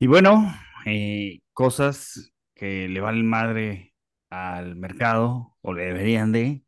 Y 0.00 0.06
bueno, 0.06 0.54
eh, 0.86 1.40
cosas 1.52 2.32
que 2.54 2.88
le 2.88 3.00
valen 3.00 3.26
madre 3.26 3.94
al 4.30 4.76
mercado 4.76 5.56
o 5.60 5.72
le 5.72 5.86
deberían 5.86 6.32
de. 6.32 6.62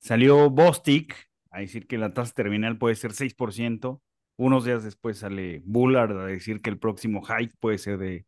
Salió 0.00 0.50
Bostic 0.50 1.30
a 1.50 1.60
decir 1.60 1.86
que 1.86 1.98
la 1.98 2.14
tasa 2.14 2.34
terminal 2.34 2.78
puede 2.78 2.96
ser 2.96 3.12
6%. 3.14 4.02
Unos 4.36 4.64
días 4.64 4.84
después 4.84 5.18
sale 5.18 5.62
Bullard 5.64 6.18
a 6.18 6.26
decir 6.26 6.62
que 6.62 6.70
el 6.70 6.78
próximo 6.78 7.22
hike 7.22 7.54
puede 7.60 7.78
ser 7.78 7.98
de 7.98 8.26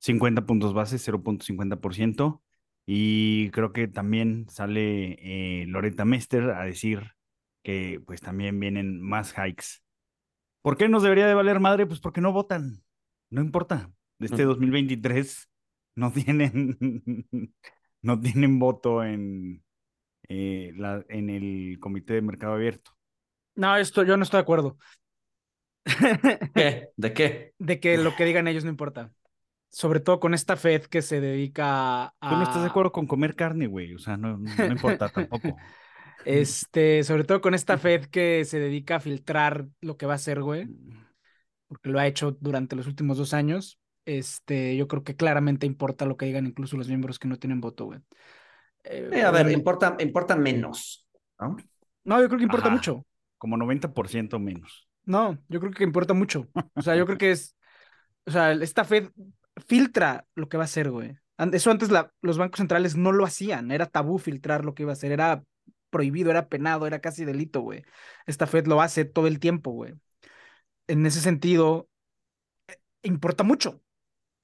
50 0.00 0.46
puntos 0.46 0.74
base, 0.74 0.98
0.50%. 0.98 2.42
Y 2.86 3.50
creo 3.50 3.72
que 3.72 3.88
también 3.88 4.48
sale 4.50 5.62
eh, 5.62 5.66
Loretta 5.68 6.04
Mester 6.04 6.50
a 6.50 6.64
decir 6.64 7.12
que 7.62 8.00
pues 8.06 8.20
también 8.20 8.60
vienen 8.60 9.00
más 9.00 9.34
hikes. 9.38 9.82
¿Por 10.62 10.76
qué 10.76 10.88
nos 10.88 11.02
debería 11.02 11.26
de 11.26 11.34
valer 11.34 11.60
madre? 11.60 11.86
Pues 11.86 12.00
porque 12.00 12.20
no 12.20 12.32
votan. 12.32 12.85
No 13.30 13.40
importa. 13.40 13.90
Este 14.18 14.44
2023 14.44 15.48
no 15.96 16.12
tienen, 16.12 16.76
no 18.02 18.20
tienen 18.20 18.58
voto 18.58 19.04
en, 19.04 19.62
eh, 20.28 20.72
la, 20.76 21.04
en 21.08 21.30
el 21.30 21.78
Comité 21.80 22.14
de 22.14 22.22
Mercado 22.22 22.54
Abierto. 22.54 22.92
No, 23.54 23.76
esto 23.76 24.02
yo 24.02 24.16
no 24.16 24.22
estoy 24.22 24.38
de 24.38 24.42
acuerdo. 24.42 24.76
¿Qué? 26.54 26.90
¿De 26.96 27.12
qué? 27.12 27.54
De 27.58 27.80
que 27.80 27.96
lo 27.96 28.14
que 28.14 28.24
digan 28.24 28.48
ellos 28.48 28.64
no 28.64 28.70
importa. 28.70 29.10
Sobre 29.70 30.00
todo 30.00 30.20
con 30.20 30.34
esta 30.34 30.56
Fed 30.56 30.82
que 30.84 31.02
se 31.02 31.20
dedica 31.20 32.04
a. 32.20 32.30
Tú 32.30 32.36
no 32.36 32.42
estás 32.42 32.62
de 32.62 32.68
acuerdo 32.68 32.92
con 32.92 33.06
comer 33.06 33.34
carne, 33.34 33.66
güey. 33.66 33.94
O 33.94 33.98
sea, 33.98 34.16
no, 34.16 34.38
no 34.38 34.66
importa 34.66 35.08
tampoco. 35.08 35.56
Este, 36.24 37.04
sobre 37.04 37.22
todo 37.22 37.40
con 37.40 37.54
esta 37.54 37.78
Fed 37.78 38.06
que 38.06 38.44
se 38.44 38.58
dedica 38.58 38.96
a 38.96 39.00
filtrar 39.00 39.68
lo 39.80 39.96
que 39.96 40.06
va 40.06 40.14
a 40.14 40.16
hacer, 40.16 40.42
güey. 40.42 40.66
Porque 41.68 41.90
lo 41.90 41.98
ha 41.98 42.06
hecho 42.06 42.36
durante 42.40 42.76
los 42.76 42.86
últimos 42.86 43.18
dos 43.18 43.34
años. 43.34 43.78
Este, 44.04 44.76
yo 44.76 44.86
creo 44.86 45.02
que 45.02 45.16
claramente 45.16 45.66
importa 45.66 46.06
lo 46.06 46.16
que 46.16 46.26
digan 46.26 46.46
incluso 46.46 46.76
los 46.76 46.88
miembros 46.88 47.18
que 47.18 47.28
no 47.28 47.38
tienen 47.38 47.60
voto, 47.60 47.86
güey. 47.86 48.00
Eh, 48.84 49.22
a 49.22 49.30
ver, 49.32 49.50
importa, 49.50 49.96
importa 49.98 50.36
menos, 50.36 51.08
¿no? 51.40 51.56
No, 52.04 52.20
yo 52.20 52.28
creo 52.28 52.38
que 52.38 52.44
importa 52.44 52.70
mucho. 52.70 53.04
Como 53.36 53.56
90% 53.56 54.38
menos. 54.38 54.88
No, 55.04 55.38
yo 55.48 55.60
creo 55.60 55.72
que 55.72 55.84
importa 55.84 56.14
mucho. 56.14 56.48
O 56.74 56.82
sea, 56.82 56.96
yo 56.96 57.04
creo 57.04 57.18
que 57.18 57.32
es. 57.32 57.56
O 58.26 58.30
sea, 58.30 58.52
esta 58.52 58.84
Fed 58.84 59.10
filtra 59.66 60.26
lo 60.34 60.48
que 60.48 60.56
va 60.56 60.64
a 60.64 60.66
hacer, 60.66 60.90
güey. 60.90 61.16
Eso 61.52 61.70
antes 61.70 61.90
la, 61.90 62.12
los 62.22 62.38
bancos 62.38 62.58
centrales 62.58 62.96
no 62.96 63.12
lo 63.12 63.24
hacían. 63.24 63.70
Era 63.70 63.86
tabú 63.86 64.18
filtrar 64.18 64.64
lo 64.64 64.74
que 64.74 64.84
iba 64.84 64.92
a 64.92 64.94
hacer. 64.94 65.12
Era 65.12 65.42
prohibido, 65.90 66.30
era 66.30 66.48
penado, 66.48 66.86
era 66.86 67.00
casi 67.00 67.24
delito, 67.24 67.60
güey. 67.60 67.82
Esta 68.26 68.46
Fed 68.46 68.66
lo 68.66 68.80
hace 68.80 69.04
todo 69.04 69.26
el 69.26 69.38
tiempo, 69.40 69.72
güey. 69.72 69.94
En 70.88 71.06
ese 71.06 71.20
sentido, 71.20 71.88
eh, 72.68 72.76
importa 73.02 73.44
mucho 73.44 73.82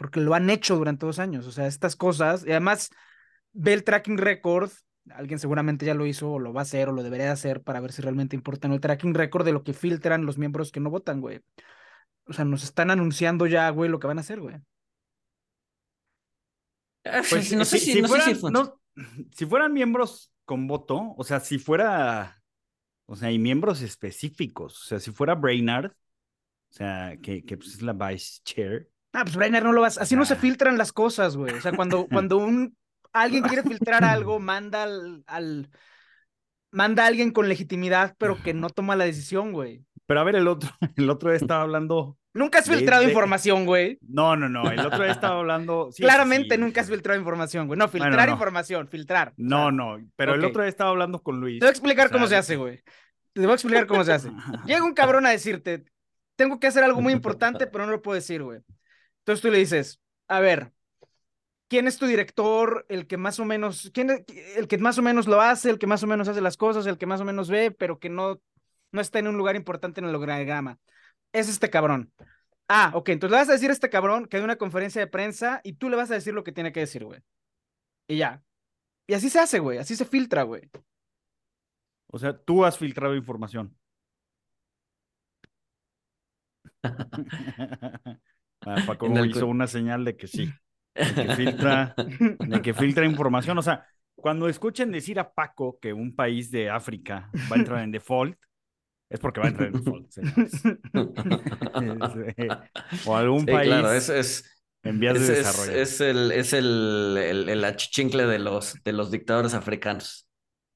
porque 0.03 0.21
lo 0.21 0.35
han 0.35 0.51
hecho 0.51 0.77
durante 0.77 1.07
dos 1.07 1.21
años. 1.21 1.47
O 1.47 1.53
sea, 1.53 1.69
estas 1.69 1.95
cosas, 1.95 2.45
y 2.45 2.51
además 2.51 2.91
ve 3.53 3.73
el 3.73 3.85
tracking 3.85 4.19
record, 4.19 4.73
alguien 5.11 5.39
seguramente 5.39 5.87
ya 5.87 5.95
lo 5.95 6.07
hizo 6.07 6.33
o 6.33 6.39
lo 6.41 6.53
va 6.53 6.63
a 6.63 6.63
hacer 6.63 6.89
o 6.89 6.93
lo 6.93 7.05
debería 7.05 7.31
hacer 7.31 7.63
para 7.63 7.81
ver 7.81 7.93
si 7.93 8.03
realmente 8.03 8.35
importa 8.35 8.67
el 8.67 8.81
tracking 8.81 9.15
record 9.15 9.45
de 9.45 9.53
lo 9.53 9.63
que 9.63 9.75
filtran 9.75 10.27
los 10.27 10.39
miembros 10.39 10.73
que 10.73 10.81
no 10.81 10.91
votan, 10.91 11.21
güey. 11.21 11.41
O 12.25 12.33
sea, 12.33 12.45
nos 12.45 12.65
están 12.65 12.91
anunciando 12.91 13.47
ya, 13.47 13.71
güey, 13.71 13.89
lo 13.89 14.01
que 14.01 14.09
van 14.09 14.19
a 14.19 14.23
hacer, 14.23 14.41
güey. 14.41 14.57
Pues 17.31 17.53
no 17.53 17.65
sé 17.65 17.79
si, 17.79 17.93
si 19.33 19.47
fueran 19.47 19.73
miembros 19.73 20.33
con 20.45 20.67
voto, 20.67 21.15
o 21.17 21.23
sea, 21.23 21.39
si 21.39 21.59
fuera, 21.59 22.43
o 23.07 23.15
sea, 23.15 23.29
hay 23.29 23.39
miembros 23.39 23.83
específicos, 23.83 24.83
o 24.83 24.85
sea, 24.87 24.99
si 24.99 25.13
fuera 25.13 25.37
Brainard, 25.37 25.93
o 26.73 26.75
sea, 26.75 27.19
que, 27.23 27.45
que 27.45 27.59
pues, 27.59 27.75
es 27.75 27.83
la 27.83 27.93
vice 27.93 28.41
chair, 28.45 28.89
Ah, 29.13 29.25
pues 29.25 29.37
Brainer 29.37 29.63
no 29.63 29.73
lo 29.73 29.83
vas. 29.83 29.99
Así 29.99 30.17
no 30.17 30.25
se 30.25 30.37
filtran 30.37 30.79
las 30.79 30.93
cosas, 30.93 31.37
güey. 31.37 31.55
O 31.55 31.61
sea, 31.61 31.73
cuando, 31.73 32.07
cuando 32.11 32.39
un 32.39 32.77
alguien 33.13 33.45
quiere 33.45 33.63
filtrar 33.63 34.05
algo, 34.05 34.41
manda 34.41 34.85
al, 34.85 35.69
manda 36.71 37.05
a 37.05 37.07
alguien 37.09 37.31
con 37.31 37.49
legitimidad, 37.49 38.15
pero 38.17 38.43
que 38.43 38.55
no 38.55 38.71
toma 38.71 38.97
la 38.97 39.05
decisión, 39.05 39.53
güey. 39.53 39.85
Pero 40.07 40.21
a 40.21 40.25
ver, 40.25 40.37
el 40.37 40.49
otro, 40.49 40.71
el 40.97 41.11
otro 41.11 41.31
día 41.31 41.37
estaba 41.37 41.63
hablando. 41.63 42.17
Nunca 42.35 42.61
has 42.61 42.71
filtrado 42.71 43.03
información, 43.03 43.67
güey. 43.67 43.99
No, 44.01 44.35
no, 44.37 44.49
no. 44.49 44.71
El 44.71 44.81
otro 44.81 45.03
día 45.03 45.13
estaba 45.13 45.41
hablando. 45.41 45.91
Claramente 45.95 46.57
nunca 46.57 46.81
has 46.81 46.89
filtrado 46.89 47.19
información, 47.21 47.67
güey. 47.67 47.79
No, 47.79 47.89
filtrar 47.89 48.31
información, 48.31 48.89
filtrar. 48.89 49.35
No, 49.37 49.71
no. 49.71 49.99
Pero 50.17 50.35
el 50.35 50.43
otro 50.43 50.63
día 50.63 50.71
estaba 50.71 50.89
hablando 50.89 51.23
con 51.23 51.39
Luis. 51.39 51.59
Te 51.59 51.67
voy 51.67 51.69
a 51.69 51.73
explicar 51.73 52.11
cómo 52.11 52.27
se 52.27 52.37
hace, 52.37 52.57
güey. 52.57 52.81
Te 53.35 53.43
voy 53.43 53.51
a 53.51 53.55
explicar 53.55 53.87
cómo 53.87 54.03
se 54.05 54.13
hace. 54.13 54.31
Llega 54.67 54.83
un 54.83 54.95
cabrón 54.95 55.27
a 55.27 55.31
decirte, 55.31 55.85
tengo 56.43 56.59
que 56.59 56.67
hacer 56.67 56.83
algo 56.83 57.01
muy 57.01 57.13
importante, 57.13 57.67
pero 57.73 57.87
no 57.87 57.93
lo 57.93 58.03
puedo 58.03 58.17
decir, 58.17 58.43
güey. 58.43 58.61
Entonces 59.19 59.43
tú 59.43 59.49
le 59.49 59.59
dices, 59.59 60.01
a 60.27 60.41
ver, 60.41 60.73
¿quién 61.69 61.87
es 61.87 61.99
tu 61.99 62.07
director? 62.07 62.85
El 62.89 63.07
que 63.07 63.17
más 63.17 63.39
o 63.39 63.45
menos, 63.45 63.93
¿quién 63.95 64.25
el 64.57 64.67
que 64.67 64.79
más 64.79 64.99
o 64.99 65.03
menos 65.03 65.29
lo 65.29 65.41
hace, 65.41 65.71
el 65.71 65.79
que 65.79 65.87
más 65.87 66.03
o 66.03 66.09
menos 66.09 66.27
hace 66.27 66.41
las 66.41 66.57
cosas, 66.57 66.87
el 66.87 66.99
que 66.99 67.07
más 67.07 67.21
o 67.21 67.25
menos 67.25 67.49
ve, 67.49 67.71
pero 67.71 68.01
que 68.01 68.09
no, 68.09 68.41
no 68.91 69.01
está 69.01 69.21
en 69.21 69.29
un 69.29 69.37
lugar 69.37 69.55
importante 69.55 70.01
en 70.01 70.09
el 70.09 70.17
organigrama. 70.17 70.81
Es 71.33 71.49
este 71.49 71.71
cabrón. 71.71 72.13
Ah, 72.67 72.91
ok, 72.93 73.11
entonces 73.11 73.33
le 73.33 73.39
vas 73.39 73.49
a 73.49 73.53
decir 73.53 73.71
a 73.71 73.73
este 73.73 73.89
cabrón 73.89 74.27
que 74.27 74.39
hay 74.39 74.43
una 74.43 74.57
conferencia 74.57 75.01
de 75.01 75.07
prensa 75.07 75.61
y 75.63 75.75
tú 75.75 75.91
le 75.91 75.97
vas 75.97 76.11
a 76.11 76.15
decir 76.15 76.35
lo 76.35 76.43
que 76.43 76.51
tiene 76.51 76.73
que 76.73 76.81
decir, 76.81 77.05
güey. 77.05 77.21
Y 78.09 78.17
ya. 78.19 78.43
Y 79.07 79.15
así 79.15 79.31
se 79.31 79.39
hace, 79.39 79.61
güey, 79.61 79.79
así 79.79 79.95
se 79.95 80.07
filtra, 80.07 80.43
güey. 80.43 80.69
O 82.09 82.19
sea, 82.19 82.37
tú 82.37 82.65
has 82.65 82.79
filtrado 82.79 83.15
información. 83.15 83.77
Ah, 88.65 88.77
Paco 88.87 89.09
hizo 89.25 89.49
una 89.49 89.67
señal 89.67 90.05
de 90.05 90.17
que 90.17 90.29
sí, 90.29 90.49
de 90.95 91.15
que, 91.15 91.35
filtra, 91.35 91.97
de 92.39 92.63
que 92.63 92.73
filtra 92.73 93.05
información. 93.05 93.59
O 93.59 93.63
sea, 93.63 93.85
cuando 94.15 94.49
escuchen 94.49 94.93
decir 94.93 95.19
a 95.19 95.33
Paco 95.33 95.81
que 95.81 95.93
un 95.93 96.15
país 96.15 96.53
de 96.53 96.71
África 96.71 97.29
va 97.51 97.57
a 97.57 97.59
entrar 97.59 97.83
en 97.83 97.91
default, 97.91 98.39
es 99.11 99.19
porque 99.19 99.41
va 99.41 99.47
a 99.47 99.49
entrar 99.49 99.67
en 99.67 99.73
default, 99.73 100.13
o 103.07 103.17
algún 103.17 103.47
país 103.47 103.67
claro, 103.67 103.93
es, 103.93 104.09
es, 104.09 104.65
en 104.85 105.01
vías 105.01 105.15
de 105.15 105.35
desarrollo. 105.35 105.73
Es, 105.73 106.01
el, 106.01 106.31
es 106.31 106.53
el, 106.53 107.19
el, 107.19 107.49
el 107.49 107.65
achichincle 107.65 108.27
de 108.27 108.39
los, 108.39 108.81
de 108.85 108.93
los 108.93 109.11
dictadores 109.11 109.55
africanos. 109.55 110.29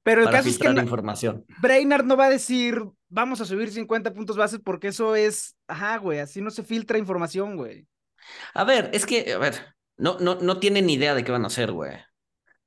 Pero 0.07 0.23
el 0.23 0.31
caso 0.31 0.49
es 0.49 0.57
que 0.57 0.69
información. 0.69 1.45
Brainard 1.61 2.05
no 2.05 2.17
va 2.17 2.27
a 2.27 2.31
decir, 2.31 2.81
vamos 3.09 3.41
a 3.41 3.45
subir 3.45 3.73
50 3.73 4.15
puntos 4.15 4.37
bases 4.37 4.61
porque 4.65 4.87
eso 4.87 5.17
es, 5.17 5.57
ajá, 5.67 5.97
güey, 5.97 6.21
así 6.21 6.41
no 6.41 6.51
se 6.51 6.63
filtra 6.63 6.97
información, 6.97 7.57
güey. 7.57 7.89
A 8.55 8.63
ver, 8.63 8.89
es 8.93 9.05
que, 9.05 9.33
a 9.33 9.39
ver, 9.39 9.75
no, 9.97 10.17
no, 10.21 10.37
no 10.37 10.61
tienen 10.61 10.89
idea 10.89 11.17
de 11.17 11.25
qué 11.25 11.33
van 11.33 11.43
a 11.43 11.49
hacer, 11.49 11.73
güey. 11.73 11.91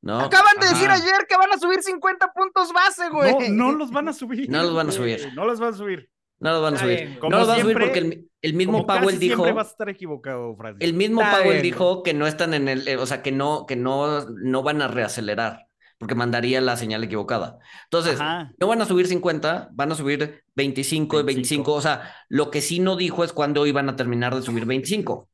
¿No? 0.02 0.20
Acaban 0.20 0.58
de 0.60 0.68
decir 0.68 0.90
ayer 0.90 1.26
que 1.30 1.38
van 1.38 1.54
a 1.54 1.58
subir 1.58 1.82
50 1.82 2.30
puntos 2.34 2.74
base, 2.74 3.10
güey. 3.10 3.32
No, 3.52 3.72
no 3.72 3.78
los 3.78 3.90
van 3.92 4.10
a 4.10 4.14
subir. 4.14 4.50
No 4.50 4.62
los 4.62 4.76
van 4.76 4.90
a 4.90 4.92
subir. 4.92 5.32
No 5.34 5.46
los 5.46 5.62
van 5.62 5.74
a 5.74 5.78
subir. 5.78 6.10
No 6.40 6.52
los 6.52 6.62
van 6.62 6.74
a 6.74 6.78
subir. 6.78 7.20
no 7.22 7.30
los 7.30 7.48
van 7.48 7.58
a 7.58 7.62
subir 7.62 7.80
porque 7.80 8.28
el, 8.42 8.54
mismo 8.54 8.86
Powell 8.86 9.18
dijo. 9.18 9.36
Siempre 9.36 9.54
vas 9.54 9.68
a 9.68 9.72
estar 9.72 9.88
equivocado, 9.88 10.58
Francis. 10.58 10.86
El 10.86 10.94
mismo 10.94 11.22
Powell 11.22 11.62
dijo 11.62 12.04
que 12.04 12.14
no 12.14 12.28
están 12.28 12.54
en 12.54 12.68
el, 12.68 12.98
o 12.98 13.06
sea, 13.06 13.22
que 13.22 13.32
no, 13.32 13.66
que 13.66 13.78
no, 13.78 14.26
no 14.30 14.62
van 14.62 14.82
a 14.82 14.90
reacelerar 14.90 15.69
porque 16.00 16.16
mandaría 16.16 16.62
la 16.62 16.78
señal 16.78 17.04
equivocada. 17.04 17.60
Entonces, 17.84 18.18
no 18.58 18.68
van 18.68 18.82
a 18.82 18.86
subir 18.86 19.06
50, 19.06 19.70
van 19.74 19.92
a 19.92 19.96
subir 19.96 20.44
25 20.56 21.20
y 21.20 21.24
25. 21.24 21.74
O 21.74 21.82
sea, 21.82 22.16
lo 22.30 22.50
que 22.50 22.62
sí 22.62 22.80
no 22.80 22.96
dijo 22.96 23.26
es 23.26 23.34
cuándo 23.34 23.68
iban 23.68 23.90
a 23.90 23.98
terminar 23.98 24.34
de 24.34 24.42
subir 24.42 24.66
25, 24.66 25.30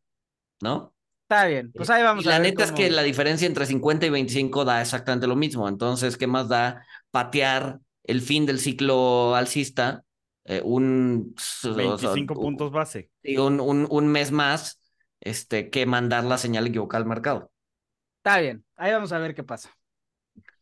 ¿no? 0.62 0.94
Está 1.30 1.46
bien, 1.46 1.72
pues 1.72 1.90
ahí 1.92 2.02
vamos. 2.02 2.26
Y 2.26 2.28
la 2.28 2.40
neta 2.40 2.64
es 2.64 2.72
que 2.72 2.90
la 2.90 3.04
diferencia 3.04 3.48
entre 3.48 3.68
50 3.68 4.08
y 4.08 4.10
25 4.10 4.66
da 4.66 4.82
exactamente 4.82 5.28
lo 5.28 5.36
mismo. 5.36 5.70
Entonces, 5.70 6.18
¿qué 6.18 6.26
más 6.26 6.50
da 6.50 6.84
patear 7.12 7.80
el 8.04 8.22
fin 8.22 8.48
del 8.48 8.60
ciclo 8.60 9.36
alcista? 9.36 10.04
Eh, 10.46 10.62
un 10.64 11.36
25 11.64 12.34
puntos 12.34 12.72
base. 12.72 13.12
Y 13.22 13.38
un, 13.38 13.60
un, 13.60 13.88
un, 13.90 14.08
mes 14.08 14.32
más 14.32 14.82
este, 15.20 15.70
que 15.70 15.86
mandar 15.86 16.24
la 16.24 16.40
señal 16.40 16.66
equivocada 16.68 17.04
al 17.04 17.10
mercado. 17.10 17.52
Está 18.18 18.40
bien, 18.40 18.66
ahí 18.76 18.92
vamos 18.92 19.12
a 19.12 19.20
ver 19.20 19.36
qué 19.36 19.44
pasa. 19.44 19.76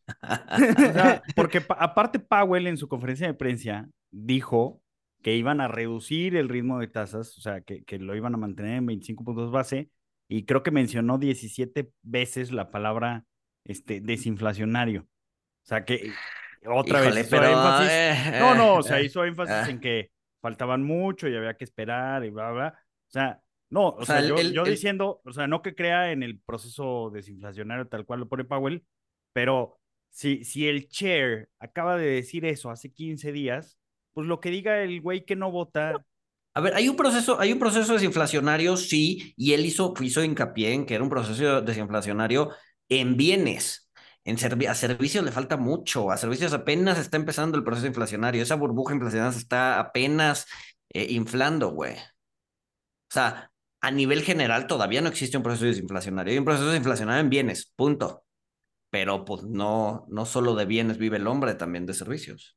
porque 1.35 1.63
aparte 1.69 2.19
Powell 2.19 2.67
en 2.67 2.77
su 2.77 2.87
conferencia 2.87 3.27
de 3.27 3.33
prensa 3.33 3.87
dijo 4.11 4.81
que 5.21 5.35
iban 5.35 5.61
a 5.61 5.67
reducir 5.67 6.35
el 6.35 6.49
ritmo 6.49 6.79
de 6.79 6.87
tasas, 6.87 7.37
o 7.37 7.41
sea, 7.41 7.61
que, 7.61 7.83
que 7.83 7.97
lo 7.97 8.15
iban 8.15 8.33
a 8.33 8.37
mantener 8.37 8.75
en 8.75 8.85
25 8.85 9.23
puntos 9.23 9.51
base, 9.51 9.89
y 10.27 10.45
creo 10.45 10.63
que 10.63 10.71
mencionó 10.71 11.17
17 11.17 11.91
veces 12.01 12.51
la 12.51 12.71
palabra 12.71 13.25
este, 13.65 14.01
desinflacionario. 14.01 15.01
O 15.01 15.65
sea, 15.65 15.85
que 15.85 16.11
otra 16.65 17.01
vez 17.01 17.25
hizo 17.25 17.35
énfasis. 17.37 17.89
Eh, 17.91 18.37
no, 18.39 18.55
no, 18.55 18.75
o 18.75 18.83
sea, 18.83 18.99
eh, 18.99 19.05
hizo 19.05 19.23
énfasis 19.23 19.69
en 19.69 19.77
eh. 19.77 19.79
que 19.79 20.11
faltaban 20.41 20.83
mucho 20.83 21.27
y 21.27 21.35
había 21.35 21.55
que 21.55 21.63
esperar 21.63 22.25
y 22.25 22.29
bla, 22.29 22.51
bla. 22.51 22.79
O 23.07 23.11
sea, 23.11 23.41
no, 23.69 23.89
o, 23.89 24.05
sea, 24.05 24.21
yo, 24.21 24.39
yo 24.39 24.63
diciendo, 24.63 25.21
o 25.23 25.31
sea, 25.31 25.47
no 25.47 25.61
que 25.61 25.73
crea 25.73 26.11
en 26.11 26.21
el 26.21 26.39
proceso 26.39 27.09
desinflacionario 27.11 27.87
tal 27.87 28.05
cual 28.05 28.21
lo 28.21 28.27
pone 28.27 28.43
Powell, 28.43 28.85
pero 29.33 29.79
si, 30.13 30.43
si 30.43 30.67
el 30.67 30.87
chair 30.89 31.49
acaba 31.59 31.97
de 31.97 32.05
decir 32.05 32.45
eso 32.45 32.69
hace 32.69 32.91
15 32.91 33.31
días, 33.31 33.79
pues 34.13 34.27
lo 34.27 34.39
que 34.39 34.51
diga 34.51 34.81
el 34.81 35.01
güey 35.01 35.25
que 35.25 35.35
no 35.35 35.51
vota, 35.51 36.05
A 36.53 36.61
ver, 36.61 36.75
hay 36.75 36.87
un 36.87 36.95
proceso, 36.95 37.39
hay 37.39 37.51
un 37.51 37.57
proceso 37.57 37.93
desinflacionario, 37.93 38.77
sí, 38.77 39.33
y 39.35 39.53
él 39.53 39.65
hizo, 39.65 39.91
hizo 40.01 40.23
hincapié 40.23 40.73
en 40.73 40.85
que 40.85 40.93
era 40.93 41.03
un 41.03 41.09
proceso 41.09 41.61
desinflacionario 41.61 42.51
en 42.89 43.17
bienes. 43.17 43.89
En 44.23 44.37
a 44.37 44.75
servicios 44.75 45.25
le 45.25 45.31
falta 45.31 45.57
mucho, 45.57 46.11
a 46.11 46.17
servicios 46.17 46.53
apenas 46.53 46.99
está 46.99 47.17
empezando 47.17 47.57
el 47.57 47.63
proceso 47.63 47.87
inflacionario, 47.87 48.43
esa 48.43 48.55
burbuja 48.55 48.93
inflacionaria 48.93 49.33
se 49.33 49.39
está 49.39 49.79
apenas 49.79 50.45
eh, 50.89 51.07
inflando, 51.09 51.71
güey. 51.71 51.95
O 51.95 53.13
sea, 53.13 53.51
a 53.81 53.91
nivel 53.91 54.21
general 54.21 54.67
todavía 54.67 55.01
no 55.01 55.09
existe 55.09 55.37
un 55.37 55.43
proceso 55.43 55.65
desinflacionario, 55.65 56.31
hay 56.31 56.37
un 56.37 56.45
proceso 56.45 56.67
desinflacionario 56.67 57.21
en 57.21 57.29
bienes, 57.29 57.73
punto. 57.75 58.23
Pero 58.93 59.25
pues 59.25 59.41
no, 59.41 60.05
no 60.07 60.23
solo 60.23 60.53
de 60.53 60.65
bienes 60.65 60.99
vive 60.99 61.17
el 61.17 61.25
hombre, 61.25 61.55
también 61.55 61.87
de 61.87 61.95
servicios. 61.95 62.55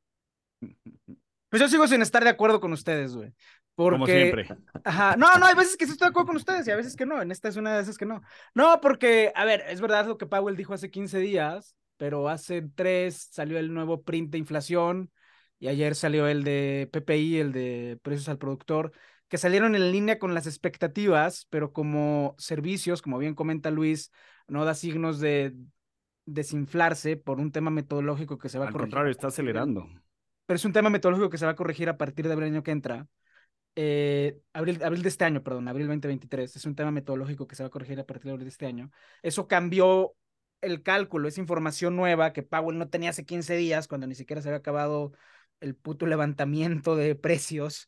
Pues 1.48 1.62
yo 1.62 1.68
sigo 1.68 1.86
sin 1.86 2.02
estar 2.02 2.24
de 2.24 2.28
acuerdo 2.28 2.60
con 2.60 2.72
ustedes, 2.72 3.14
güey. 3.14 3.32
Porque... 3.76 3.94
Como 3.94 4.06
siempre. 4.06 4.48
Ajá. 4.84 5.16
No, 5.16 5.32
no, 5.38 5.46
hay 5.46 5.54
veces 5.54 5.76
que 5.76 5.86
sí 5.86 5.92
estoy 5.92 6.06
de 6.06 6.10
acuerdo 6.10 6.26
con 6.26 6.36
ustedes 6.36 6.66
y 6.66 6.72
a 6.72 6.76
veces 6.76 6.96
que 6.96 7.06
no. 7.06 7.22
En 7.22 7.30
esta 7.30 7.48
es 7.48 7.56
una 7.56 7.74
de 7.76 7.82
esas 7.82 7.96
que 7.96 8.04
no. 8.04 8.20
No, 8.52 8.80
porque, 8.82 9.32
a 9.34 9.44
ver, 9.44 9.62
es 9.68 9.80
verdad 9.80 10.06
lo 10.06 10.18
que 10.18 10.26
Powell 10.26 10.56
dijo 10.56 10.74
hace 10.74 10.90
15 10.90 11.20
días, 11.20 11.76
pero 11.96 12.28
hace 12.28 12.62
tres 12.74 13.28
salió 13.30 13.58
el 13.58 13.72
nuevo 13.72 14.02
print 14.02 14.32
de 14.32 14.38
inflación 14.38 15.12
y 15.60 15.68
ayer 15.68 15.94
salió 15.94 16.26
el 16.26 16.42
de 16.42 16.90
PPI, 16.92 17.38
el 17.38 17.52
de 17.52 17.98
precios 18.02 18.28
al 18.28 18.38
productor, 18.38 18.92
que 19.28 19.38
salieron 19.38 19.76
en 19.76 19.92
línea 19.92 20.18
con 20.18 20.34
las 20.34 20.48
expectativas, 20.48 21.46
pero 21.48 21.72
como 21.72 22.34
servicios, 22.38 23.02
como 23.02 23.18
bien 23.18 23.36
comenta 23.36 23.70
Luis, 23.70 24.10
no 24.48 24.64
da 24.64 24.74
signos 24.74 25.20
de 25.20 25.54
desinflarse 26.26 27.16
por 27.16 27.40
un 27.40 27.52
tema 27.52 27.70
metodológico 27.70 28.36
que 28.36 28.48
se 28.48 28.58
va 28.58 28.66
a 28.66 28.68
corregir. 28.68 28.82
Al 28.82 28.90
contrario, 28.90 29.10
está 29.12 29.28
acelerando. 29.28 29.88
Pero 30.44 30.56
es 30.56 30.64
un 30.64 30.72
tema 30.72 30.90
metodológico 30.90 31.30
que 31.30 31.38
se 31.38 31.46
va 31.46 31.52
a 31.52 31.56
corregir 31.56 31.88
a 31.88 31.96
partir 31.96 32.26
de 32.26 32.32
abril 32.32 32.52
año 32.52 32.62
que 32.62 32.72
entra. 32.72 33.06
Eh, 33.76 34.38
abril, 34.52 34.82
abril 34.82 35.02
de 35.02 35.08
este 35.08 35.24
año, 35.24 35.42
perdón, 35.42 35.68
abril 35.68 35.86
2023. 35.86 36.54
Es 36.54 36.66
un 36.66 36.74
tema 36.74 36.90
metodológico 36.90 37.46
que 37.46 37.56
se 37.56 37.62
va 37.62 37.68
a 37.68 37.70
corregir 37.70 37.98
a 38.00 38.04
partir 38.04 38.26
de 38.26 38.30
abril 38.32 38.44
de 38.44 38.50
este 38.50 38.66
año. 38.66 38.90
Eso 39.22 39.46
cambió 39.48 40.14
el 40.62 40.82
cálculo, 40.82 41.28
es 41.28 41.38
información 41.38 41.96
nueva 41.96 42.32
que 42.32 42.42
Powell 42.42 42.78
no 42.78 42.88
tenía 42.88 43.10
hace 43.10 43.24
15 43.24 43.56
días, 43.56 43.88
cuando 43.88 44.06
ni 44.06 44.14
siquiera 44.14 44.42
se 44.42 44.48
había 44.48 44.58
acabado 44.58 45.12
el 45.60 45.74
puto 45.74 46.06
levantamiento 46.06 46.96
de 46.96 47.14
precios. 47.14 47.86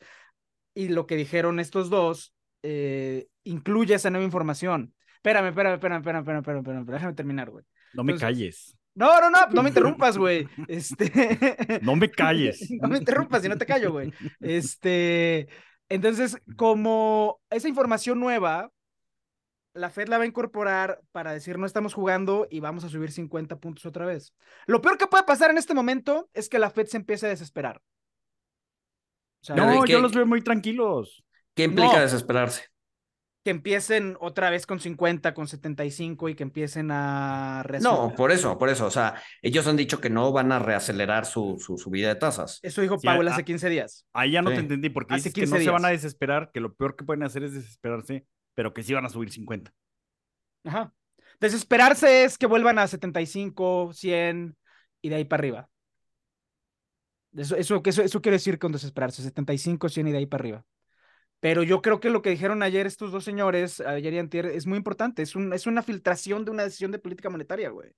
Y 0.74 0.88
lo 0.88 1.06
que 1.06 1.16
dijeron 1.16 1.58
estos 1.58 1.90
dos 1.90 2.34
eh, 2.62 3.26
incluye 3.44 3.94
esa 3.94 4.10
nueva 4.10 4.24
información. 4.24 4.94
Espérame, 5.16 5.48
espérame, 5.48 5.74
espérame, 5.74 5.98
espérame, 5.98 6.20
espérame, 6.20 6.38
espérame, 6.40 6.60
espérame, 6.60 6.86
déjame 6.86 7.14
terminar, 7.14 7.50
güey. 7.50 7.64
No 7.98 8.04
me 8.04 8.16
calles. 8.16 8.76
No, 8.94 9.20
no, 9.20 9.28
no, 9.28 9.38
no 9.50 9.62
me 9.64 9.70
interrumpas, 9.70 10.16
güey. 10.16 10.46
Este. 10.68 11.80
No 11.82 11.96
me 11.96 12.08
calles. 12.08 12.70
no 12.80 12.86
me 12.86 12.98
interrumpas, 12.98 13.42
si 13.42 13.48
no 13.48 13.58
te 13.58 13.66
callo, 13.66 13.90
güey. 13.90 14.12
Este. 14.38 15.48
Entonces, 15.88 16.38
como 16.56 17.40
esa 17.50 17.68
información 17.68 18.20
nueva, 18.20 18.70
la 19.74 19.90
Fed 19.90 20.06
la 20.06 20.18
va 20.18 20.22
a 20.22 20.28
incorporar 20.28 21.00
para 21.10 21.32
decir 21.32 21.58
no 21.58 21.66
estamos 21.66 21.92
jugando 21.92 22.46
y 22.48 22.60
vamos 22.60 22.84
a 22.84 22.88
subir 22.88 23.10
50 23.10 23.58
puntos 23.58 23.84
otra 23.84 24.06
vez. 24.06 24.32
Lo 24.66 24.80
peor 24.80 24.96
que 24.96 25.08
puede 25.08 25.24
pasar 25.24 25.50
en 25.50 25.58
este 25.58 25.74
momento 25.74 26.30
es 26.34 26.48
que 26.48 26.60
la 26.60 26.70
Fed 26.70 26.86
se 26.86 26.98
empiece 26.98 27.26
a 27.26 27.30
desesperar. 27.30 27.82
no, 29.56 29.84
yo 29.86 29.98
los 29.98 30.14
veo 30.14 30.24
muy 30.24 30.40
tranquilos. 30.40 31.24
¿Qué 31.54 31.64
implica 31.64 32.00
desesperarse? 32.00 32.68
Que 33.48 33.52
empiecen 33.52 34.14
otra 34.20 34.50
vez 34.50 34.66
con 34.66 34.78
50, 34.78 35.32
con 35.32 35.48
75 35.48 36.28
y 36.28 36.34
que 36.34 36.42
empiecen 36.42 36.90
a 36.90 37.64
No, 37.80 38.14
por 38.14 38.30
eso, 38.30 38.58
por 38.58 38.68
eso. 38.68 38.84
O 38.84 38.90
sea, 38.90 39.14
ellos 39.40 39.66
han 39.66 39.78
dicho 39.78 40.02
que 40.02 40.10
no 40.10 40.30
van 40.32 40.52
a 40.52 40.58
reacelerar 40.58 41.24
su, 41.24 41.56
su 41.58 41.78
subida 41.78 42.08
de 42.08 42.16
tasas. 42.16 42.60
Eso 42.62 42.82
dijo 42.82 42.98
Powell 42.98 43.26
hace 43.26 43.44
15 43.44 43.70
días. 43.70 44.06
Ahí 44.12 44.32
ya 44.32 44.42
no 44.42 44.50
te 44.50 44.56
entendí, 44.56 44.90
porque 44.90 45.14
hace 45.14 45.32
que 45.32 45.46
no 45.46 45.56
se 45.56 45.70
van 45.70 45.86
a 45.86 45.88
desesperar, 45.88 46.50
que 46.52 46.60
lo 46.60 46.74
peor 46.74 46.94
que 46.94 47.06
pueden 47.06 47.22
hacer 47.22 47.42
es 47.42 47.54
desesperarse, 47.54 48.26
pero 48.54 48.74
que 48.74 48.82
sí 48.82 48.92
van 48.92 49.06
a 49.06 49.08
subir 49.08 49.30
50. 49.30 49.72
Ajá. 50.64 50.92
Desesperarse 51.40 52.24
es 52.24 52.36
que 52.36 52.44
vuelvan 52.44 52.78
a 52.78 52.86
75, 52.86 53.94
100 53.94 54.58
y 55.00 55.08
de 55.08 55.14
ahí 55.14 55.24
para 55.24 55.40
arriba. 55.40 55.70
Eso, 57.34 57.56
eso, 57.56 57.80
eso, 57.82 58.02
eso 58.02 58.20
quiere 58.20 58.36
decir 58.36 58.58
con 58.58 58.72
desesperarse, 58.72 59.22
75, 59.22 59.88
100 59.88 60.08
y 60.08 60.12
de 60.12 60.18
ahí 60.18 60.26
para 60.26 60.42
arriba. 60.42 60.64
Pero 61.40 61.62
yo 61.62 61.82
creo 61.82 62.00
que 62.00 62.10
lo 62.10 62.20
que 62.22 62.30
dijeron 62.30 62.62
ayer 62.62 62.86
estos 62.86 63.12
dos 63.12 63.24
señores, 63.24 63.80
ayer 63.80 64.12
y 64.12 64.18
antier, 64.18 64.46
es 64.46 64.66
muy 64.66 64.76
importante. 64.76 65.22
Es, 65.22 65.36
un, 65.36 65.52
es 65.52 65.66
una 65.66 65.82
filtración 65.82 66.44
de 66.44 66.50
una 66.50 66.64
decisión 66.64 66.90
de 66.90 66.98
política 66.98 67.30
monetaria, 67.30 67.70
güey. 67.70 67.92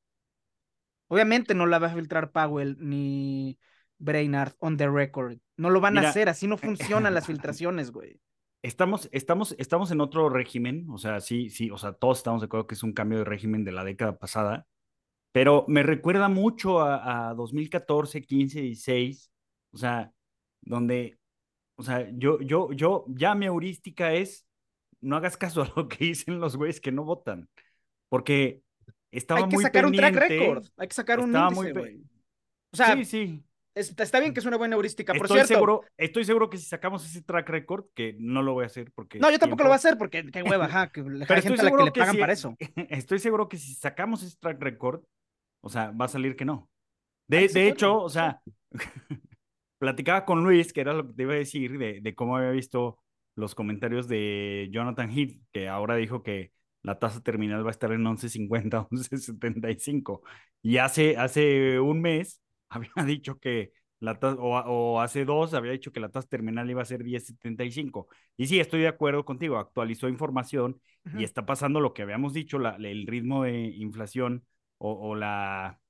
Obviamente 1.08 1.54
no 1.54 1.66
la 1.66 1.78
va 1.78 1.88
a 1.88 1.94
filtrar 1.94 2.32
Powell 2.32 2.76
ni 2.78 3.58
Brainard 3.98 4.52
on 4.58 4.76
the 4.76 4.88
record. 4.88 5.38
No 5.56 5.70
lo 5.70 5.80
van 5.80 5.98
a 5.98 6.08
hacer, 6.08 6.28
así 6.28 6.46
no 6.46 6.56
funcionan 6.58 7.14
las 7.14 7.26
filtraciones, 7.26 7.90
güey. 7.90 8.20
Estamos, 8.62 9.08
estamos, 9.10 9.54
estamos 9.58 9.90
en 9.90 10.02
otro 10.02 10.28
régimen, 10.28 10.86
o 10.90 10.98
sea, 10.98 11.20
sí, 11.20 11.48
sí, 11.48 11.70
o 11.70 11.78
sea, 11.78 11.94
todos 11.94 12.18
estamos 12.18 12.42
de 12.42 12.44
acuerdo 12.44 12.66
que 12.66 12.74
es 12.74 12.82
un 12.82 12.92
cambio 12.92 13.18
de 13.18 13.24
régimen 13.24 13.64
de 13.64 13.72
la 13.72 13.84
década 13.84 14.18
pasada, 14.18 14.66
pero 15.32 15.64
me 15.66 15.82
recuerda 15.82 16.28
mucho 16.28 16.80
a, 16.80 17.30
a 17.30 17.34
2014, 17.34 18.20
15, 18.20 18.60
16, 18.60 19.32
o 19.72 19.78
sea, 19.78 20.12
donde 20.60 21.19
o 21.80 21.82
sea, 21.82 22.06
yo, 22.12 22.38
yo, 22.42 22.72
yo, 22.72 23.06
ya 23.08 23.34
mi 23.34 23.46
heurística 23.46 24.12
es, 24.12 24.46
no 25.00 25.16
hagas 25.16 25.38
caso 25.38 25.62
a 25.62 25.72
lo 25.74 25.88
que 25.88 26.04
dicen 26.04 26.38
los 26.38 26.54
güeyes 26.56 26.78
que 26.78 26.92
no 26.92 27.04
votan, 27.04 27.48
porque 28.10 28.60
estaba 29.10 29.46
muy 29.46 29.54
Hay 29.54 29.56
que 29.56 29.62
sacar 29.62 29.86
un 29.86 29.92
track 29.94 30.14
record, 30.14 30.66
hay 30.76 30.88
que 30.88 30.94
sacar 30.94 31.20
un 31.20 31.34
índice, 31.34 31.72
güey. 31.72 32.02
O 32.70 32.76
sea, 32.76 32.94
sí, 32.96 33.06
sí. 33.06 33.42
está 33.74 34.20
bien 34.20 34.34
que 34.34 34.40
es 34.40 34.46
una 34.46 34.58
buena 34.58 34.76
heurística, 34.76 35.14
por 35.14 35.24
estoy 35.24 35.38
cierto. 35.38 35.54
Seguro, 35.54 35.84
estoy 35.96 36.24
seguro 36.26 36.50
que 36.50 36.58
si 36.58 36.66
sacamos 36.66 37.02
ese 37.06 37.22
track 37.22 37.48
record, 37.48 37.86
que 37.94 38.14
no 38.20 38.42
lo 38.42 38.52
voy 38.52 38.64
a 38.64 38.66
hacer 38.66 38.92
porque... 38.94 39.18
No, 39.18 39.30
yo 39.30 39.38
tampoco 39.38 39.62
lo 39.62 39.70
voy 39.70 39.74
a 39.74 39.76
hacer 39.76 39.96
porque 39.96 40.30
qué 40.30 40.42
hueva, 40.42 40.66
ajá, 40.66 40.92
que 40.92 41.00
hay 41.00 41.42
gente 41.42 41.62
a 41.62 41.64
la 41.64 41.70
que 41.70 41.84
le 41.84 41.92
pagan 41.92 42.18
para 42.18 42.34
eso. 42.34 42.54
Estoy 42.90 43.20
seguro 43.20 43.48
que 43.48 43.56
si 43.56 43.72
sacamos 43.72 44.22
ese 44.22 44.36
track 44.38 44.60
record, 44.60 45.02
o 45.62 45.70
sea, 45.70 45.92
va 45.92 46.04
a 46.04 46.08
salir 46.08 46.36
que 46.36 46.44
no. 46.44 46.68
De, 47.26 47.48
de 47.48 47.68
hecho, 47.68 48.02
o 48.02 48.10
sea, 48.10 48.42
platicaba 49.80 50.24
con 50.26 50.44
Luis, 50.44 50.72
que 50.72 50.82
era 50.82 50.94
lo 50.94 51.08
que 51.08 51.14
te 51.14 51.22
iba 51.24 51.32
a 51.32 51.36
decir, 51.36 51.78
de, 51.78 52.00
de 52.00 52.14
cómo 52.14 52.36
había 52.36 52.50
visto 52.50 52.98
los 53.34 53.54
comentarios 53.56 54.08
de 54.08 54.68
Jonathan 54.72 55.10
Heath, 55.10 55.40
que 55.52 55.68
ahora 55.68 55.96
dijo 55.96 56.22
que 56.22 56.52
la 56.82 56.98
tasa 56.98 57.22
terminal 57.22 57.64
va 57.64 57.70
a 57.70 57.72
estar 57.72 57.92
en 57.92 58.04
11.50, 58.04 58.88
11.75. 58.90 60.22
Y 60.62 60.76
hace, 60.76 61.16
hace 61.16 61.80
un 61.80 62.02
mes 62.02 62.42
había 62.68 62.92
dicho 63.06 63.38
que 63.38 63.72
la 63.98 64.18
tasa, 64.18 64.36
o, 64.40 65.00
hace 65.00 65.24
dos 65.24 65.54
había 65.54 65.72
dicho 65.72 65.92
que 65.92 66.00
la 66.00 66.10
tasa 66.10 66.28
terminal 66.28 66.68
iba 66.70 66.82
a 66.82 66.84
ser 66.84 67.02
10.75. 67.02 68.08
Y 68.36 68.46
sí, 68.46 68.60
estoy 68.60 68.80
de 68.82 68.88
acuerdo 68.88 69.24
contigo, 69.24 69.58
actualizó 69.58 70.08
información 70.08 70.80
y 71.16 71.24
está 71.24 71.46
pasando 71.46 71.80
lo 71.80 71.94
que 71.94 72.02
habíamos 72.02 72.34
dicho, 72.34 72.58
la, 72.58 72.76
el 72.76 73.06
ritmo 73.06 73.44
de 73.44 73.68
inflación 73.76 74.44
o, 74.78 74.92
o 74.92 75.14
la, 75.14 75.80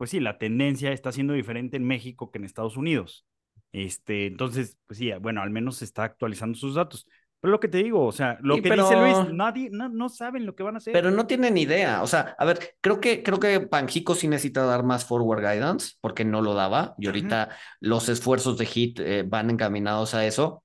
pues 0.00 0.08
sí, 0.08 0.18
la 0.18 0.38
tendencia 0.38 0.92
está 0.92 1.12
siendo 1.12 1.34
diferente 1.34 1.76
en 1.76 1.84
México 1.84 2.30
que 2.30 2.38
en 2.38 2.46
Estados 2.46 2.78
Unidos. 2.78 3.26
Este, 3.70 4.28
entonces, 4.28 4.78
pues 4.86 4.96
sí, 4.96 5.12
bueno, 5.20 5.42
al 5.42 5.50
menos 5.50 5.76
se 5.76 5.84
está 5.84 6.04
actualizando 6.04 6.56
sus 6.56 6.76
datos. 6.76 7.06
Pero 7.38 7.50
lo 7.50 7.60
que 7.60 7.68
te 7.68 7.82
digo, 7.82 8.06
o 8.06 8.10
sea, 8.10 8.38
lo 8.40 8.54
que 8.62 8.70
dice 8.70 8.96
Luis, 8.96 9.34
nadie, 9.34 9.68
no, 9.70 9.90
no, 9.90 10.08
saben 10.08 10.46
lo 10.46 10.54
que 10.54 10.62
van 10.62 10.76
a 10.76 10.78
hacer. 10.78 10.94
Pero 10.94 11.10
no 11.10 11.26
tienen 11.26 11.58
idea. 11.58 12.02
O 12.02 12.06
sea, 12.06 12.34
a 12.38 12.46
ver, 12.46 12.76
creo 12.80 12.98
que, 12.98 13.22
creo 13.22 13.38
que 13.38 13.60
Panjico 13.60 14.14
sí 14.14 14.26
necesita 14.26 14.64
dar 14.64 14.84
más 14.84 15.04
forward 15.04 15.42
guidance, 15.42 15.96
porque 16.00 16.24
no 16.24 16.40
lo 16.40 16.54
daba, 16.54 16.94
y 16.96 17.04
ahorita 17.04 17.50
los 17.80 18.08
esfuerzos 18.08 18.56
de 18.56 18.64
HIT 18.64 19.00
eh, 19.00 19.24
van 19.28 19.50
encaminados 19.50 20.14
a 20.14 20.24
eso. 20.24 20.64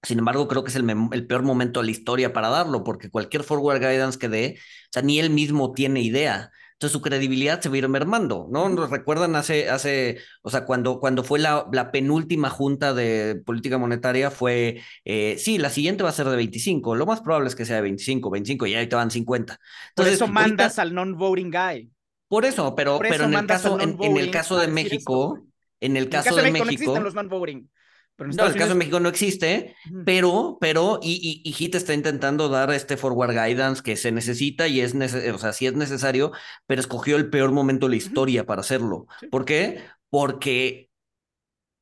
Sin 0.00 0.20
embargo, 0.20 0.46
creo 0.46 0.62
que 0.62 0.70
es 0.70 0.76
el, 0.76 0.88
el, 1.10 1.26
peor 1.26 1.42
momento 1.42 1.80
de 1.80 1.86
la 1.86 1.90
historia 1.90 2.32
para 2.32 2.50
darlo, 2.50 2.84
porque 2.84 3.10
cualquier 3.10 3.42
forward 3.42 3.80
guidance 3.80 4.16
que 4.16 4.28
dé, 4.28 4.58
o 4.60 4.92
sea, 4.92 5.02
ni 5.02 5.18
él 5.18 5.30
mismo 5.30 5.72
tiene 5.72 6.02
idea. 6.02 6.52
Entonces 6.76 6.92
su 6.92 7.00
credibilidad 7.00 7.58
se 7.58 7.70
va 7.70 7.76
a 7.76 7.78
ir 7.78 7.88
mermando, 7.88 8.48
¿no? 8.50 8.68
Nos 8.68 8.90
recuerdan 8.90 9.34
hace, 9.34 9.70
hace, 9.70 10.18
o 10.42 10.50
sea, 10.50 10.66
cuando, 10.66 11.00
cuando 11.00 11.24
fue 11.24 11.38
la, 11.38 11.66
la 11.72 11.90
penúltima 11.90 12.50
junta 12.50 12.92
de 12.92 13.40
política 13.46 13.78
monetaria 13.78 14.30
fue, 14.30 14.82
eh, 15.06 15.36
sí, 15.38 15.56
la 15.56 15.70
siguiente 15.70 16.02
va 16.02 16.10
a 16.10 16.12
ser 16.12 16.28
de 16.28 16.36
25, 16.36 16.94
lo 16.94 17.06
más 17.06 17.22
probable 17.22 17.48
es 17.48 17.56
que 17.56 17.64
sea 17.64 17.76
de 17.76 17.82
25, 17.82 18.28
25 18.28 18.66
y 18.66 18.74
ahí 18.74 18.86
te 18.88 18.96
van 18.96 19.10
50. 19.10 19.58
Entonces, 19.88 20.18
por 20.18 20.26
eso 20.26 20.28
mandas 20.28 20.78
al 20.78 20.92
non-voting 20.92 21.50
guy. 21.50 21.90
Por 22.28 22.44
eso, 22.44 22.74
pero, 22.74 22.98
pero 22.98 23.24
en, 23.24 23.32
el 23.32 23.46
caso, 23.46 23.80
en, 23.80 24.16
el 24.18 24.30
caso 24.30 24.58
de 24.58 24.68
México, 24.68 25.46
en 25.80 25.96
el 25.96 26.10
caso, 26.10 26.36
de, 26.36 26.42
México, 26.50 26.64
no 26.66 26.70
existen 26.72 27.04
los 27.04 27.14
non-voting. 27.14 27.70
Pero 28.16 28.30
no, 28.30 28.46
el 28.46 28.54
caso 28.54 28.70
de 28.70 28.74
México 28.76 28.98
no 28.98 29.10
existe, 29.10 29.76
pero, 30.06 30.56
pero, 30.58 30.98
y, 31.02 31.42
y, 31.44 31.52
HIT 31.52 31.74
está 31.74 31.92
intentando 31.92 32.48
dar 32.48 32.70
este 32.72 32.96
forward 32.96 33.32
guidance 33.32 33.82
que 33.82 33.96
se 33.96 34.10
necesita 34.10 34.68
y 34.68 34.80
es 34.80 34.94
necesario, 34.94 35.34
o 35.34 35.38
sea, 35.38 35.52
sí 35.52 35.66
es 35.66 35.74
necesario, 35.74 36.32
pero 36.66 36.80
escogió 36.80 37.16
el 37.16 37.28
peor 37.28 37.52
momento 37.52 37.86
de 37.86 37.90
la 37.90 37.96
historia 37.96 38.46
para 38.46 38.62
hacerlo. 38.62 39.06
¿Por 39.30 39.44
qué? 39.44 39.84
Porque 40.08 40.88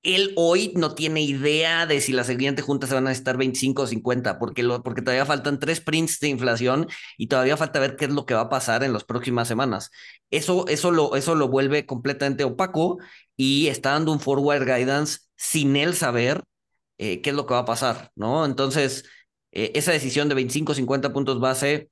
él 0.04 0.32
hoy 0.36 0.72
no 0.76 0.94
tiene 0.94 1.22
idea 1.22 1.86
de 1.86 2.00
si 2.00 2.12
la 2.12 2.24
siguiente 2.24 2.62
junta 2.62 2.86
se 2.86 2.94
van 2.94 3.06
a 3.06 3.12
estar 3.12 3.36
25 3.38 3.82
o 3.82 3.86
50, 3.86 4.38
porque, 4.38 4.62
lo, 4.62 4.82
porque 4.82 5.00
todavía 5.02 5.24
faltan 5.24 5.58
tres 5.58 5.80
prints 5.80 6.20
de 6.20 6.28
inflación 6.28 6.88
y 7.16 7.28
todavía 7.28 7.56
falta 7.56 7.80
ver 7.80 7.96
qué 7.96 8.04
es 8.04 8.10
lo 8.12 8.26
que 8.26 8.34
va 8.34 8.42
a 8.42 8.48
pasar 8.50 8.84
en 8.84 8.92
las 8.92 9.04
próximas 9.04 9.48
semanas. 9.48 9.90
Eso, 10.30 10.66
eso, 10.68 10.90
lo, 10.90 11.16
eso 11.16 11.34
lo 11.34 11.48
vuelve 11.48 11.86
completamente 11.86 12.44
opaco 12.44 12.98
y 13.36 13.68
está 13.68 13.92
dando 13.92 14.12
un 14.12 14.20
forward 14.20 14.64
guidance 14.64 15.20
sin 15.36 15.76
él 15.76 15.94
saber 15.94 16.42
eh, 16.98 17.20
qué 17.22 17.30
es 17.30 17.36
lo 17.36 17.46
que 17.46 17.54
va 17.54 17.60
a 17.60 17.64
pasar, 17.64 18.10
¿no? 18.14 18.44
Entonces, 18.44 19.04
eh, 19.52 19.72
esa 19.74 19.92
decisión 19.92 20.28
de 20.28 20.34
25, 20.34 20.74
50 20.74 21.12
puntos 21.12 21.40
base, 21.40 21.90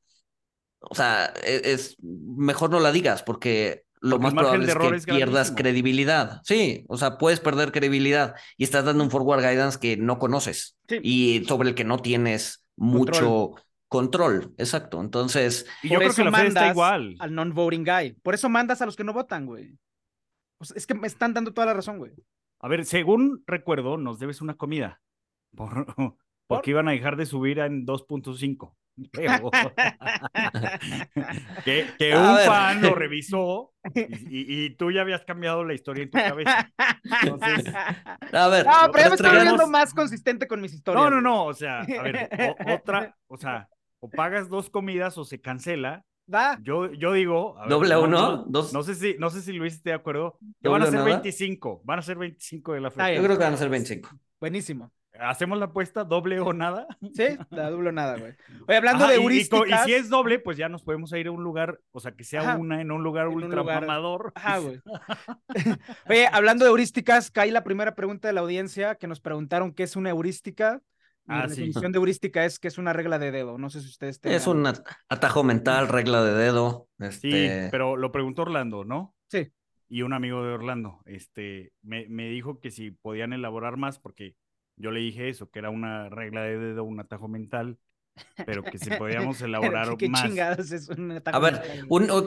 o 0.81 0.95
sea, 0.95 1.33
e, 1.45 1.63
es, 1.65 1.97
mejor 2.01 2.71
no 2.71 2.81
la 2.81 2.93
digas 2.93 3.23
porque 3.23 3.85
lo 4.01 4.19
más 4.19 4.35
probable 4.35 4.67
es 4.97 5.07
que 5.07 5.15
pierdas 5.15 5.53
credibilidad. 5.53 6.41
Sí, 6.45 6.85
o 6.89 6.97
sea, 6.99 7.19
puedes 7.19 7.41
perder 7.41 7.71
credibilidad 7.71 8.35
y 8.57 8.65
estás 8.65 8.85
dando 8.85 9.05
un 9.05 9.11
forward 9.11 9.41
guidance 9.41 9.79
que 9.79 9.97
no 9.97 10.19
conoces 10.19 10.77
y 10.89 11.45
sobre 11.47 11.69
el 11.69 11.75
que 11.75 11.85
no 11.85 11.99
tienes 11.99 12.65
mucho 12.77 13.55
control. 13.87 14.55
Exacto. 14.59 15.01
Entonces, 15.01 15.67
y 15.83 15.91
yo 15.91 15.99
creo 15.99 16.13
que 16.13 16.25
la 16.25 16.45
está 16.45 16.71
igual. 16.71 17.15
Al 17.21 17.35
non-voting 17.35 17.85
guy. 17.85 18.13
Por 18.23 18.35
eso 18.35 18.49
mandas 18.49 18.83
a 18.83 18.87
los 18.87 18.97
que 18.97 19.05
no 19.05 19.13
votan, 19.13 19.47
güey. 19.47 19.79
es 20.75 20.87
que 20.87 20.95
me 20.95 21.07
están 21.07 21.33
dando 21.33 21.53
toda 21.53 21.67
la 21.67 21.75
razón, 21.75 21.99
güey. 21.99 22.13
A 22.63 22.69
ver, 22.69 22.85
según 22.85 23.43
recuerdo, 23.47 23.99
nos 23.99 24.21
debes 24.21 24.41
una 24.41 24.55
comida. 24.55 25.03
Por, 25.55 25.87
porque 26.47 26.71
iban 26.71 26.89
a 26.89 26.93
dejar 26.93 27.17
de 27.17 27.27
subir 27.27 27.59
en 27.59 27.85
2.5. 27.85 28.75
que, 31.65 31.87
que 31.99 32.15
un 32.15 32.37
fan 32.47 32.83
lo 32.83 32.95
revisó 32.95 33.73
y, 34.05 34.77
tú 34.77 34.93
ya 34.93 35.01
habías 35.01 35.25
cambiado 35.25 35.65
la 35.65 35.73
historia 35.73 36.05
en 36.05 36.11
tu 36.11 36.19
cabeza. 36.19 36.71
Entonces, 37.23 37.75
a 37.75 38.49
ver, 38.49 38.67
no, 38.67 38.73
pero 38.93 39.03
ya 39.03 39.09
me 39.09 39.15
estoy 39.15 39.41
viendo 39.41 39.67
más 39.67 39.95
consistente 39.95 40.47
con 40.47 40.61
mis 40.61 40.75
historias. 40.75 41.03
No, 41.03 41.09
no, 41.11 41.23
no, 41.23 41.47
o 41.47 41.55
sea, 41.55 41.81
a 41.81 42.03
ver, 42.03 42.29
otra, 42.69 43.17
o 43.29 43.39
sea, 43.39 43.67
o 44.01 44.11
pagas 44.11 44.51
dos 44.51 44.69
comidas 44.69 45.17
o 45.17 45.25
se 45.25 45.41
cancela. 45.41 46.05
Va. 46.33 46.59
Yo, 46.63 46.93
yo 46.93 47.13
digo. 47.13 47.57
¿Doble 47.69 47.97
uno? 47.97 48.45
dos. 48.47 48.73
No 48.73 48.83
sé 48.83 48.95
si, 48.95 49.17
no 49.19 49.31
sé 49.31 49.43
si 49.43 49.53
Luis 49.53 49.75
esté 49.75 49.91
de 49.91 49.97
acuerdo. 49.97 50.39
Van 50.61 50.83
a 50.83 50.87
ser 50.87 51.03
25. 51.03 51.83
Van 51.85 51.99
a 51.99 52.03
ser 52.03 52.19
25 52.19 52.73
de 52.73 52.81
la 52.81 52.91
fecha. 52.91 53.13
yo 53.13 53.23
creo 53.23 53.37
que 53.37 53.45
van 53.45 53.55
a 53.55 53.57
ser 53.57 53.69
25. 53.69 54.11
Buenísimo. 54.41 54.93
¿Hacemos 55.21 55.59
la 55.59 55.67
apuesta 55.67 56.05
doble 56.05 56.41
o 56.41 56.53
nada? 56.53 56.87
Sí, 57.15 57.37
la 57.51 57.71
doble 57.71 57.91
o 57.91 57.93
nada, 57.93 58.17
güey. 58.17 58.33
Oye, 58.67 58.77
hablando 58.77 59.07
de 59.07 59.17
heurísticas... 59.17 59.87
Y, 59.87 59.91
si 59.91 59.95
es 59.95 60.09
doble, 60.09 60.39
pues 60.39 60.57
ya 60.57 60.69
nos 60.69 60.83
podemos 60.83 61.13
ir 61.13 61.27
a 61.27 61.31
un 61.31 61.45
lugar, 61.45 61.81
o 61.93 62.01
sea, 62.01 62.13
que 62.13 62.25
sea 62.25 62.57
una 62.57 62.81
en 62.81 62.91
un 62.91 63.03
lugar 63.03 63.29
ultra 63.29 63.63
mamador. 63.63 64.33
Ajá, 64.35 64.59
güey. 64.59 64.81
Oye, 66.09 66.29
hablando 66.33 66.65
de 66.65 66.71
heurísticas, 66.71 67.31
cae 67.31 67.51
la 67.51 67.63
primera 67.63 67.95
pregunta 67.95 68.29
de 68.29 68.35
la 68.35 68.41
audiencia 68.41 68.95
que 68.95 69.07
nos 69.07 69.21
preguntaron 69.21 69.73
qué 69.73 69.83
es 69.83 69.97
una 69.97 70.11
heurística. 70.11 70.81
Ah, 71.27 71.41
la 71.41 71.47
definición 71.47 71.93
de 71.93 71.99
heurística 71.99 72.45
es 72.45 72.59
que 72.59 72.69
es 72.69 72.79
una 72.79 72.93
regla 72.93 73.19
de 73.19 73.31
dedo. 73.31 73.59
No 73.59 73.71
sé 73.71 73.81
si 73.81 73.89
ustedes 73.89 74.21
Es 74.25 74.47
un 74.47 74.67
atajo 75.09 75.45
mental, 75.45 75.89
regla 75.89 76.23
de 76.25 76.35
dedo. 76.35 76.89
Este... 76.99 77.65
Sí, 77.65 77.69
pero 77.71 77.97
lo 77.97 78.11
preguntó 78.11 78.43
Orlando, 78.43 78.85
¿no? 78.85 79.15
Sí. 79.29 79.53
Y 79.89 80.03
un 80.03 80.15
amigo 80.15 80.43
de 80.45 80.55
Orlando, 80.55 81.01
este, 81.05 81.73
me, 81.83 82.09
me 82.09 82.29
dijo 82.29 82.61
que 82.61 82.71
si 82.71 82.91
podían 82.91 83.33
elaborar 83.33 83.77
más, 83.77 83.99
porque 83.99 84.37
yo 84.77 84.91
le 84.91 85.01
dije 85.01 85.29
eso, 85.29 85.51
que 85.51 85.59
era 85.59 85.71
una 85.71 86.09
regla 86.09 86.43
de 86.43 86.59
dedo, 86.59 86.85
un 86.85 86.99
atajo 86.99 87.29
mental, 87.29 87.79
pero 88.47 88.63
que 88.63 88.79
si 88.79 88.91
podíamos 88.99 89.41
elaborar 89.43 89.97
¿Qué 89.97 90.09
más. 90.09 90.23
chingadas 90.23 90.73
es 90.73 90.89
un 90.89 91.13
atajo 91.13 91.37
A 91.37 91.41
ver, 91.41 91.63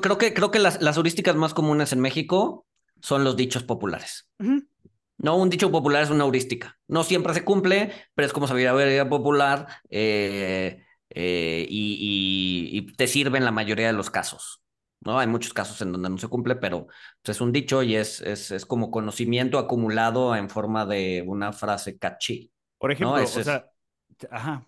creo 0.01 0.17
que, 0.17 0.33
creo 0.33 0.51
que 0.51 0.59
las, 0.59 0.81
las, 0.81 0.97
heurísticas 0.97 1.35
más 1.35 1.53
comunes 1.53 1.91
en 1.93 1.99
México 1.99 2.65
son 3.01 3.23
los 3.23 3.35
dichos 3.35 3.63
populares. 3.63 4.29
No, 5.17 5.37
un 5.37 5.49
dicho 5.49 5.71
popular 5.71 6.03
es 6.03 6.09
una 6.09 6.25
heurística. 6.25 6.77
No 6.87 7.03
siempre 7.03 7.33
se 7.33 7.43
cumple, 7.43 7.91
pero 8.13 8.25
es 8.25 8.33
como 8.33 8.47
sabiduría 8.47 9.07
popular 9.07 9.67
eh, 9.89 10.83
eh, 11.09 11.65
y, 11.69 12.69
y, 12.71 12.93
te 12.95 13.07
sirve 13.07 13.37
en 13.37 13.45
la 13.45 13.51
mayoría 13.51 13.87
de 13.87 13.93
los 13.93 14.09
casos. 14.09 14.61
¿no? 15.01 15.19
Hay 15.19 15.27
muchos 15.27 15.53
casos 15.53 15.81
en 15.81 15.91
donde 15.91 16.09
no 16.09 16.17
se 16.17 16.27
cumple, 16.27 16.55
pero 16.55 16.87
pues, 17.21 17.37
es 17.37 17.41
un 17.41 17.51
dicho 17.51 17.83
y 17.83 17.95
es, 17.95 18.21
es, 18.21 18.51
es, 18.51 18.65
como 18.65 18.91
conocimiento 18.91 19.59
acumulado 19.59 20.35
en 20.35 20.49
forma 20.49 20.85
de 20.85 21.23
una 21.25 21.53
frase 21.53 21.97
catchy. 21.97 22.51
Por 22.77 22.91
ejemplo, 22.91 23.23
o 23.23 23.27
sea, 23.27 23.69
ajá, 24.29 24.67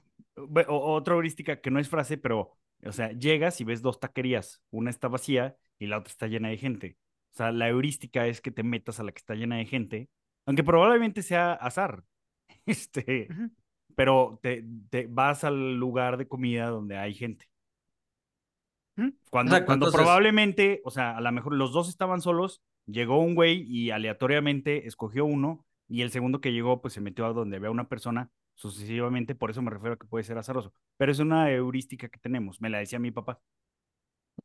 otra 0.67 1.15
heurística 1.15 1.59
que 1.59 1.71
no 1.71 1.79
es 1.79 1.89
frase, 1.89 2.17
pero, 2.17 2.57
o 2.85 2.91
sea, 2.91 3.11
llegas 3.11 3.59
y 3.61 3.63
ves 3.63 3.81
dos 3.81 3.99
taquerías, 3.99 4.61
una 4.69 4.91
está 4.91 5.07
vacía 5.07 5.57
y 5.79 5.87
la 5.87 5.97
otra 5.97 6.11
está 6.11 6.27
llena 6.27 6.49
de 6.49 6.57
gente. 6.57 6.97
O 7.33 7.37
sea, 7.37 7.51
la 7.51 7.67
heurística 7.69 8.27
es 8.27 8.41
que 8.41 8.51
te 8.51 8.63
metas 8.63 8.99
a 8.99 9.03
la 9.03 9.11
que 9.11 9.19
está 9.19 9.35
llena 9.35 9.57
de 9.57 9.65
gente, 9.65 10.09
aunque 10.47 10.63
probablemente 10.63 11.21
sea 11.21 11.53
azar. 11.53 12.03
Este, 12.65 13.29
pero 13.95 14.39
te, 14.41 14.65
te 14.89 15.07
vas 15.07 15.45
al 15.45 15.75
lugar 15.77 16.17
de 16.17 16.27
comida 16.27 16.67
donde 16.67 16.97
hay 16.97 17.13
gente. 17.13 17.45
Cuando, 19.29 19.63
cuando 19.65 19.89
probablemente, 19.89 20.81
o 20.83 20.91
sea, 20.91 21.15
a 21.15 21.21
lo 21.21 21.31
mejor 21.31 21.53
los 21.53 21.71
dos 21.71 21.87
estaban 21.87 22.21
solos, 22.21 22.61
llegó 22.85 23.19
un 23.19 23.35
güey 23.35 23.61
y 23.69 23.91
aleatoriamente 23.91 24.85
escogió 24.85 25.23
uno 25.23 25.65
y 25.87 26.01
el 26.01 26.11
segundo 26.11 26.41
que 26.41 26.51
llegó 26.51 26.81
pues 26.81 26.93
se 26.93 26.99
metió 26.99 27.25
a 27.25 27.31
donde 27.33 27.59
vea 27.59 27.71
una 27.71 27.87
persona 27.87 28.31
sucesivamente, 28.55 29.33
por 29.33 29.51
eso 29.51 29.61
me 29.61 29.71
refiero 29.71 29.93
a 29.93 29.97
que 29.97 30.07
puede 30.07 30.25
ser 30.25 30.37
azaroso, 30.37 30.73
pero 30.97 31.11
es 31.11 31.19
una 31.19 31.49
heurística 31.51 32.09
que 32.09 32.19
tenemos, 32.19 32.59
me 32.59 32.69
la 32.69 32.79
decía 32.79 32.99
mi 32.99 33.11
papá. 33.11 33.39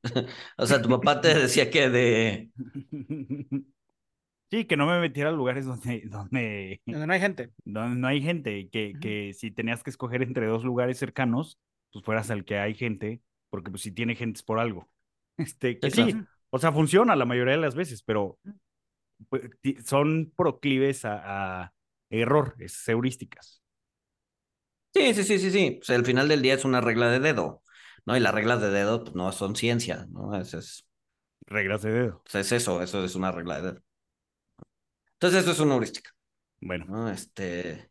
o 0.58 0.66
sea, 0.66 0.80
tu 0.80 0.88
papá 0.88 1.20
te 1.20 1.34
decía 1.34 1.70
que 1.70 1.88
de... 1.88 2.50
Sí, 4.52 4.66
que 4.66 4.76
no 4.76 4.86
me 4.86 5.00
metiera 5.00 5.30
a 5.30 5.32
lugares 5.32 5.64
donde, 5.64 6.02
donde, 6.10 6.82
donde 6.84 7.06
no 7.06 7.12
hay 7.14 7.20
gente. 7.20 7.54
Donde 7.64 7.98
no 7.98 8.06
hay 8.06 8.20
gente, 8.20 8.68
que, 8.68 8.92
que 9.00 9.32
si 9.32 9.50
tenías 9.50 9.82
que 9.82 9.88
escoger 9.88 10.22
entre 10.22 10.46
dos 10.46 10.62
lugares 10.62 10.98
cercanos, 10.98 11.58
pues 11.90 12.04
fueras 12.04 12.30
al 12.30 12.44
que 12.44 12.58
hay 12.58 12.74
gente 12.74 13.22
porque 13.48 13.70
pues 13.70 13.82
si 13.82 13.92
tiene 13.92 14.14
gente 14.14 14.36
es 14.38 14.42
por 14.42 14.58
algo. 14.58 14.88
Este, 15.38 15.78
que 15.78 15.90
sí, 15.90 16.14
o 16.50 16.58
sea, 16.58 16.70
funciona 16.72 17.16
la 17.16 17.24
mayoría 17.24 17.54
de 17.54 17.60
las 17.60 17.74
veces, 17.74 18.02
pero 18.02 18.38
pues, 19.30 19.42
son 19.86 20.30
proclives 20.36 21.06
a, 21.06 21.72
error, 22.10 22.54
es 22.58 22.86
heurísticas. 22.86 23.62
Sí, 24.94 25.14
sí, 25.14 25.24
sí, 25.24 25.38
sí, 25.38 25.50
sí. 25.50 25.78
Pues 25.78 25.88
al 25.88 26.04
final 26.04 26.28
del 26.28 26.42
día 26.42 26.52
es 26.52 26.66
una 26.66 26.82
regla 26.82 27.10
de 27.10 27.20
dedo, 27.20 27.62
¿no? 28.04 28.14
Y 28.14 28.20
las 28.20 28.34
reglas 28.34 28.60
de 28.60 28.68
dedo 28.68 29.04
pues, 29.04 29.14
no 29.14 29.32
son 29.32 29.56
ciencia, 29.56 30.06
¿no? 30.10 30.38
Es, 30.38 30.52
es... 30.52 30.86
Reglas 31.46 31.80
de 31.80 31.92
dedo. 31.92 32.22
Pues, 32.24 32.34
es 32.34 32.52
eso, 32.52 32.82
eso 32.82 33.02
es 33.02 33.14
una 33.14 33.32
regla 33.32 33.56
de 33.56 33.72
dedo. 33.72 33.82
Entonces, 35.22 35.42
eso 35.42 35.52
es 35.52 35.60
una 35.60 35.74
heurística. 35.74 36.10
Bueno. 36.60 37.08
Este. 37.08 37.90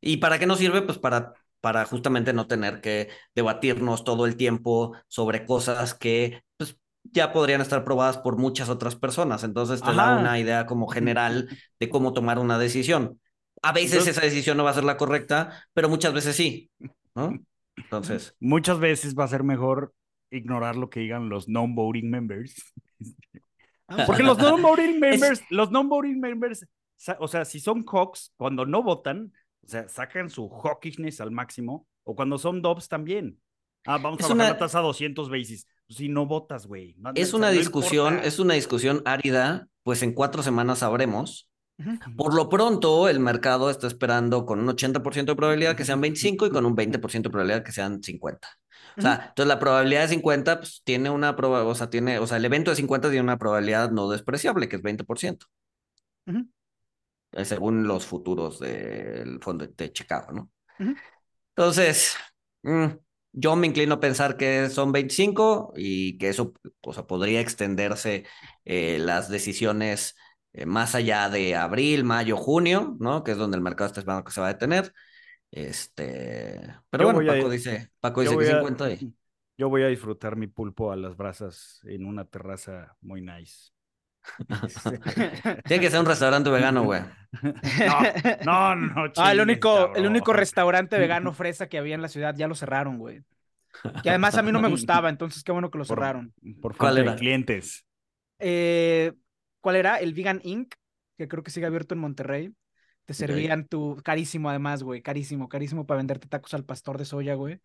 ¿Y 0.00 0.16
para 0.16 0.38
qué 0.38 0.46
nos 0.46 0.58
sirve? 0.58 0.82
Pues 0.82 0.98
para 0.98 1.34
para 1.64 1.86
justamente 1.86 2.34
no 2.34 2.46
tener 2.46 2.82
que 2.82 3.08
debatirnos 3.34 4.04
todo 4.04 4.26
el 4.26 4.36
tiempo 4.36 4.94
sobre 5.08 5.46
cosas 5.46 5.94
que 5.94 6.42
pues, 6.58 6.78
ya 7.04 7.32
podrían 7.32 7.62
estar 7.62 7.84
probadas 7.84 8.18
por 8.18 8.36
muchas 8.36 8.68
otras 8.68 8.96
personas. 8.96 9.44
Entonces 9.44 9.80
te 9.80 9.94
da 9.94 10.18
una 10.18 10.38
idea 10.38 10.66
como 10.66 10.88
general 10.88 11.48
de 11.80 11.88
cómo 11.88 12.12
tomar 12.12 12.38
una 12.38 12.58
decisión. 12.58 13.18
A 13.62 13.72
veces 13.72 14.06
esa 14.06 14.20
decisión 14.20 14.58
no 14.58 14.64
va 14.64 14.72
a 14.72 14.74
ser 14.74 14.84
la 14.84 14.98
correcta, 14.98 15.66
pero 15.72 15.88
muchas 15.88 16.12
veces 16.12 16.36
sí, 16.36 16.70
¿no? 17.14 17.32
Entonces. 17.76 18.36
Muchas 18.40 18.78
veces 18.78 19.14
va 19.14 19.24
a 19.24 19.28
ser 19.28 19.42
mejor 19.42 19.94
ignorar 20.30 20.76
lo 20.76 20.90
que 20.90 21.00
digan 21.00 21.30
los 21.30 21.48
non-voting 21.48 22.10
members. 22.10 22.74
Porque 24.06 24.22
los 24.22 24.38
non-voting 24.38 24.98
members, 24.98 25.42
los 25.50 25.70
non-voting 25.70 26.18
members, 26.20 26.66
o 27.18 27.28
sea, 27.28 27.44
si 27.44 27.60
son 27.60 27.84
Hawks, 27.84 28.32
cuando 28.36 28.64
no 28.64 28.82
votan, 28.82 29.32
o 29.64 29.68
sea, 29.68 29.88
sacan 29.88 30.30
su 30.30 30.48
hawkishness 30.48 31.20
al 31.20 31.30
máximo. 31.30 31.86
O 32.04 32.14
cuando 32.14 32.38
son 32.38 32.60
Dobbs 32.60 32.88
también. 32.88 33.40
Ah, 33.86 33.98
vamos 33.98 34.20
a 34.22 34.28
bajar 34.28 34.52
la 34.52 34.58
tasa 34.58 34.78
a 34.78 34.82
200 34.82 35.28
basis. 35.30 35.66
Pues 35.86 35.98
si 35.98 36.08
no 36.08 36.26
votas, 36.26 36.66
güey. 36.66 36.96
es 37.14 37.34
una 37.34 37.50
discusión, 37.50 38.20
es 38.22 38.38
una 38.38 38.54
discusión 38.54 39.02
árida, 39.04 39.68
pues 39.82 40.02
en 40.02 40.12
cuatro 40.12 40.42
semanas 40.42 40.78
sabremos. 40.78 41.50
Por 42.16 42.34
lo 42.34 42.48
pronto, 42.48 43.08
el 43.08 43.18
mercado 43.18 43.68
está 43.68 43.86
esperando 43.86 44.46
con 44.46 44.60
un 44.60 44.68
80% 44.68 45.24
de 45.24 45.36
probabilidad 45.36 45.76
que 45.76 45.84
sean 45.84 46.00
25 46.00 46.46
y 46.46 46.50
con 46.50 46.66
un 46.66 46.76
20% 46.76 47.22
de 47.22 47.30
probabilidad 47.30 47.64
que 47.64 47.72
sean 47.72 48.02
50. 48.02 48.48
O 48.96 49.00
sea, 49.00 49.26
entonces 49.28 49.46
la 49.46 49.58
probabilidad 49.58 50.02
de 50.02 50.08
50 50.08 50.58
pues, 50.58 50.82
tiene 50.84 51.10
una 51.10 51.34
probabilidad, 51.36 51.70
o 51.70 51.74
sea, 51.74 51.90
tiene, 51.90 52.18
o 52.18 52.26
sea, 52.26 52.36
el 52.36 52.44
evento 52.44 52.70
de 52.70 52.76
50 52.76 53.08
tiene 53.08 53.22
una 53.22 53.38
probabilidad 53.38 53.90
no 53.90 54.08
despreciable, 54.08 54.68
que 54.68 54.76
es 54.76 54.82
20%. 54.82 55.46
Eh, 57.32 57.44
según 57.44 57.86
los 57.86 58.06
futuros 58.06 58.60
del 58.60 59.40
fondo 59.42 59.66
de 59.66 59.92
Chicago, 59.92 60.32
¿no? 60.32 60.50
Entonces, 61.56 62.16
mm, 62.62 62.86
yo 63.32 63.56
me 63.56 63.66
inclino 63.66 63.94
a 63.94 64.00
pensar 64.00 64.36
que 64.36 64.70
son 64.70 64.92
25 64.92 65.72
y 65.76 66.16
que 66.18 66.28
eso 66.28 66.52
o 66.82 66.92
sea, 66.92 67.06
podría 67.06 67.40
extenderse 67.40 68.24
eh, 68.64 68.98
las 69.00 69.28
decisiones 69.28 70.14
eh, 70.52 70.66
más 70.66 70.94
allá 70.94 71.28
de 71.28 71.56
abril, 71.56 72.04
mayo, 72.04 72.36
junio, 72.36 72.96
¿no? 73.00 73.24
Que 73.24 73.32
es 73.32 73.38
donde 73.38 73.56
el 73.56 73.62
mercado 73.62 73.88
está 73.88 74.00
esperando 74.00 74.24
que 74.24 74.32
se 74.32 74.40
va 74.40 74.48
a 74.48 74.52
detener. 74.52 74.92
Este, 75.54 76.60
pero 76.90 77.12
bueno, 77.12 77.32
Paco 77.32 77.48
dice, 77.48 77.88
Paco 78.00 78.22
dice 78.22 78.36
que 78.36 78.44
50 78.44 78.90
y... 78.90 79.14
Yo 79.56 79.68
voy 79.68 79.84
a 79.84 79.86
disfrutar 79.86 80.34
mi 80.34 80.48
pulpo 80.48 80.90
a 80.90 80.96
las 80.96 81.16
brasas 81.16 81.80
en 81.84 82.06
una 82.06 82.24
terraza 82.24 82.96
muy 83.00 83.20
nice. 83.20 83.70
Tiene 85.64 85.80
que 85.80 85.90
ser 85.90 86.00
un 86.00 86.06
restaurante 86.06 86.50
vegano, 86.50 86.82
güey. 86.82 87.02
No, 88.44 88.74
no, 88.74 88.74
no. 88.74 89.12
Ah, 89.16 89.30
el 89.30 89.40
único, 89.40 89.94
el 89.94 90.06
único 90.06 90.32
restaurante 90.32 90.98
vegano 90.98 91.32
fresa 91.34 91.68
que 91.68 91.78
había 91.78 91.94
en 91.94 92.02
la 92.02 92.08
ciudad 92.08 92.34
ya 92.36 92.48
lo 92.48 92.56
cerraron, 92.56 92.98
güey. 92.98 93.22
Que 94.02 94.10
además 94.10 94.36
a 94.36 94.42
mí 94.42 94.50
no 94.50 94.60
me 94.60 94.68
gustaba, 94.68 95.08
entonces 95.08 95.44
qué 95.44 95.52
bueno 95.52 95.70
que 95.70 95.78
lo 95.78 95.84
cerraron. 95.84 96.34
Por, 96.60 96.76
¿Cuál 96.76 96.98
era? 96.98 97.14
clientes. 97.14 97.86
Eh, 98.40 99.12
¿Cuál 99.60 99.76
era? 99.76 99.98
El 99.98 100.14
Vegan 100.14 100.40
Inc., 100.42 100.74
que 101.16 101.28
creo 101.28 101.44
que 101.44 101.52
sigue 101.52 101.66
abierto 101.66 101.94
en 101.94 102.00
Monterrey. 102.00 102.52
Te 103.04 103.14
servían 103.14 103.66
tu, 103.66 104.00
carísimo 104.02 104.48
además, 104.48 104.82
güey, 104.82 105.02
carísimo, 105.02 105.48
carísimo 105.48 105.86
para 105.86 105.98
venderte 105.98 106.28
tacos 106.28 106.54
al 106.54 106.64
pastor 106.64 106.98
de 106.98 107.04
soya, 107.04 107.34
güey. 107.34 107.60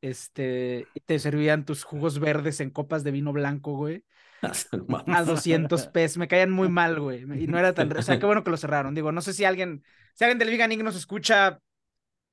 Este, 0.00 0.86
te 1.06 1.18
servían 1.18 1.64
tus 1.64 1.84
jugos 1.84 2.18
verdes 2.18 2.60
en 2.60 2.70
copas 2.70 3.02
de 3.04 3.10
vino 3.10 3.32
blanco, 3.32 3.76
güey. 3.76 4.04
A 5.06 5.24
200 5.24 5.86
pesos, 5.88 6.18
me 6.18 6.28
caían 6.28 6.50
muy 6.50 6.68
mal, 6.70 7.00
güey. 7.00 7.22
Y 7.22 7.46
no 7.46 7.58
era 7.58 7.72
tan, 7.72 7.94
o 7.96 8.02
sea, 8.02 8.18
qué 8.18 8.26
bueno 8.26 8.44
que 8.44 8.50
lo 8.50 8.56
cerraron. 8.56 8.94
Digo, 8.94 9.10
no 9.12 9.20
sé 9.20 9.32
si 9.32 9.44
alguien, 9.44 9.82
si 10.14 10.24
alguien 10.24 10.38
del 10.38 10.50
Vegan 10.50 10.72
Inc. 10.72 10.82
nos 10.82 10.96
escucha 10.96 11.60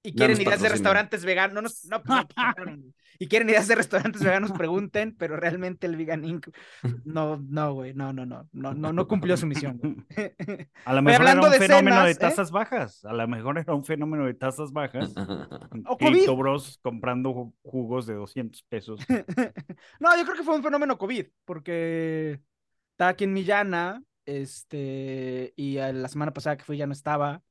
y 0.03 0.13
quieren 0.13 0.41
ideas 0.41 0.61
de 0.61 0.69
restaurantes 0.69 1.23
veganos, 1.25 1.85
no, 1.89 2.01
no, 2.05 2.93
y 3.19 3.27
quieren 3.27 3.49
ideas 3.49 3.67
de 3.67 3.75
restaurantes 3.75 4.23
veganos, 4.23 4.51
pregunten, 4.51 5.15
pero 5.15 5.37
realmente 5.37 5.85
el 5.85 5.95
Vegan 5.95 6.25
Inc. 6.25 6.47
no, 7.05 7.37
no, 7.37 7.73
güey, 7.73 7.93
no, 7.93 8.11
no, 8.11 8.25
no, 8.25 8.49
no, 8.51 8.73
no, 8.73 8.93
no 8.93 9.07
cumplió 9.07 9.37
su 9.37 9.45
misión. 9.45 9.79
A 10.85 10.93
lo 10.95 11.01
mejor 11.01 11.27
era 11.27 11.41
un 11.41 11.53
fenómeno 11.53 12.03
de 12.03 12.11
¿eh? 12.11 12.15
tasas 12.15 12.51
bajas, 12.51 13.05
a 13.05 13.13
lo 13.13 13.27
mejor 13.27 13.59
era 13.59 13.75
un 13.75 13.85
fenómeno 13.85 14.25
de 14.25 14.33
tasas 14.33 14.71
bajas. 14.71 15.13
o 15.85 15.97
COVID. 15.97 16.29
Bros 16.31 16.79
comprando 16.81 17.53
jugos 17.61 18.07
de 18.07 18.15
200 18.15 18.63
pesos. 18.63 18.99
no, 19.99 20.17
yo 20.17 20.23
creo 20.23 20.35
que 20.35 20.43
fue 20.43 20.55
un 20.55 20.63
fenómeno 20.63 20.97
COVID, 20.97 21.27
porque 21.45 22.41
estaba 22.91 23.11
aquí 23.11 23.25
en 23.25 23.33
Millana, 23.33 24.03
este, 24.25 25.53
y 25.55 25.75
la 25.75 26.07
semana 26.07 26.33
pasada 26.33 26.57
que 26.57 26.63
fui 26.63 26.77
ya 26.77 26.87
no 26.87 26.93
estaba 26.93 27.43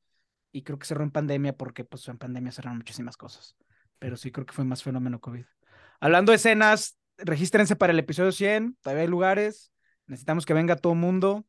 y 0.53 0.63
creo 0.63 0.79
que 0.79 0.87
cerró 0.87 1.05
en 1.05 1.11
pandemia 1.11 1.57
porque 1.57 1.85
pues 1.85 2.07
en 2.09 2.19
pandemia 2.19 2.53
cerraron 2.53 2.79
muchísimas 2.79 3.17
cosas, 3.17 3.57
pero 3.99 4.17
sí 4.17 4.31
creo 4.33 4.47
que 4.47 4.53
fue 4.53 4.65
más 4.65 4.83
fenómeno 4.83 5.21
COVID. 5.21 5.45
Hablando 6.01 6.33
de 6.33 6.37
escenas, 6.37 6.99
regístrense 7.19 7.77
para 7.77 7.93
el 7.93 7.99
episodio 7.99 8.33
100, 8.33 8.77
todavía 8.81 9.03
hay 9.03 9.09
lugares, 9.09 9.73
necesitamos 10.07 10.47
que 10.47 10.55
venga 10.55 10.77
todo 10.77 10.95
el 10.95 10.99
mundo. 10.99 11.47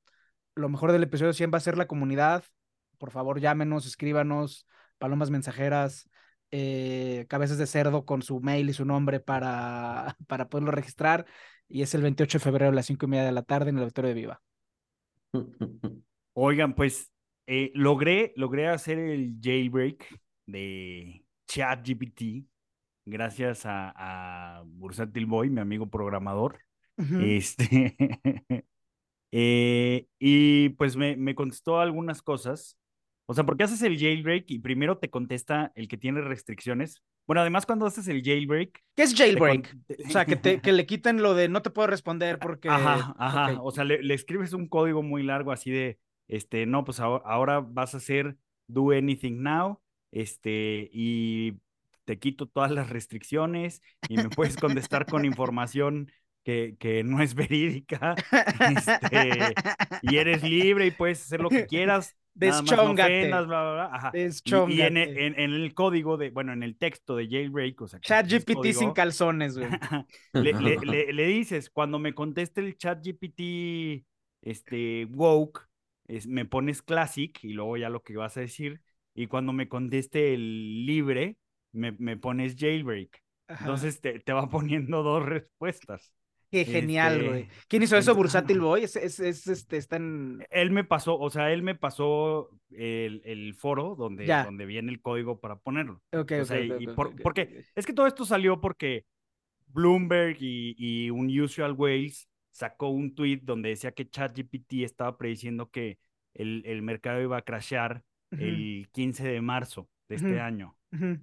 Lo 0.55 0.69
mejor 0.69 0.91
del 0.91 1.03
episodio 1.03 1.33
100 1.33 1.51
va 1.53 1.57
a 1.57 1.61
ser 1.61 1.77
la 1.77 1.87
comunidad. 1.87 2.43
Por 2.97 3.11
favor, 3.11 3.39
llámenos, 3.39 3.85
escríbanos, 3.85 4.67
palomas 4.97 5.29
mensajeras, 5.29 6.09
eh, 6.51 7.25
cabezas 7.29 7.57
de 7.57 7.65
cerdo 7.65 8.05
con 8.05 8.21
su 8.21 8.41
mail 8.41 8.69
y 8.69 8.73
su 8.73 8.85
nombre 8.85 9.19
para, 9.19 10.17
para 10.27 10.49
poderlo 10.49 10.71
registrar. 10.71 11.25
Y 11.67 11.81
es 11.81 11.95
el 11.95 12.01
28 12.01 12.37
de 12.37 12.43
febrero 12.43 12.71
a 12.71 12.75
las 12.75 12.85
5 12.85 13.05
y 13.05 13.09
media 13.09 13.23
de 13.25 13.31
la 13.31 13.43
tarde 13.43 13.69
en 13.69 13.77
el 13.77 13.83
Auditorio 13.83 14.09
de 14.09 14.13
Viva. 14.13 14.41
Oigan, 16.33 16.75
pues 16.75 17.09
eh, 17.53 17.69
logré, 17.73 18.31
logré 18.37 18.69
hacer 18.69 18.97
el 18.97 19.35
jailbreak 19.41 20.07
de 20.45 21.25
ChatGPT 21.47 22.45
gracias 23.05 23.65
a, 23.65 23.91
a 23.93 24.63
Bursátil 24.63 25.25
Boy, 25.25 25.49
mi 25.49 25.59
amigo 25.59 25.89
programador. 25.89 26.59
Este. 26.97 27.95
Eh, 29.33 30.07
y 30.19 30.67
pues 30.71 30.97
me, 30.97 31.15
me 31.15 31.35
contestó 31.35 31.79
algunas 31.79 32.21
cosas. 32.21 32.77
O 33.27 33.33
sea, 33.33 33.45
porque 33.45 33.63
haces 33.63 33.81
el 33.81 33.97
jailbreak 33.97 34.43
y 34.51 34.59
primero 34.59 34.97
te 34.97 35.09
contesta 35.09 35.71
el 35.75 35.87
que 35.87 35.95
tiene 35.95 36.19
restricciones. 36.19 37.01
Bueno, 37.25 37.39
además 37.39 37.65
cuando 37.65 37.85
haces 37.85 38.09
el 38.09 38.23
jailbreak. 38.23 38.77
¿Qué 38.93 39.03
es 39.03 39.15
jailbreak? 39.15 39.73
O 40.05 40.09
sea, 40.09 40.25
que, 40.25 40.35
te, 40.35 40.59
que 40.61 40.73
le 40.73 40.85
quiten 40.85 41.21
lo 41.21 41.33
de 41.33 41.47
no 41.47 41.61
te 41.61 41.69
puedo 41.69 41.87
responder 41.87 42.39
porque. 42.39 42.67
Ajá, 42.67 43.15
ajá. 43.17 43.61
O 43.61 43.71
sea, 43.71 43.85
le, 43.85 44.03
le, 44.03 44.15
escribes 44.15 44.51
un 44.51 44.67
código 44.67 45.01
muy 45.01 45.23
largo 45.23 45.53
así 45.53 45.71
de, 45.71 45.97
este, 46.31 46.65
no, 46.65 46.85
pues 46.85 47.01
ahora, 47.01 47.59
vas 47.59 47.93
a 47.93 47.97
hacer 47.97 48.37
do 48.67 48.91
anything 48.91 49.43
now, 49.43 49.81
este, 50.11 50.89
y 50.93 51.55
te 52.05 52.19
quito 52.19 52.47
todas 52.47 52.71
las 52.71 52.89
restricciones 52.89 53.81
y 54.07 54.15
me 54.15 54.29
puedes 54.29 54.55
contestar 54.55 55.05
con 55.05 55.25
información 55.25 56.09
que, 56.45 56.77
que, 56.79 57.03
no 57.03 57.21
es 57.21 57.35
verídica, 57.35 58.15
este, 58.75 59.53
y 60.03 60.15
eres 60.15 60.41
libre 60.41 60.87
y 60.87 60.91
puedes 60.91 61.21
hacer 61.21 61.41
lo 61.41 61.49
que 61.49 61.67
quieras. 61.67 62.15
Deschóngate. 62.33 63.27
No 63.27 63.45
bla, 63.45 64.11
Y, 64.69 64.81
en, 64.81 64.95
el 64.95 65.73
código 65.73 66.15
de, 66.15 66.29
bueno, 66.29 66.53
en 66.53 66.63
el 66.63 66.77
texto 66.77 67.17
de 67.17 67.27
jailbreak, 67.27 67.81
o 67.81 67.87
sea. 67.89 67.99
ChatGPT 67.99 68.71
sin 68.71 68.93
calzones, 68.93 69.57
güey. 69.57 69.69
le, 70.33 70.53
le, 70.85 71.11
le, 71.11 71.25
dices, 71.27 71.69
cuando 71.69 71.99
me 71.99 72.13
conteste 72.15 72.61
el 72.61 72.77
ChatGPT, 72.77 74.05
este, 74.41 75.05
woke, 75.11 75.69
me 76.27 76.45
pones 76.45 76.81
classic 76.81 77.43
y 77.43 77.53
luego 77.53 77.77
ya 77.77 77.89
lo 77.89 78.03
que 78.03 78.17
vas 78.17 78.37
a 78.37 78.41
decir. 78.41 78.81
Y 79.13 79.27
cuando 79.27 79.53
me 79.53 79.67
conteste 79.67 80.33
el 80.33 80.85
libre, 80.85 81.37
me, 81.71 81.91
me 81.93 82.17
pones 82.17 82.55
jailbreak. 82.57 83.21
Entonces 83.47 83.99
te, 84.01 84.19
te, 84.19 84.33
va 84.33 84.49
poniendo 84.49 85.03
dos 85.03 85.25
respuestas. 85.25 86.13
Qué 86.51 86.65
genial, 86.65 87.13
este, 87.13 87.27
güey. 87.27 87.47
¿Quién 87.69 87.83
hizo 87.83 87.95
eso? 87.95 88.13
Bursátil 88.13 88.59
Boy. 88.59 88.83
Es, 88.83 88.97
es, 88.97 89.19
este, 89.19 89.77
está 89.77 89.95
en... 89.95 90.45
Él 90.49 90.71
me 90.71 90.83
pasó, 90.83 91.17
o 91.17 91.29
sea, 91.29 91.53
él 91.53 91.63
me 91.63 91.75
pasó 91.75 92.49
el, 92.71 93.21
el 93.23 93.53
foro 93.53 93.95
donde, 93.95 94.25
donde 94.25 94.65
viene 94.65 94.91
el 94.91 95.01
código 95.01 95.39
para 95.39 95.55
ponerlo. 95.55 96.01
Ok, 96.11 96.33
Porque 97.23 97.65
es 97.73 97.85
que 97.85 97.93
todo 97.93 98.05
esto 98.05 98.25
salió 98.25 98.59
porque 98.59 99.05
Bloomberg 99.67 100.37
y, 100.41 100.75
y 100.77 101.09
un 101.09 101.27
Usual 101.39 101.71
Whales 101.71 102.27
sacó 102.51 102.89
un 102.89 103.15
tweet 103.15 103.41
donde 103.43 103.69
decía 103.69 103.91
que 103.91 104.09
ChatGPT 104.09 104.83
estaba 104.83 105.17
prediciendo 105.17 105.69
que 105.69 105.97
el, 106.33 106.63
el, 106.65 106.81
mercado 106.81 107.21
iba 107.21 107.37
a 107.37 107.41
crashear 107.41 108.03
el 108.31 108.87
15 108.91 109.27
de 109.27 109.41
marzo 109.41 109.89
de 110.07 110.15
este 110.15 110.39
año. 110.39 110.77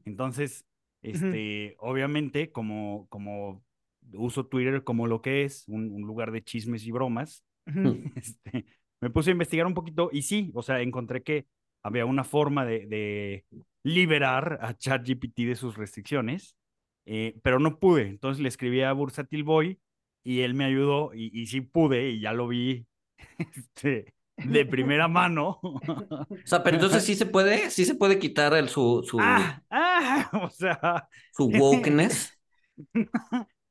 Entonces, 0.04 0.66
este, 1.02 1.76
obviamente, 1.78 2.50
como, 2.50 3.06
como 3.08 3.64
uso 4.12 4.46
Twitter 4.46 4.84
como 4.84 5.06
lo 5.06 5.22
que 5.22 5.44
es, 5.44 5.64
un, 5.68 5.90
un 5.90 6.02
lugar 6.02 6.32
de 6.32 6.42
chismes 6.42 6.86
y 6.86 6.90
bromas, 6.90 7.44
este, 8.16 8.66
me 9.00 9.10
puse 9.10 9.30
a 9.30 9.32
investigar 9.32 9.66
un 9.66 9.74
poquito 9.74 10.10
y 10.12 10.22
sí, 10.22 10.50
o 10.54 10.62
sea, 10.62 10.80
encontré 10.80 11.22
que 11.22 11.46
había 11.82 12.04
una 12.04 12.24
forma 12.24 12.64
de, 12.64 12.86
de 12.86 13.44
liberar 13.82 14.58
a 14.60 14.74
ChatGPT 14.74 15.40
de 15.40 15.54
sus 15.54 15.76
restricciones, 15.76 16.56
eh, 17.06 17.38
pero 17.42 17.58
no 17.58 17.78
pude. 17.78 18.08
Entonces 18.08 18.42
le 18.42 18.48
escribí 18.48 18.82
a 18.82 18.92
Bursatil 18.92 19.44
Boy 19.44 19.78
y 20.28 20.42
él 20.42 20.52
me 20.52 20.66
ayudó 20.66 21.14
y, 21.14 21.30
y 21.32 21.46
sí 21.46 21.62
pude 21.62 22.10
y 22.10 22.20
ya 22.20 22.34
lo 22.34 22.48
vi 22.48 22.86
este, 23.38 24.12
de 24.36 24.66
primera 24.66 25.08
mano. 25.08 25.58
O 25.62 26.26
sea, 26.44 26.62
pero 26.62 26.76
entonces 26.76 27.02
sí 27.02 27.14
se 27.14 27.24
puede, 27.24 27.70
sí 27.70 27.86
se 27.86 27.94
puede 27.94 28.18
quitar 28.18 28.52
el 28.52 28.68
su, 28.68 29.02
su, 29.08 29.18
ah, 29.18 29.62
ah, 29.70 30.28
o 30.42 30.50
sea, 30.50 31.08
su 31.32 31.48
wokeness. 31.48 32.38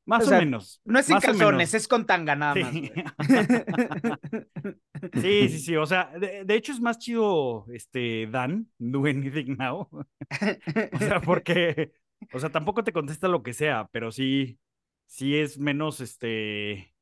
Más 0.07 0.27
o, 0.27 0.31
menos. 0.31 0.81
No 0.83 0.97
es 0.97 1.05
sin 1.05 1.19
calzones, 1.19 1.75
es 1.75 1.87
con 1.87 2.07
tanga 2.07 2.35
nada 2.35 2.55
más. 2.55 2.73
Sí, 5.21 5.49
sí, 5.49 5.59
sí. 5.59 5.75
O 5.75 5.85
sea, 5.85 6.09
de, 6.17 6.43
de, 6.43 6.55
hecho 6.55 6.71
es 6.71 6.79
más 6.79 6.97
chido 6.97 7.65
este 7.71 8.25
Dan, 8.27 8.67
do 8.79 9.05
anything 9.05 9.57
now. 9.57 9.87
o 9.91 10.97
sea, 10.97 11.21
porque, 11.21 11.91
o 12.33 12.39
sea, 12.39 12.49
tampoco 12.49 12.83
te 12.83 12.93
contesta 12.93 13.27
lo 13.27 13.43
que 13.43 13.53
sea, 13.53 13.89
pero 13.91 14.11
sí, 14.11 14.57
sí 15.07 15.37
es 15.37 15.57
menos, 15.59 15.99
este, 16.01 16.93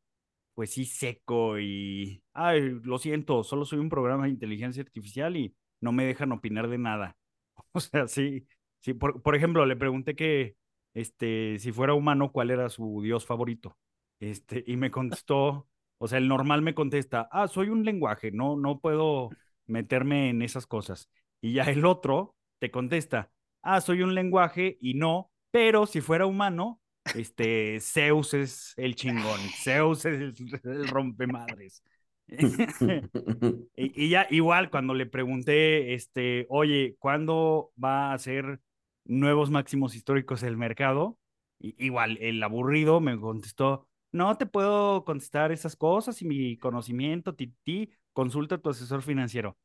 pues 0.54 0.72
sí, 0.72 0.86
seco 0.86 1.60
y, 1.60 2.24
ay, 2.34 2.80
lo 2.84 2.98
siento, 3.00 3.44
solo 3.44 3.66
soy 3.66 3.80
un 3.80 3.90
programa 3.90 4.26
de 4.26 4.32
inteligencia 4.32 4.84
artificial 4.84 5.38
y 5.38 5.56
no 5.82 5.92
me 5.92 6.06
dejan 6.06 6.32
opinar 6.32 6.68
de 6.70 6.78
nada. 6.78 7.18
O 7.74 7.80
sea, 7.82 8.08
sí, 8.08 8.48
sí, 8.82 8.94
por, 8.94 9.22
por 9.22 9.36
ejemplo, 9.36 9.66
le 9.66 9.76
pregunté 9.76 10.16
que, 10.16 10.56
este, 10.94 11.60
si 11.60 11.72
fuera 11.72 11.94
humano, 11.94 12.32
¿cuál 12.32 12.52
era 12.52 12.70
su 12.70 13.02
dios 13.02 13.26
favorito? 13.26 13.78
Este, 14.20 14.64
y 14.68 14.78
me 14.78 14.92
contestó, 14.92 15.68
o 15.98 16.08
sea, 16.08 16.18
el 16.20 16.28
normal 16.28 16.62
me 16.62 16.74
contesta, 16.76 17.28
ah, 17.32 17.48
soy 17.48 17.70
un 17.70 17.84
lenguaje, 17.86 18.32
no, 18.32 18.56
no 18.58 18.80
puedo 18.80 19.30
meterme 19.68 20.30
en 20.30 20.42
esas 20.42 20.68
cosas. 20.68 21.10
Y 21.42 21.54
ya 21.54 21.64
el 21.66 21.86
otro 21.86 22.36
te 22.60 22.72
contesta, 22.72 23.32
ah, 23.62 23.82
soy 23.82 24.02
un 24.02 24.16
lenguaje 24.16 24.78
y 24.82 24.94
no, 24.96 25.32
pero 25.52 25.86
si 25.86 26.02
fuera 26.02 26.26
humano, 26.26 26.82
este, 27.14 27.80
Zeus 27.82 28.34
es 28.34 28.74
el 28.78 28.96
chingón, 28.96 29.40
Zeus 29.64 30.06
es 30.06 30.40
el, 30.64 30.88
rompemadres. 30.88 31.84
y, 32.28 34.06
y, 34.06 34.10
ya 34.10 34.28
igual 34.32 34.70
cuando 34.72 34.94
le 34.94 35.06
pregunté, 35.06 35.94
este, 35.94 36.48
oye, 36.50 36.96
¿cuándo 36.98 37.72
va 37.82 38.14
a 38.14 38.18
ser 38.18 38.60
nuevos 39.04 39.52
máximos 39.52 39.96
históricos 39.96 40.42
del 40.42 40.58
mercado? 40.58 41.18
igual 41.60 42.18
el 42.22 42.42
aburrido 42.44 43.00
me 43.00 43.20
contestó, 43.20 43.88
no 44.12 44.38
te 44.38 44.46
puedo 44.46 45.04
contestar 45.04 45.52
esas 45.52 45.76
cosas 45.76 46.22
y 46.22 46.26
mi 46.26 46.58
conocimiento, 46.58 47.36
ti, 47.36 47.92
consulta 48.14 48.56
a 48.56 48.58
tu 48.60 48.70
asesor 48.70 49.02
financiero. 49.02 49.58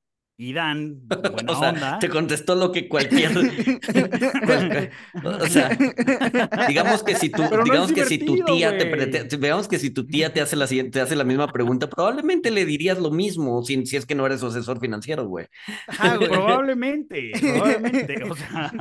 Y 0.42 0.54
Dan, 0.54 1.02
buena 1.32 1.52
onda. 1.52 1.98
Te 1.98 2.08
contestó 2.08 2.54
lo 2.54 2.72
que 2.72 2.88
cualquier. 2.88 3.30
o 5.22 5.46
sea, 5.46 5.76
digamos 6.66 7.02
que 7.02 7.14
si 7.14 7.28
tu, 7.28 7.42
digamos 7.62 7.92
que 7.92 8.06
si 8.06 8.16
tu 8.16 8.42
tía 8.46 8.78
te, 8.78 9.36
digamos 9.36 9.68
que 9.68 9.78
si 9.78 9.90
tu 9.90 10.06
tía 10.06 10.32
te 10.32 10.40
hace 10.40 10.56
la 10.56 10.66
siguiente, 10.66 10.92
te 10.92 11.00
hace 11.02 11.14
la 11.14 11.24
misma 11.24 11.52
pregunta, 11.52 11.90
probablemente 11.90 12.50
le 12.50 12.64
dirías 12.64 12.98
lo 12.98 13.10
mismo 13.10 13.62
si, 13.62 13.84
si 13.84 13.98
es 13.98 14.06
que 14.06 14.14
no 14.14 14.24
eres 14.24 14.40
su 14.40 14.46
asesor 14.46 14.80
financiero, 14.80 15.26
güey. 15.26 15.44
probablemente, 16.30 17.32
probablemente. 17.38 18.24
O 18.24 18.34
sea, 18.34 18.72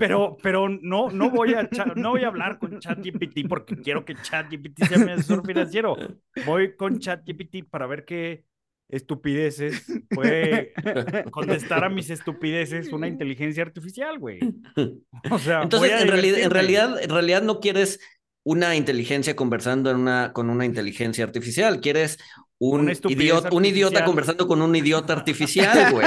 pero, 0.00 0.38
pero 0.42 0.68
no, 0.68 1.08
no 1.08 1.30
voy 1.30 1.54
a 1.54 1.68
no 1.94 2.10
voy 2.10 2.24
a 2.24 2.26
hablar 2.26 2.58
con 2.58 2.80
ChatGPT 2.80 3.46
porque 3.48 3.76
quiero 3.76 4.04
que 4.04 4.16
ChatGPT 4.16 4.86
sea 4.86 4.98
mi 4.98 5.12
asesor 5.12 5.46
financiero. 5.46 5.96
Voy 6.44 6.74
con 6.74 6.98
ChatGPT 6.98 7.70
para 7.70 7.86
ver 7.86 8.04
qué 8.04 8.44
estupideces, 8.88 9.84
puede 10.10 10.72
contestar 11.30 11.84
a 11.84 11.88
mis 11.88 12.10
estupideces 12.10 12.92
una 12.92 13.08
inteligencia 13.08 13.62
artificial, 13.62 14.18
güey. 14.18 14.40
O 15.30 15.38
sea, 15.38 15.62
entonces 15.62 16.00
en 16.00 16.08
realidad, 16.08 16.38
en 16.38 16.50
realidad, 16.50 17.02
en 17.02 17.10
realidad 17.10 17.42
no 17.42 17.60
quieres 17.60 17.98
una 18.44 18.76
inteligencia 18.76 19.34
conversando 19.34 19.90
en 19.90 19.96
una, 19.96 20.32
con 20.32 20.50
una 20.50 20.64
inteligencia 20.64 21.24
artificial, 21.24 21.80
quieres 21.80 22.18
un, 22.58 22.90
idiota, 23.08 23.50
un 23.52 23.64
idiota 23.64 24.04
conversando 24.04 24.46
con 24.46 24.62
un 24.62 24.74
idiota 24.74 25.12
artificial, 25.12 25.92
güey. 25.92 26.06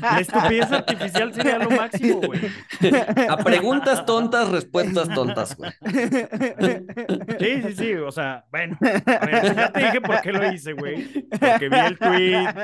La 0.00 0.20
estupidez 0.20 0.70
artificial 0.70 1.32
sería 1.32 1.58
lo 1.58 1.70
máximo, 1.70 2.20
güey. 2.20 2.40
A 3.28 3.36
preguntas 3.38 4.04
tontas, 4.04 4.50
respuestas 4.50 5.08
tontas, 5.14 5.56
güey. 5.56 5.72
Sí, 7.38 7.62
sí, 7.62 7.74
sí. 7.76 7.94
O 7.94 8.12
sea, 8.12 8.44
bueno, 8.50 8.76
ya 8.80 9.72
te 9.72 9.80
dije 9.80 10.00
por 10.00 10.20
qué 10.20 10.32
lo 10.32 10.52
hice, 10.52 10.72
güey. 10.74 11.26
Porque 11.30 11.68
vi 11.68 11.78
el 11.78 11.98
tweet, 11.98 12.54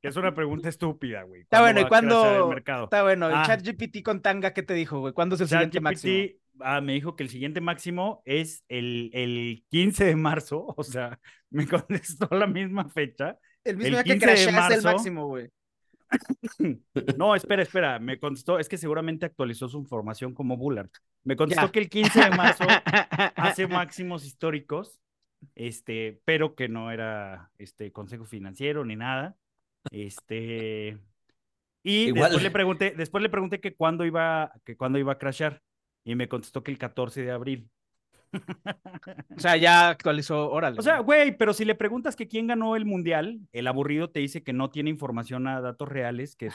que 0.00 0.08
es 0.08 0.16
una 0.16 0.34
pregunta 0.34 0.68
estúpida, 0.68 1.22
güey. 1.24 1.42
Está 1.42 1.60
bueno, 1.60 1.80
¿y 1.80 1.84
cuándo? 1.84 2.52
Está 2.56 3.02
bueno, 3.02 3.28
el 3.28 3.34
ah. 3.34 3.44
chat 3.46 3.62
GPT 3.62 4.02
con 4.02 4.22
tanga, 4.22 4.52
¿qué 4.54 4.62
te 4.62 4.74
dijo, 4.74 5.00
güey? 5.00 5.12
¿Cuándo 5.12 5.34
es 5.34 5.42
el 5.42 5.48
siguiente 5.48 5.80
máximo? 5.80 6.28
Ah, 6.60 6.80
me 6.80 6.94
dijo 6.94 7.16
que 7.16 7.22
el 7.22 7.28
siguiente 7.28 7.60
máximo 7.60 8.22
es 8.24 8.64
el, 8.68 9.10
el 9.12 9.64
15 9.70 10.04
de 10.04 10.16
marzo, 10.16 10.66
o 10.76 10.82
sea, 10.82 11.18
me 11.50 11.66
contestó 11.66 12.28
la 12.34 12.46
misma 12.46 12.88
fecha. 12.88 13.38
El 13.64 13.76
mismo 13.76 14.02
día 14.02 14.04
que 14.04 14.18
crashaste 14.18 14.74
el 14.74 14.82
máximo, 14.82 15.26
güey. 15.26 15.48
No, 17.18 17.34
espera, 17.34 17.62
espera, 17.62 17.98
me 17.98 18.18
contestó, 18.18 18.58
es 18.58 18.68
que 18.68 18.78
seguramente 18.78 19.26
actualizó 19.26 19.68
su 19.68 19.78
información 19.78 20.34
como 20.34 20.56
Bullard. 20.56 20.90
Me 21.24 21.34
contestó 21.36 21.72
que 21.72 21.80
el 21.80 21.88
15 21.88 22.24
de 22.24 22.30
marzo 22.30 22.64
hace 23.36 23.66
máximos 23.66 24.24
históricos, 24.24 25.00
este, 25.54 26.20
pero 26.24 26.54
que 26.54 26.68
no 26.68 26.92
era 26.92 27.50
este 27.58 27.90
consejo 27.90 28.24
financiero 28.24 28.84
ni 28.84 28.94
nada. 28.94 29.36
Este, 29.90 30.98
y 31.82 32.10
después 32.10 32.42
le 32.42 32.50
pregunté, 32.50 32.94
después 32.96 33.22
le 33.22 33.28
pregunté 33.28 33.60
que 33.60 33.74
cuándo 33.74 34.04
iba, 34.04 34.52
que 34.64 34.76
cuándo 34.76 34.98
iba 34.98 35.12
a 35.12 35.18
crashar 35.18 35.62
y 36.06 36.14
me 36.14 36.28
contestó 36.28 36.62
que 36.62 36.70
el 36.70 36.78
14 36.78 37.22
de 37.22 37.32
abril. 37.32 37.68
O 39.36 39.40
sea, 39.40 39.56
ya 39.56 39.88
actualizó, 39.88 40.50
órale. 40.50 40.78
O 40.78 40.82
sea, 40.82 41.00
güey, 41.00 41.36
pero 41.36 41.52
si 41.52 41.64
le 41.64 41.74
preguntas 41.74 42.14
que 42.14 42.28
quién 42.28 42.46
ganó 42.46 42.76
el 42.76 42.84
mundial, 42.84 43.40
el 43.52 43.66
aburrido 43.66 44.08
te 44.08 44.20
dice 44.20 44.44
que 44.44 44.52
no 44.52 44.70
tiene 44.70 44.88
información 44.88 45.48
a 45.48 45.60
datos 45.60 45.88
reales, 45.88 46.36
que, 46.36 46.50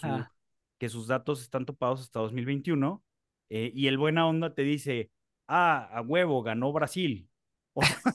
que 0.78 0.90
sus 0.90 1.08
datos 1.08 1.42
están 1.42 1.66
topados 1.66 2.00
hasta 2.00 2.22
2021, 2.22 3.04
eh, 3.50 3.72
y 3.76 3.88
el 3.88 3.98
buena 3.98 4.26
onda 4.26 4.54
te 4.54 4.62
dice, 4.62 5.12
ah, 5.48 5.90
a 5.92 6.02
huevo, 6.02 6.42
ganó 6.44 6.72
Brasil. 6.72 7.28
O 7.74 7.82
sea, 7.84 8.12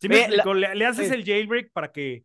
le, 0.74 0.86
haces 0.86 1.10
el 1.10 1.24
jailbreak 1.24 1.72
para 1.72 1.90
que 1.90 2.24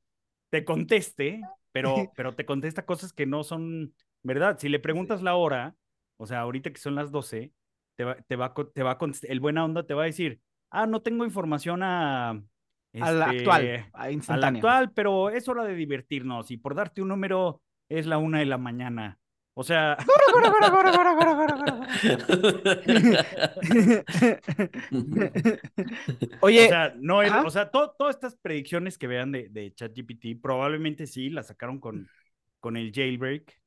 te 0.50 0.66
conteste 0.66 1.42
pero, 1.74 1.96
pero 2.16 2.34
te 2.36 2.46
contesta 2.46 2.86
cosas 2.86 3.12
que 3.12 3.26
no 3.26 3.44
son 3.44 3.94
verdad. 4.22 4.58
Si 4.58 4.70
le 4.70 4.80
preguntas 4.80 5.22
la 5.22 5.36
hora, 5.36 5.76
o 6.18 6.26
sea, 6.26 6.40
ahorita 6.40 6.72
que 6.72 6.80
son 6.80 6.96
las 6.96 7.12
12, 7.12 7.52
te 7.96 8.04
va, 8.06 8.16
te 8.16 8.38
va, 8.38 8.54
te 8.74 8.84
va 8.84 8.98
el 9.24 9.40
buena 9.42 9.66
onda 9.66 9.86
te 9.86 9.94
va 9.94 10.04
a 10.04 10.06
decir, 10.06 10.40
ah, 10.72 10.88
no 10.88 11.02
tengo 11.02 11.26
información 11.26 11.84
a... 11.84 12.30
a 12.30 12.42
la 12.94 13.26
este, 13.26 13.40
actual, 13.40 13.90
a, 13.94 14.04
a 14.34 14.38
la 14.38 14.48
actual, 14.48 14.92
pero 14.94 15.30
es 15.30 15.50
hora 15.50 15.66
de 15.66 15.76
divertirnos 15.76 16.52
y 16.52 16.58
por 16.58 16.76
darte 16.76 17.02
un 17.02 17.10
número 17.10 17.62
es 17.90 18.06
la 18.06 18.18
una 18.18 18.40
de 18.40 18.46
la 18.46 18.58
mañana. 18.58 19.20
O 19.56 19.64
sea. 19.64 19.98
Oye. 26.42 26.66
O 26.66 26.70
sea, 26.70 26.94
no, 26.98 27.20
o 27.20 27.50
sea 27.52 27.70
todas 27.70 28.16
estas 28.16 28.36
predicciones 28.36 28.98
que 28.98 29.08
vean 29.08 29.32
de, 29.32 29.50
de 29.50 29.74
ChatGPT, 29.74 30.42
probablemente 30.42 31.06
sí 31.06 31.30
las 31.30 31.48
sacaron 31.48 31.80
con, 31.80 32.08
con 32.60 32.78
el 32.78 32.92
jailbreak. 32.92 33.62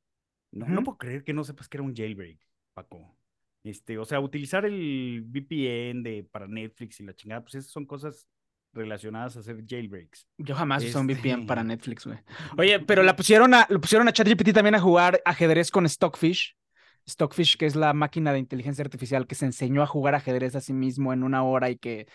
No, 0.51 0.67
no 0.67 0.83
puedo 0.83 0.97
creer 0.97 1.23
que 1.23 1.33
no 1.33 1.43
sepas 1.43 1.69
que 1.69 1.77
era 1.77 1.83
un 1.83 1.95
jailbreak, 1.95 2.39
Paco. 2.73 3.15
Este, 3.63 3.97
o 3.97 4.05
sea, 4.05 4.19
utilizar 4.19 4.65
el 4.65 5.23
VPN 5.25 6.03
de, 6.03 6.27
para 6.29 6.47
Netflix 6.47 6.99
y 6.99 7.03
la 7.03 7.13
chingada, 7.15 7.41
pues 7.41 7.55
esas 7.55 7.71
son 7.71 7.85
cosas 7.85 8.27
relacionadas 8.77 9.35
a 9.35 9.39
hacer 9.39 9.63
jailbreaks. 9.65 10.27
Yo 10.37 10.55
jamás 10.55 10.83
usé 10.83 10.97
un 10.97 11.07
VPN 11.07 11.45
para 11.45 11.61
este 11.61 11.73
Netflix, 11.73 12.05
güey. 12.05 12.19
Oye, 12.57 12.79
pero 12.79 13.03
la 13.03 13.15
pusieron 13.15 13.53
a, 13.53 13.65
lo 13.69 13.81
pusieron 13.81 14.07
a 14.07 14.13
ChatGPT 14.13 14.53
también 14.53 14.75
a 14.75 14.79
jugar 14.79 15.21
ajedrez 15.25 15.71
con 15.71 15.87
Stockfish. 15.87 16.55
Stockfish, 17.07 17.57
que 17.57 17.65
es 17.65 17.75
la 17.75 17.93
máquina 17.93 18.33
de 18.33 18.39
inteligencia 18.39 18.83
artificial 18.83 19.27
que 19.27 19.35
se 19.35 19.45
enseñó 19.45 19.81
a 19.81 19.87
jugar 19.87 20.15
ajedrez 20.15 20.55
a 20.55 20.61
sí 20.61 20.73
mismo 20.73 21.13
en 21.13 21.23
una 21.23 21.43
hora 21.43 21.69
y 21.69 21.77
que 21.77 22.07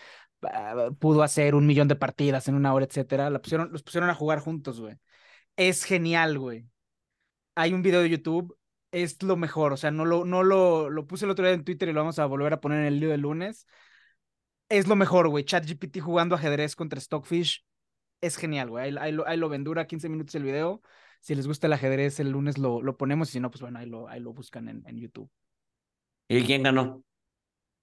ah, 0.43 0.91
pudo 0.99 1.23
hacer 1.23 1.55
un 1.55 1.67
millón 1.67 1.89
de 1.89 1.97
partidas 1.97 2.49
en 2.49 2.55
una 2.55 2.73
hora, 2.73 2.85
etcétera. 2.85 3.31
La 3.31 3.41
pusieron, 3.41 3.73
los 3.73 3.83
pusieron 3.83 4.11
a 4.11 4.15
jugar 4.15 4.41
juntos, 4.41 4.81
güey. 4.81 4.97
Es 5.57 5.85
genial, 5.85 6.39
güey. 6.39 6.67
Hay 7.55 7.75
un 7.75 7.83
video 7.83 8.03
de 8.03 8.11
YouTube, 8.11 8.57
es 8.91 9.23
lo 9.23 9.37
mejor. 9.37 9.73
O 9.73 9.77
sea, 9.77 9.91
no 9.91 10.05
lo, 10.05 10.25
no 10.25 10.43
lo, 10.43 10.91
lo 10.91 11.07
puse 11.07 11.25
el 11.25 11.31
otro 11.31 11.45
día 11.45 11.55
en 11.55 11.65
Twitter 11.65 11.89
y 11.89 11.93
lo 11.93 12.01
vamos 12.01 12.19
a 12.19 12.27
volver 12.27 12.53
a 12.53 12.61
poner 12.61 12.81
en 12.81 12.87
el 12.87 13.01
lío 13.01 13.11
del 13.11 13.23
lunes 13.23 13.67
es 14.73 14.89
lo 14.89 14.97
mejor, 14.97 15.29
güey. 15.29 15.45
ChatGPT 15.45 16.01
jugando 16.01 16.35
ajedrez 16.35 16.75
contra 16.75 17.01
Stockfish 17.01 17.65
es 18.21 18.37
genial, 18.37 18.71
güey. 18.71 18.97
Ahí, 18.97 19.13
lo, 19.13 19.27
ahí 19.29 19.37
lo 19.37 19.49
ven, 19.49 19.65
dura 19.65 19.87
15 19.87 20.09
minutos 20.09 20.35
el 20.35 20.45
video. 20.45 20.81
Si 21.21 21.35
les 21.35 21.47
gusta 21.47 21.67
el 21.67 21.75
ajedrez, 21.75 22.19
el 22.21 22.31
lunes 22.31 22.57
lo, 22.59 22.81
lo 22.83 22.97
ponemos 22.97 23.29
y 23.29 23.33
si 23.33 23.41
no, 23.41 23.51
pues 23.51 23.61
bueno, 23.61 23.79
ahí 23.79 23.87
lo, 23.87 24.09
ahí 24.09 24.21
lo 24.21 24.33
buscan 24.33 24.69
en, 24.69 24.83
en 24.87 24.99
YouTube. 24.99 25.31
¿Y 26.29 26.43
quién 26.45 26.63
ganó? 26.63 27.05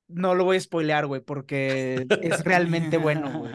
No 0.08 0.34
lo 0.34 0.44
voy 0.44 0.58
a 0.58 0.62
spoilear, 0.62 1.06
güey, 1.06 1.22
porque 1.22 2.08
es 2.22 2.44
realmente 2.44 2.98
bueno, 2.98 3.40
güey. 3.40 3.54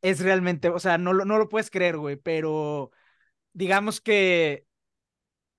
Es 0.00 0.20
realmente, 0.20 0.68
o 0.68 0.80
sea, 0.80 0.98
no, 0.98 1.12
no 1.14 1.38
lo 1.38 1.48
puedes 1.48 1.70
creer, 1.70 1.96
güey, 1.96 2.16
pero 2.16 2.90
digamos 3.52 4.00
que 4.00 4.66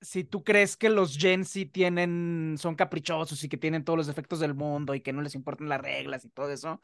si 0.04 0.26
tú 0.26 0.44
crees 0.44 0.76
que 0.76 0.90
los 0.90 1.18
Gen 1.18 1.46
Z 1.46 1.72
tienen, 1.72 2.56
son 2.60 2.76
caprichosos 2.76 3.42
y 3.44 3.50
que 3.50 3.58
tienen 3.58 3.86
todos 3.86 3.98
los 3.98 4.10
efectos 4.10 4.40
del 4.40 4.54
mundo 4.54 4.94
y 4.94 5.02
que 5.02 5.14
no 5.14 5.22
les 5.22 5.34
importan 5.34 5.70
las 5.70 5.82
reglas 5.82 6.26
y 6.26 6.30
todo 6.30 6.52
eso, 6.52 6.82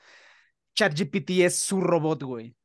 ChatGPT 0.76 1.32
es 1.42 1.56
su 1.58 1.82
robot, 1.82 2.24
güey. 2.24 2.56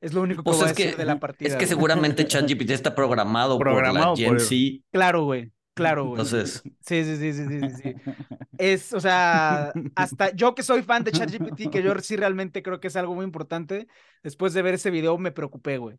Es 0.00 0.12
lo 0.12 0.22
único 0.22 0.42
que 0.42 0.50
pues 0.50 0.58
voy 0.58 0.68
a 0.68 0.96
de 0.96 1.04
la 1.04 1.20
partida. 1.20 1.48
Es 1.48 1.56
que 1.56 1.66
seguramente 1.66 2.26
ChatGPT 2.26 2.70
está 2.70 2.94
programado, 2.94 3.58
por 3.58 3.94
la 3.94 4.14
Gen 4.16 4.40
Z. 4.40 4.84
Claro, 4.90 5.24
güey. 5.24 5.52
Claro, 5.74 6.06
güey. 6.06 6.20
Entonces. 6.20 6.62
Sí, 6.80 7.04
sí, 7.04 7.16
sí, 7.16 7.32
sí, 7.32 7.44
sí, 7.48 7.70
sí. 7.82 7.94
Es, 8.58 8.92
o 8.92 9.00
sea, 9.00 9.72
hasta 9.96 10.30
yo 10.34 10.54
que 10.54 10.62
soy 10.62 10.82
fan 10.82 11.02
de 11.02 11.10
ChatGPT, 11.10 11.70
que 11.70 11.82
yo 11.82 11.94
sí 12.00 12.16
realmente 12.16 12.62
creo 12.62 12.80
que 12.80 12.88
es 12.88 12.96
algo 12.96 13.14
muy 13.14 13.24
importante, 13.24 13.88
después 14.22 14.52
de 14.52 14.62
ver 14.62 14.74
ese 14.74 14.90
video 14.90 15.16
me 15.18 15.32
preocupé, 15.32 15.78
güey. 15.78 15.98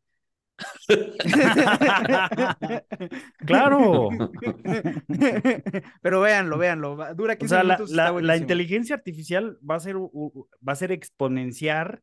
claro. 3.46 4.10
Pero 6.02 6.22
véanlo, 6.22 6.58
véanlo. 6.58 6.98
Dura 7.16 7.38
15 7.38 7.56
o 7.56 7.64
minutos. 7.64 7.92
La, 7.92 8.38
inteligencia 8.38 8.96
artificial 8.96 9.58
va 9.70 9.76
a 9.76 9.80
ser, 9.80 9.98
va 9.98 10.74
a 10.74 10.76
ser 10.76 10.92
exponenciar, 10.92 12.02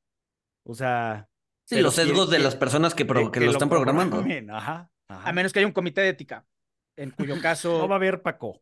o 0.65 0.75
sea. 0.75 1.29
Sí, 1.65 1.81
los 1.81 1.95
sesgos 1.95 2.31
de 2.31 2.41
las 2.41 2.57
personas 2.57 2.95
que, 2.95 3.05
lo, 3.05 3.51
están 3.51 3.69
programando. 3.69 4.19
A 4.19 5.33
menos 5.33 5.53
que 5.53 5.61
haya 5.61 5.67
un 5.67 5.73
comité 5.73 6.01
de 6.01 6.09
ética, 6.09 6.47
en 6.97 7.11
cuyo 7.11 7.37
caso. 7.43 7.79
No 7.79 7.89
va 7.89 7.97
a 7.97 7.99
haber 7.99 8.23
Paco. 8.23 8.61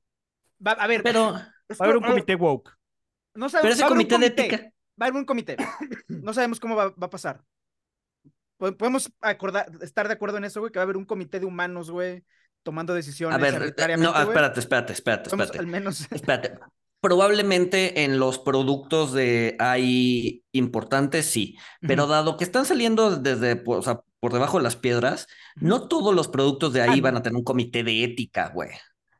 Va 0.64 0.72
a 0.72 0.86
ver, 0.86 1.02
pero. 1.02 1.32
Va 1.32 1.52
a 1.78 1.84
haber 1.84 1.98
un 1.98 2.04
comité 2.04 2.34
woke. 2.34 2.72
No 3.34 3.48
sabemos, 3.48 3.76
pero 3.76 3.86
ese 3.86 3.88
comité, 3.88 4.18
de 4.18 4.26
ética. 4.26 4.72
Va 5.00 5.06
a 5.06 5.08
haber 5.08 5.20
un 5.20 5.24
comité. 5.24 5.56
No 6.08 6.32
sabemos 6.32 6.58
cómo 6.58 6.74
va 6.74 6.92
a 6.98 7.10
pasar 7.10 7.44
podemos 8.58 9.12
acordar, 9.20 9.70
estar 9.80 10.08
de 10.08 10.14
acuerdo 10.14 10.38
en 10.38 10.44
eso, 10.44 10.60
güey, 10.60 10.72
que 10.72 10.78
va 10.78 10.82
a 10.82 10.84
haber 10.84 10.96
un 10.96 11.04
comité 11.04 11.40
de 11.40 11.46
humanos, 11.46 11.90
güey, 11.90 12.24
tomando 12.62 12.94
decisiones. 12.94 13.36
A 13.36 13.38
ver, 13.38 13.74
no, 13.98 14.14
espérate, 14.20 14.60
espérate, 14.60 14.92
espérate, 14.92 15.28
espérate. 15.30 15.58
Al 15.58 15.66
menos. 15.66 16.06
Espérate. 16.12 16.58
Probablemente 17.00 18.02
en 18.02 18.18
los 18.18 18.40
productos 18.40 19.12
de 19.12 19.54
AI 19.60 20.42
importantes, 20.50 21.26
sí. 21.26 21.56
Pero 21.80 22.08
dado 22.08 22.36
que 22.36 22.42
están 22.42 22.64
saliendo 22.64 23.16
desde, 23.16 23.62
o 23.64 23.82
sea, 23.82 24.00
por 24.18 24.32
debajo 24.32 24.56
de 24.56 24.64
las 24.64 24.74
piedras, 24.74 25.28
no 25.54 25.86
todos 25.86 26.12
los 26.12 26.26
productos 26.26 26.72
de 26.72 26.82
ahí 26.82 27.00
van 27.00 27.16
a 27.16 27.22
tener 27.22 27.36
un 27.36 27.44
comité 27.44 27.84
de 27.84 28.02
ética, 28.02 28.50
güey. 28.52 28.70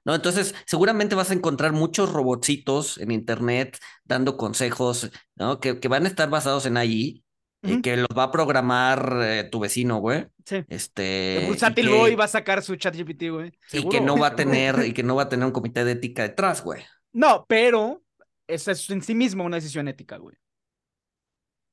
¿No? 0.05 0.15
Entonces, 0.15 0.57
seguramente 0.67 1.15
vas 1.15 1.31
a 1.31 1.35
encontrar 1.35 1.73
muchos 1.73 2.11
robotcitos 2.11 2.99
en 2.99 3.13
internet 3.13 3.79
dando 4.05 4.37
consejos, 4.37 5.11
¿no? 5.37 5.61
Que, 5.61 5.79
que 5.79 5.87
van 5.87 6.05
a 6.05 6.09
estar 6.09 6.29
basados 6.29 6.67
en 6.67 6.79
AI 6.79 7.23
y 7.63 7.83
que 7.83 7.97
los 7.97 8.09
va 8.17 8.25
a 8.25 8.31
programar 8.31 9.21
eh, 9.23 9.45
tu 9.45 9.61
vecino, 9.61 9.99
güey. 9.99 10.27
Sí. 10.45 10.65
Este. 10.69 11.45
Bursátil 11.47 11.89
Boy 11.89 12.15
va 12.15 12.25
a 12.25 12.29
sacar 12.29 12.63
su 12.63 12.77
chat 12.77 12.95
GPT, 12.97 13.31
güey. 13.31 13.53
Y 13.73 13.89
que 13.89 14.01
no 14.01 14.17
va 14.17 14.29
a 14.29 14.37
tener, 14.37 14.85
y 14.87 14.93
que 14.93 15.03
no 15.03 15.17
va 15.17 15.25
a 15.25 15.29
tener 15.29 15.45
un 15.45 15.53
comité 15.53 15.85
de 15.85 15.93
ética 15.93 16.23
detrás, 16.23 16.63
güey. 16.63 16.83
No, 17.13 17.47
pero 17.49 18.03
esa 18.47 18.73
es 18.73 18.89
en 18.91 19.03
sí 19.03 19.15
mismo 19.15 19.45
una 19.45 19.57
decisión 19.57 19.89
ética, 19.89 20.19
güey. 20.19 20.37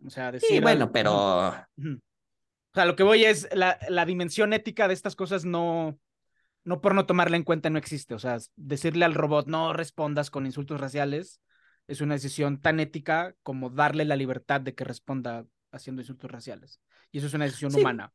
O 0.06 0.10
sea, 0.10 0.32
decir. 0.32 0.50
Sí, 0.50 0.60
bueno, 0.60 0.92
pero. 0.92 1.50
O 1.50 2.74
sea, 2.74 2.86
lo 2.86 2.96
que 2.96 3.04
voy 3.04 3.24
es 3.24 3.48
la, 3.54 3.80
la 3.88 4.06
dimensión 4.06 4.54
ética 4.54 4.88
de 4.88 4.94
estas 4.94 5.16
cosas 5.16 5.46
no. 5.46 6.00
No 6.64 6.82
por 6.82 6.96
no 6.96 7.06
tomarla 7.06 7.38
en 7.38 7.44
cuenta 7.44 7.70
no 7.70 7.78
existe. 7.78 8.16
O 8.16 8.20
sea, 8.20 8.40
decirle 8.56 9.06
al 9.06 9.14
robot 9.14 9.46
no 9.46 9.72
respondas 9.72 10.32
con 10.32 10.48
insultos 10.48 10.82
raciales 10.82 11.40
es 11.88 12.02
una 12.02 12.16
decisión 12.16 12.60
tan 12.60 12.80
ética 12.80 13.36
como 13.44 13.70
darle 13.70 14.06
la 14.06 14.16
libertad 14.16 14.62
de 14.62 14.74
que 14.74 14.84
responda 14.84 15.46
haciendo 15.76 16.02
insultos 16.02 16.32
raciales. 16.32 16.80
Y 17.12 17.20
eso 17.20 17.28
es 17.28 17.34
una 17.34 17.46
decisión 17.46 17.76
humana. 17.76 18.12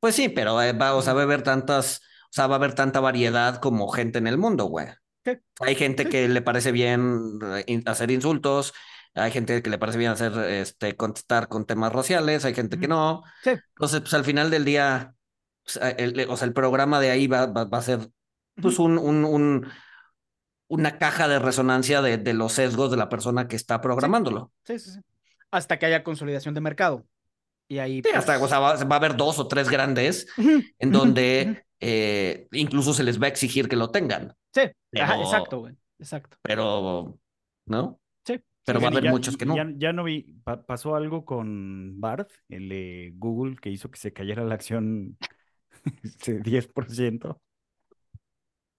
Pues 0.00 0.16
sí, 0.16 0.28
pero 0.28 0.60
eh, 0.60 0.72
va, 0.72 0.94
o 0.94 1.02
sea, 1.02 1.12
va 1.12 1.20
a 1.20 1.24
haber 1.24 1.42
tantas, 1.42 2.00
o 2.24 2.32
sea, 2.32 2.46
va 2.48 2.56
a 2.56 2.58
haber 2.58 2.74
tanta 2.74 3.00
variedad 3.00 3.60
como 3.60 3.88
gente 3.88 4.18
en 4.18 4.26
el 4.26 4.36
mundo, 4.36 4.64
güey. 4.64 4.88
Hay 5.60 5.76
gente 5.76 6.08
que 6.08 6.28
le 6.28 6.42
parece 6.42 6.72
bien 6.72 7.38
eh, 7.66 7.82
hacer 7.86 8.10
insultos, 8.10 8.74
hay 9.14 9.30
gente 9.30 9.62
que 9.62 9.70
le 9.70 9.78
parece 9.78 9.98
bien 9.98 10.10
hacer, 10.10 10.32
este, 10.38 10.96
contestar 10.96 11.46
con 11.48 11.66
temas 11.66 11.92
raciales, 11.92 12.44
hay 12.44 12.54
gente 12.54 12.80
que 12.80 12.88
no. 12.88 13.22
Entonces, 13.44 14.00
pues 14.00 14.14
al 14.14 14.24
final 14.24 14.50
del 14.50 14.64
día, 14.64 15.14
pues, 15.64 15.78
el, 15.98 16.28
o 16.28 16.36
sea, 16.36 16.48
el 16.48 16.52
programa 16.52 16.98
de 16.98 17.10
ahí 17.10 17.28
va, 17.28 17.46
va, 17.46 17.68
a 17.70 17.82
ser, 17.82 18.08
pues, 18.60 18.80
un, 18.80 18.98
un, 18.98 19.24
un, 19.24 19.68
una 20.66 20.98
caja 20.98 21.28
de 21.28 21.38
resonancia 21.38 22.02
de, 22.02 22.18
de, 22.18 22.34
los 22.34 22.54
sesgos 22.54 22.90
de 22.90 22.96
la 22.96 23.08
persona 23.08 23.46
que 23.46 23.56
está 23.56 23.80
programándolo. 23.80 24.50
Sí, 24.64 24.78
sí, 24.78 24.90
sí. 24.90 25.00
Hasta 25.52 25.78
que 25.78 25.86
haya 25.86 26.02
consolidación 26.02 26.54
de 26.54 26.60
mercado. 26.60 27.06
Y 27.68 27.78
ahí. 27.78 28.02
hasta, 28.12 28.32
pues 28.38 28.42
o 28.42 28.48
sea, 28.48 28.58
va, 28.58 28.74
va, 28.84 28.96
a 28.96 28.98
haber 28.98 29.16
dos 29.16 29.38
o 29.38 29.46
tres 29.46 29.70
grandes 29.70 30.26
en 30.78 30.90
donde 30.90 31.64
eh, 31.80 32.48
incluso 32.52 32.94
se 32.94 33.02
les 33.02 33.20
va 33.20 33.26
a 33.26 33.28
exigir 33.28 33.68
que 33.68 33.76
lo 33.76 33.90
tengan. 33.90 34.34
Sí, 34.54 34.62
exacto, 34.92 35.60
güey. 35.60 35.74
Exacto. 35.98 36.36
Pero, 36.42 37.18
¿no? 37.66 38.00
Sí. 38.26 38.40
Pero 38.64 38.80
va 38.80 38.88
a 38.88 38.90
haber 38.90 39.10
muchos 39.10 39.36
que 39.36 39.46
no. 39.46 39.56
Ya, 39.76 39.92
no 39.92 40.04
vi, 40.04 40.36
pasó 40.66 40.94
algo 40.94 41.24
con 41.24 42.00
Bart, 42.00 42.30
el 42.48 42.68
de 42.68 43.12
Google, 43.16 43.56
que 43.56 43.70
hizo 43.70 43.90
que 43.90 43.98
se 43.98 44.12
cayera 44.12 44.44
la 44.44 44.54
acción 44.54 45.16
10%. 46.24 47.40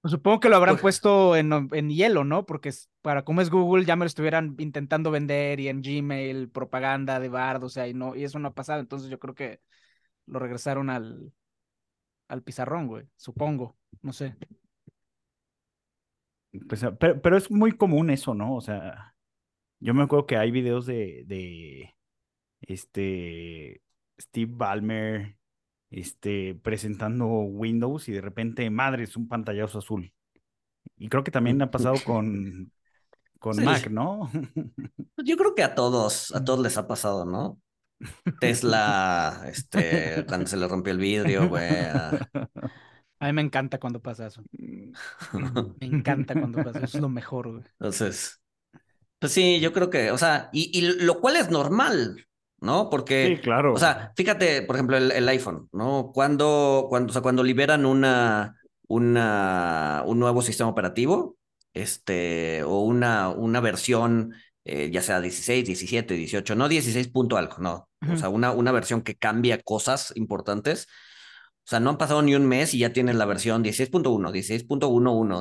Pues 0.04 0.12
supongo 0.12 0.42
que 0.42 0.50
lo 0.50 0.58
habrán 0.58 0.76
pues 0.76 0.82
puesto 0.82 1.38
en, 1.38 1.70
en, 1.72 1.90
hielo, 1.90 2.26
¿no? 2.26 2.46
Porque 2.46 2.72
para 3.02 3.24
cómo 3.24 3.40
es 3.40 3.50
Google 3.50 3.86
ya 3.86 3.96
me 3.96 4.04
lo 4.04 4.08
estuvieran 4.08 4.54
intentando 4.60 5.12
vender 5.12 5.62
y 5.62 5.70
en 5.70 5.82
Gmail, 5.82 6.50
propaganda 6.50 7.22
de 7.22 7.30
Bard, 7.30 7.64
o 7.64 7.70
sea, 7.70 7.88
y, 7.88 7.94
no, 7.94 8.14
y 8.14 8.26
eso 8.26 8.38
no 8.38 8.50
ha 8.50 8.54
pasado. 8.54 8.82
Entonces 8.82 9.10
yo 9.10 9.18
creo 9.18 9.34
que 9.34 9.62
lo 10.26 10.40
regresaron 10.40 10.90
al, 10.90 11.32
al 12.28 12.44
pizarrón, 12.44 12.88
güey. 12.88 13.08
Supongo, 13.16 13.78
no 14.02 14.12
sé. 14.12 14.36
Pues, 16.68 16.84
ah, 16.84 16.94
pero, 17.00 17.22
pero, 17.22 17.38
es 17.38 17.50
muy 17.50 17.72
común 17.72 18.10
eso, 18.10 18.34
¿no? 18.34 18.58
O 18.58 18.60
sea, 18.60 19.16
yo 19.80 19.94
me 19.94 20.04
acuerdo 20.04 20.26
que 20.26 20.36
hay 20.36 20.52
videos 20.52 20.86
de, 20.86 21.24
de 21.28 21.96
este 22.60 23.82
Steve 24.20 24.52
Ballmer 24.54 25.38
este, 25.94 26.56
presentando 26.56 27.28
Windows 27.28 28.10
y 28.10 28.14
de 28.14 28.22
repente, 28.22 28.70
madre, 28.70 29.04
es 29.04 29.16
un 29.16 29.28
pantallazo 29.28 29.78
azul. 29.78 30.12
Y 30.98 31.08
creo 31.08 31.24
que 31.24 31.32
también 31.32 31.62
ha 31.62 31.70
pasado 31.70 31.96
con, 32.04 32.72
con 33.40 33.64
Mac, 33.64 33.90
¿no? 33.90 34.30
Pues 35.16 35.28
yo 35.28 35.38
creo 35.38 35.54
que 35.54 35.64
a 35.64 35.76
todos, 35.76 36.34
a 36.36 36.44
todos 36.44 36.60
les 36.60 36.78
ha 36.78 36.88
pasado, 36.88 37.26
¿no? 37.26 37.62
Tesla, 38.40 39.44
este, 39.48 40.26
cuando 40.28 40.48
se 40.48 40.58
le 40.58 40.68
rompió 40.68 40.94
el 40.94 41.00
vidrio, 41.00 41.48
güey. 41.48 41.70
A... 41.70 42.28
mí 43.22 43.34
me 43.34 43.42
encanta 43.42 43.80
cuando 43.80 44.02
pasa 44.02 44.28
eso. 44.28 44.42
Me 45.80 45.86
encanta 45.88 46.34
cuando 46.34 46.64
pasa 46.64 46.80
eso, 46.80 46.98
es 46.98 47.02
lo 47.02 47.10
mejor, 47.10 47.52
güey. 47.52 47.64
Entonces, 47.80 48.42
pues 49.20 49.32
sí, 49.32 49.60
yo 49.60 49.72
creo 49.72 49.92
que, 49.92 50.10
o 50.10 50.18
sea, 50.18 50.50
y, 50.52 50.76
y 50.78 51.04
lo 51.04 51.22
cual 51.22 51.36
es 51.36 51.52
normal, 51.52 52.26
¿no? 52.64 52.90
Porque, 52.90 53.36
sí, 53.36 53.42
claro. 53.42 53.74
o 53.74 53.78
sea, 53.78 54.14
fíjate, 54.16 54.62
por 54.62 54.78
ejemplo, 54.78 54.98
el, 54.98 55.30
iPhone, 55.30 55.68
¿no? 55.74 56.12
Cuando, 56.14 56.88
cuando, 56.90 57.12
o 57.12 57.14
sea, 57.14 57.22
cuando 57.22 57.44
liberan 57.44 57.86
una, 57.86 58.56
una, 58.88 60.02
un 60.06 60.18
nuevo 60.18 60.42
sistema 60.42 60.70
operativo, 60.70 61.36
este, 61.74 62.64
o 62.64 62.80
una, 62.80 63.30
una 63.30 63.60
versión, 63.60 64.34
eh, 64.64 64.90
ya 64.92 65.02
sea 65.02 65.20
16, 65.20 65.66
17, 65.66 66.14
18, 66.14 66.56
no 66.56 66.70
16 66.70 67.10
punto 67.10 67.36
algo, 67.36 67.58
no, 67.60 67.90
o 68.10 68.18
sea, 68.18 68.30
una, 68.30 68.52
una 68.52 68.72
versión 68.72 69.02
que 69.02 69.16
cambia 69.16 69.60
cosas 69.62 70.14
importantes, 70.16 70.88
o 71.66 71.70
sea, 71.70 71.80
no 71.80 71.92
han 71.92 71.98
pasado 71.98 72.22
ni 72.22 72.36
un 72.36 72.46
mes 72.46 72.74
y 72.74 72.80
ya 72.80 72.92
tienes 72.92 73.16
la 73.16 73.26
versión 73.26 73.64
16.1, 73.64 74.04
16.11, 74.04 74.68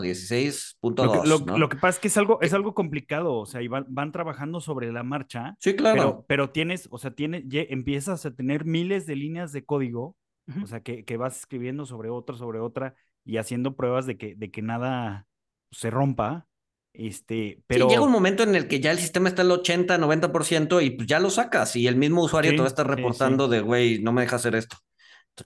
16.2. 0.00 1.26
Lo, 1.26 1.38
lo, 1.38 1.58
lo, 1.58 1.68
que 1.68 1.76
pasa 1.76 1.96
es 1.96 1.98
que 1.98 2.08
es 2.08 2.16
algo, 2.16 2.40
es 2.40 2.54
algo 2.54 2.74
complicado, 2.74 3.34
o 3.34 3.44
sea, 3.44 3.60
y 3.60 3.66
van, 3.66 3.86
van 3.88 4.12
trabajando 4.12 4.60
sobre 4.60 4.92
la 4.92 5.02
marcha. 5.02 5.56
Sí, 5.58 5.74
claro. 5.74 5.96
Pero, 5.96 6.24
pero 6.28 6.50
tienes, 6.50 6.86
o 6.92 6.98
sea, 6.98 7.10
tienes, 7.10 7.42
empiezas 7.50 8.24
a 8.24 8.30
tener 8.30 8.64
miles 8.64 9.04
de 9.06 9.16
líneas 9.16 9.50
de 9.50 9.64
código, 9.64 10.14
o 10.62 10.66
sea, 10.66 10.80
que, 10.80 11.04
que, 11.04 11.16
vas 11.16 11.40
escribiendo 11.40 11.86
sobre 11.86 12.08
otra, 12.08 12.36
sobre 12.36 12.60
otra, 12.60 12.94
y 13.24 13.38
haciendo 13.38 13.74
pruebas 13.74 14.06
de 14.06 14.16
que, 14.16 14.36
de 14.36 14.52
que 14.52 14.62
nada 14.62 15.26
se 15.72 15.90
rompa. 15.90 16.46
Este, 16.92 17.62
pero... 17.66 17.86
Sí, 17.86 17.94
llega 17.94 18.04
un 18.04 18.12
momento 18.12 18.44
en 18.44 18.54
el 18.54 18.68
que 18.68 18.78
ya 18.78 18.92
el 18.92 18.98
sistema 18.98 19.28
está 19.28 19.42
al 19.42 19.50
80, 19.50 19.98
90% 19.98 20.84
y 20.84 20.90
pues 20.90 21.08
ya 21.08 21.18
lo 21.18 21.30
sacas 21.30 21.74
y 21.74 21.88
el 21.88 21.96
mismo 21.96 22.22
usuario 22.22 22.52
te 22.52 22.58
va 22.58 22.64
a 22.64 22.68
estar 22.68 22.86
reportando 22.86 23.48
de, 23.48 23.60
güey, 23.60 24.00
no 24.00 24.12
me 24.12 24.22
deja 24.22 24.36
hacer 24.36 24.54
esto 24.54 24.76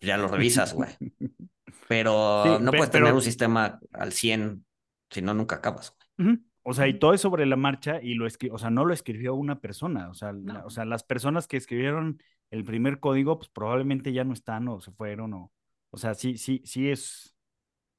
ya 0.01 0.17
lo 0.17 0.29
revisas, 0.29 0.75
güey. 0.75 0.91
Pero 1.89 2.59
no 2.61 2.73
puedes 2.73 2.91
tener 2.91 3.13
un 3.13 3.23
sistema 3.23 3.79
al 3.93 4.13
100, 4.13 4.65
si 5.11 5.23
no, 5.23 5.35
nunca 5.35 5.57
acabas, 5.57 5.95
güey. 6.17 6.39
O 6.69 6.75
sea, 6.75 6.89
y 6.89 6.99
todo 6.99 7.15
es 7.15 7.21
sobre 7.21 7.47
la 7.47 7.55
marcha 7.55 8.03
y 8.03 8.15
lo 8.15 8.27
escribió, 8.27 8.57
o 8.57 8.59
sea, 8.59 8.71
no 8.71 8.85
lo 8.85 8.93
escribió 8.93 9.35
una 9.37 9.61
persona, 9.61 10.11
o 10.11 10.15
sea, 10.15 10.35
o 10.65 10.71
sea, 10.71 10.85
las 10.85 11.05
personas 11.05 11.47
que 11.47 11.57
escribieron 11.57 12.21
el 12.51 12.65
primer 12.65 12.99
código, 12.99 13.39
pues 13.39 13.49
probablemente 13.49 14.13
ya 14.13 14.25
no 14.25 14.33
están 14.33 14.67
o 14.67 14.81
se 14.81 14.91
fueron 14.91 15.33
o, 15.35 15.53
o 15.91 15.97
sea, 15.97 16.15
sí, 16.15 16.37
sí, 16.39 16.63
sí 16.65 16.91
es, 16.91 17.37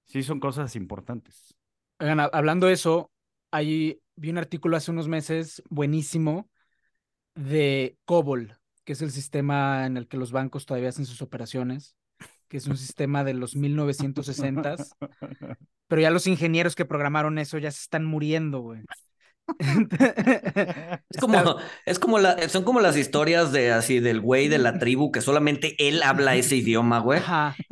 sí 0.05 0.21
son 0.21 0.41
cosas 0.41 0.75
importantes. 0.75 1.55
Oigan, 1.99 2.19
hablando 2.19 2.67
de 2.67 2.73
eso, 2.73 3.09
ahí 3.51 4.01
vi 4.17 4.31
un 4.31 4.37
artículo 4.37 4.75
hace 4.75 4.91
unos 4.91 5.07
meses 5.07 5.63
buenísimo 5.69 6.49
de 7.35 7.97
COBOL, 8.03 8.57
que 8.87 8.93
es 8.93 9.01
el 9.01 9.11
sistema 9.11 9.85
en 9.85 9.97
el 9.97 10.07
que 10.07 10.15
los 10.15 10.31
bancos 10.31 10.65
todavía 10.65 10.87
hacen 10.87 11.05
sus 11.05 11.21
operaciones, 11.21 11.97
que 12.47 12.55
es 12.55 12.67
un 12.67 12.77
sistema 12.77 13.25
de 13.25 13.33
los 13.33 13.57
1960s, 13.57 14.91
pero 15.89 16.01
ya 16.01 16.09
los 16.09 16.25
ingenieros 16.25 16.73
que 16.73 16.85
programaron 16.85 17.37
eso 17.37 17.57
ya 17.57 17.69
se 17.69 17.81
están 17.81 18.05
muriendo, 18.05 18.61
güey. 18.61 18.83
es 19.59 21.19
como, 21.19 21.57
es 21.85 21.99
como 21.99 22.19
la, 22.19 22.47
son 22.47 22.63
como 22.63 22.79
las 22.79 22.95
historias 22.95 23.51
de 23.51 23.73
así 23.73 23.99
del 23.99 24.21
güey 24.21 24.47
de 24.47 24.57
la 24.57 24.79
tribu 24.79 25.11
que 25.11 25.21
solamente 25.21 25.75
él 25.85 26.01
habla 26.01 26.35
ese 26.35 26.55
idioma, 26.55 26.99
güey. 26.99 27.21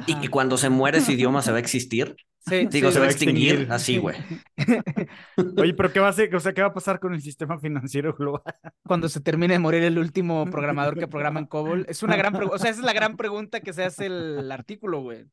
Y 0.08 0.16
que 0.20 0.30
cuando 0.30 0.58
se 0.58 0.70
muere 0.70 0.98
ese 0.98 1.14
idioma 1.14 1.42
se 1.42 1.52
va 1.52 1.58
a 1.58 1.62
existir. 1.62 2.18
Sí, 2.48 2.68
Digo, 2.70 2.92
se 2.92 3.00
va 3.00 3.06
a 3.06 3.10
extinguir, 3.10 3.68
así, 3.72 3.98
güey. 3.98 4.16
Oye, 5.58 5.74
pero 5.74 5.92
¿qué 5.92 6.00
va 6.00 6.08
a 6.08 6.10
hacer? 6.12 6.34
O 6.36 6.40
sea, 6.40 6.54
¿qué 6.54 6.62
va 6.62 6.68
a 6.68 6.74
pasar 6.74 7.00
con 7.00 7.14
el 7.16 7.22
sistema 7.22 7.60
financiero 7.60 8.14
global? 8.14 8.44
Cuando 8.86 9.10
se 9.10 9.20
termine 9.20 9.56
de 9.56 9.60
morir 9.60 9.84
el 9.84 9.98
último 9.98 10.46
programador 10.46 10.98
que 10.98 11.08
programa 11.08 11.40
en 11.40 11.48
COBOL. 11.48 11.86
Es 11.90 12.04
una 12.04 12.16
gran 12.16 12.34
pregunta, 12.34 12.56
o 12.56 12.60
sea, 12.60 12.70
esa 12.70 12.82
es 12.82 12.86
la 12.86 12.94
gran 12.94 13.18
pregunta 13.18 13.62
que 13.62 13.74
se 13.74 13.84
hace 13.84 14.06
el 14.06 14.52
artículo, 14.52 15.02
güey. 15.02 15.26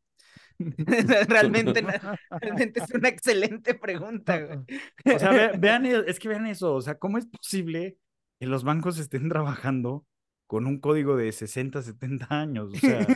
realmente, 1.29 1.85
realmente 2.31 2.81
es 2.81 2.91
una 2.95 3.09
excelente 3.09 3.75
pregunta, 3.75 4.39
güey. 4.39 5.15
O 5.15 5.19
sea, 5.19 5.53
vean, 5.59 5.85
es 5.85 6.19
que 6.19 6.29
vean 6.29 6.47
eso, 6.47 6.75
o 6.75 6.81
sea, 6.81 6.95
¿cómo 6.95 7.19
es 7.19 7.27
posible 7.27 7.99
que 8.41 8.47
los 8.47 8.65
bancos 8.65 8.99
estén 8.99 9.29
trabajando 9.29 10.07
con 10.53 10.67
un 10.67 10.81
código 10.81 11.17
de 11.17 11.33
60, 11.33 11.81
70 11.81 12.27
años, 12.29 12.75
o 12.75 12.77
sea. 12.77 13.07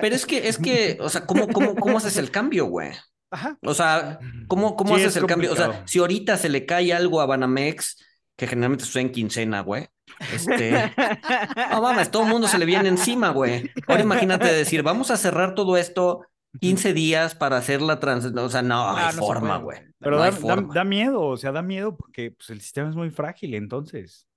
Pero 0.00 0.14
es 0.14 0.24
que, 0.24 0.46
es 0.46 0.56
que, 0.56 0.98
o 1.00 1.08
sea, 1.08 1.26
¿cómo, 1.26 1.48
cómo, 1.48 1.74
cómo 1.74 1.98
haces 1.98 2.16
el 2.16 2.30
cambio, 2.30 2.66
güey? 2.66 2.92
Ajá. 3.28 3.58
O 3.62 3.74
sea, 3.74 4.20
¿cómo, 4.46 4.76
cómo 4.76 4.94
haces 4.94 5.16
el 5.16 5.26
cambio? 5.26 5.52
O 5.52 5.56
sea, 5.56 5.82
si 5.84 5.98
ahorita 5.98 6.36
se 6.36 6.48
le 6.48 6.64
cae 6.64 6.92
algo 6.92 7.20
a 7.20 7.26
Banamex, 7.26 8.06
que 8.36 8.46
generalmente 8.46 8.84
suena 8.84 9.08
en 9.08 9.14
quincena, 9.14 9.62
güey. 9.62 9.88
Este. 10.32 10.94
No 11.72 11.82
mames, 11.82 12.12
todo 12.12 12.22
el 12.22 12.28
mundo 12.28 12.46
se 12.46 12.58
le 12.60 12.66
viene 12.66 12.88
encima, 12.88 13.30
güey. 13.30 13.68
Ahora 13.88 14.02
imagínate 14.04 14.46
decir, 14.46 14.84
vamos 14.84 15.10
a 15.10 15.16
cerrar 15.16 15.56
todo 15.56 15.76
esto 15.76 16.24
15 16.60 16.92
días 16.92 17.34
para 17.34 17.56
hacer 17.56 17.82
la 17.82 17.98
transición. 17.98 18.38
O 18.38 18.48
sea, 18.48 18.62
no, 18.62 18.96
hay 18.96 19.12
forma, 19.12 19.56
güey. 19.56 19.80
Pero 19.98 20.18
da, 20.18 20.30
da, 20.72 20.84
miedo, 20.84 21.20
o 21.20 21.36
sea, 21.36 21.50
da 21.50 21.62
miedo 21.62 21.96
porque 21.96 22.30
pues, 22.30 22.50
el 22.50 22.60
sistema 22.60 22.90
es 22.90 22.94
muy 22.94 23.10
frágil, 23.10 23.54
entonces. 23.54 24.28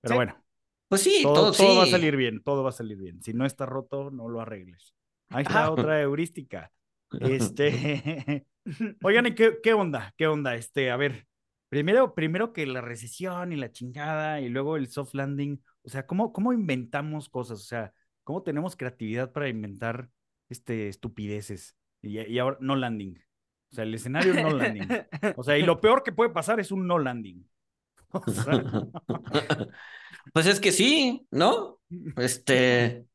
Pero 0.00 0.16
bueno. 0.16 0.41
Pues 0.92 1.04
sí, 1.04 1.20
todo, 1.22 1.52
todo, 1.52 1.78
va 1.78 1.84
a 1.84 1.86
salir 1.86 2.16
bien, 2.16 2.42
todo 2.42 2.62
va 2.62 2.68
a 2.68 2.72
salir 2.72 2.98
bien. 2.98 3.22
Si 3.22 3.32
no 3.32 3.46
está 3.46 3.64
roto, 3.64 4.10
no 4.10 4.28
lo 4.28 4.42
arregles. 4.42 4.94
Ahí 5.30 5.42
está 5.42 5.70
otra 5.70 5.98
heurística. 6.02 6.70
Este, 7.18 8.44
oigan, 9.02 9.26
¿y 9.26 9.34
qué, 9.34 9.56
qué, 9.62 9.72
onda? 9.72 10.12
¿Qué 10.18 10.26
onda? 10.26 10.54
Este, 10.54 10.90
a 10.90 10.98
ver, 10.98 11.26
primero, 11.70 12.14
primero 12.14 12.52
que 12.52 12.66
la 12.66 12.82
recesión 12.82 13.54
y 13.54 13.56
la 13.56 13.72
chingada 13.72 14.42
y 14.42 14.50
luego 14.50 14.76
el 14.76 14.88
soft 14.88 15.14
landing. 15.14 15.62
O 15.80 15.88
sea, 15.88 16.06
¿cómo, 16.06 16.30
cómo 16.30 16.52
inventamos 16.52 17.30
cosas? 17.30 17.60
O 17.60 17.64
sea, 17.64 17.94
¿cómo 18.22 18.42
tenemos 18.42 18.76
creatividad 18.76 19.32
para 19.32 19.48
inventar 19.48 20.10
este, 20.50 20.88
estupideces? 20.88 21.74
Y, 22.02 22.20
y 22.20 22.38
ahora, 22.38 22.58
no 22.60 22.76
landing. 22.76 23.16
O 23.70 23.74
sea, 23.74 23.84
el 23.84 23.94
escenario 23.94 24.34
no 24.34 24.50
landing. 24.50 24.88
O 25.36 25.42
sea, 25.42 25.56
y 25.56 25.62
lo 25.62 25.80
peor 25.80 26.02
que 26.02 26.12
puede 26.12 26.28
pasar 26.28 26.60
es 26.60 26.70
un 26.70 26.86
no 26.86 26.98
landing. 26.98 27.48
O 28.10 28.30
sea, 28.30 28.62
Pues 30.32 30.46
es 30.46 30.60
que 30.60 30.72
sí, 30.72 31.26
¿no? 31.30 31.78
Este. 32.16 33.06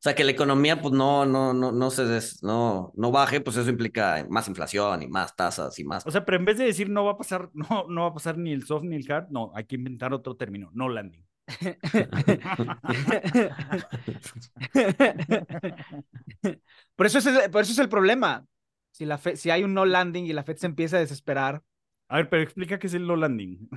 O 0.00 0.02
sea, 0.02 0.14
que 0.14 0.24
la 0.24 0.30
economía, 0.30 0.80
pues 0.80 0.94
no, 0.94 1.26
no, 1.26 1.52
no, 1.52 1.72
no 1.72 1.90
se 1.90 2.06
des, 2.06 2.42
no, 2.42 2.90
no 2.96 3.10
baje, 3.10 3.42
pues 3.42 3.58
eso 3.58 3.68
implica 3.68 4.26
más 4.30 4.48
inflación 4.48 5.02
y 5.02 5.08
más 5.08 5.36
tasas 5.36 5.78
y 5.78 5.84
más. 5.84 6.06
O 6.06 6.10
sea, 6.10 6.24
pero 6.24 6.38
en 6.38 6.46
vez 6.46 6.56
de 6.56 6.64
decir 6.64 6.88
no 6.88 7.04
va 7.04 7.12
a 7.12 7.18
pasar, 7.18 7.50
no, 7.52 7.84
no 7.86 8.02
va 8.02 8.08
a 8.08 8.14
pasar 8.14 8.38
ni 8.38 8.50
el 8.50 8.64
soft 8.64 8.84
ni 8.84 8.96
el 8.96 9.12
hard, 9.12 9.28
no, 9.28 9.52
hay 9.54 9.66
que 9.66 9.74
inventar 9.74 10.14
otro 10.14 10.36
término, 10.36 10.70
no 10.72 10.88
landing. 10.88 11.26
por, 16.96 17.06
eso 17.06 17.18
es 17.18 17.26
el, 17.26 17.50
por 17.50 17.60
eso 17.60 17.72
es 17.72 17.78
el 17.78 17.90
problema. 17.90 18.46
Si, 18.92 19.04
la 19.04 19.18
si 19.18 19.50
hay 19.50 19.64
un 19.64 19.74
no 19.74 19.84
landing 19.84 20.24
y 20.24 20.32
la 20.32 20.44
Fed 20.44 20.56
se 20.56 20.66
empieza 20.66 20.96
a 20.96 21.00
desesperar. 21.00 21.62
A 22.10 22.16
ver, 22.16 22.28
pero 22.28 22.42
explica 22.42 22.76
qué 22.80 22.88
es 22.88 22.94
el 22.94 23.06
no 23.06 23.14
landing. 23.14 23.68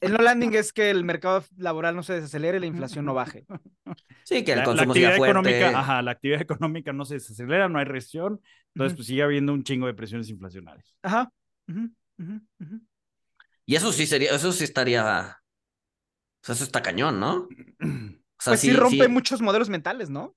El 0.00 0.12
no 0.14 0.18
landing 0.18 0.54
es 0.54 0.72
que 0.72 0.88
el 0.88 1.04
mercado 1.04 1.44
laboral 1.58 1.94
no 1.94 2.02
se 2.02 2.14
desacelere 2.14 2.56
y 2.56 2.60
la 2.60 2.66
inflación 2.66 3.04
no 3.04 3.14
baje. 3.14 3.44
Sí, 4.24 4.42
que 4.42 4.52
el 4.52 4.60
la, 4.60 4.64
consumo 4.64 4.92
actividad 4.92 5.16
fuerte. 5.18 5.38
económica, 5.38 5.78
ajá, 5.78 6.00
la 6.00 6.12
actividad 6.12 6.40
económica 6.40 6.94
no 6.94 7.04
se 7.04 7.14
desacelera, 7.14 7.68
no 7.68 7.78
hay 7.78 7.84
recesión, 7.84 8.40
entonces 8.68 8.96
pues 8.96 9.06
sigue 9.06 9.22
habiendo 9.22 9.52
un 9.52 9.62
chingo 9.62 9.86
de 9.86 9.92
presiones 9.92 10.30
inflacionarias. 10.30 10.96
Ajá. 11.02 11.30
y 13.66 13.74
eso 13.74 13.92
sí 13.92 14.06
sería, 14.06 14.34
eso 14.34 14.50
sí 14.50 14.64
estaría, 14.64 15.02
o 15.04 16.46
sea, 16.46 16.54
eso 16.54 16.64
está 16.64 16.80
cañón, 16.80 17.20
¿no? 17.20 17.48
O 18.36 18.42
sea, 18.44 18.52
pues 18.52 18.60
sí, 18.60 18.72
rompe 18.72 19.08
muchos 19.08 19.40
modelos 19.40 19.68
mentales, 19.68 20.10
¿no? 20.10 20.34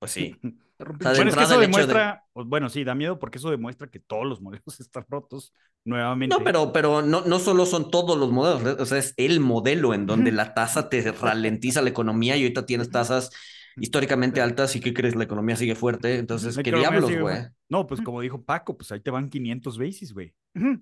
Pues 0.00 0.10
sí. 0.10 0.36
bueno, 0.78 1.30
es 1.30 1.36
que 1.36 1.42
eso 1.42 1.58
demuestra, 1.58 2.24
pues, 2.32 2.46
bueno, 2.46 2.68
sí, 2.68 2.84
da 2.84 2.94
miedo 2.94 3.18
porque 3.18 3.38
eso 3.38 3.50
demuestra 3.50 3.88
que 3.88 4.00
todos 4.00 4.26
los 4.26 4.40
modelos 4.40 4.64
están 4.80 5.04
rotos 5.08 5.54
nuevamente. 5.84 6.36
No, 6.36 6.44
pero, 6.44 6.72
pero 6.72 7.02
no, 7.02 7.22
no 7.22 7.38
solo 7.38 7.66
son 7.66 7.90
todos 7.90 8.18
los 8.18 8.30
modelos, 8.30 8.80
o 8.80 8.86
sea, 8.86 8.98
es 8.98 9.14
el 9.16 9.40
modelo 9.40 9.94
en 9.94 10.06
donde 10.06 10.32
la 10.32 10.54
tasa 10.54 10.88
te 10.88 11.12
ralentiza 11.12 11.82
la 11.82 11.90
economía 11.90 12.36
y 12.36 12.42
ahorita 12.42 12.66
tienes 12.66 12.90
tasas 12.90 13.30
históricamente 13.76 14.40
altas 14.40 14.74
y 14.76 14.80
¿qué 14.80 14.94
crees? 14.94 15.14
La 15.14 15.24
economía 15.24 15.56
sigue 15.56 15.74
fuerte, 15.74 16.18
entonces, 16.18 16.56
¿qué 16.62 16.72
diablos, 16.72 17.10
güey? 17.18 17.38
No, 17.68 17.86
pues 17.86 18.00
como 18.00 18.20
dijo 18.20 18.42
Paco, 18.42 18.76
pues 18.76 18.92
ahí 18.92 19.00
te 19.00 19.10
van 19.10 19.28
500 19.28 19.78
basis, 19.78 20.12
güey. 20.12 20.34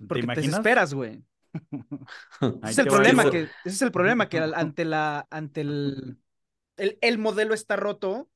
Porque 0.08 0.26
te, 0.26 0.40
esperas, 0.40 0.94
güey. 0.94 1.22
ese 2.62 2.70
es 2.70 2.78
el 2.78 2.86
problema 2.86 3.30
que, 3.30 3.42
ese 3.42 3.50
es 3.64 3.82
el 3.82 3.92
problema 3.92 4.28
que 4.28 4.38
ante 4.38 4.84
la, 4.84 5.26
ante 5.30 5.60
el, 5.60 6.18
el, 6.76 6.98
el 7.00 7.18
modelo 7.18 7.54
está 7.54 7.76
roto, 7.76 8.28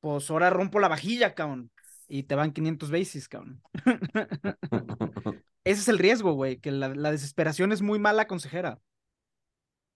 pues 0.00 0.30
ahora 0.30 0.50
rompo 0.50 0.80
la 0.80 0.88
vajilla, 0.88 1.34
cabrón. 1.34 1.70
Y 2.08 2.22
te 2.22 2.34
van 2.34 2.52
500 2.52 2.90
bases, 2.90 3.28
cabrón. 3.28 3.60
Ese 5.64 5.80
es 5.82 5.88
el 5.88 5.98
riesgo, 5.98 6.32
güey, 6.32 6.58
que 6.58 6.70
la, 6.70 6.88
desesperación 7.10 7.72
es 7.72 7.82
muy 7.82 7.98
mala 7.98 8.26
consejera. 8.26 8.80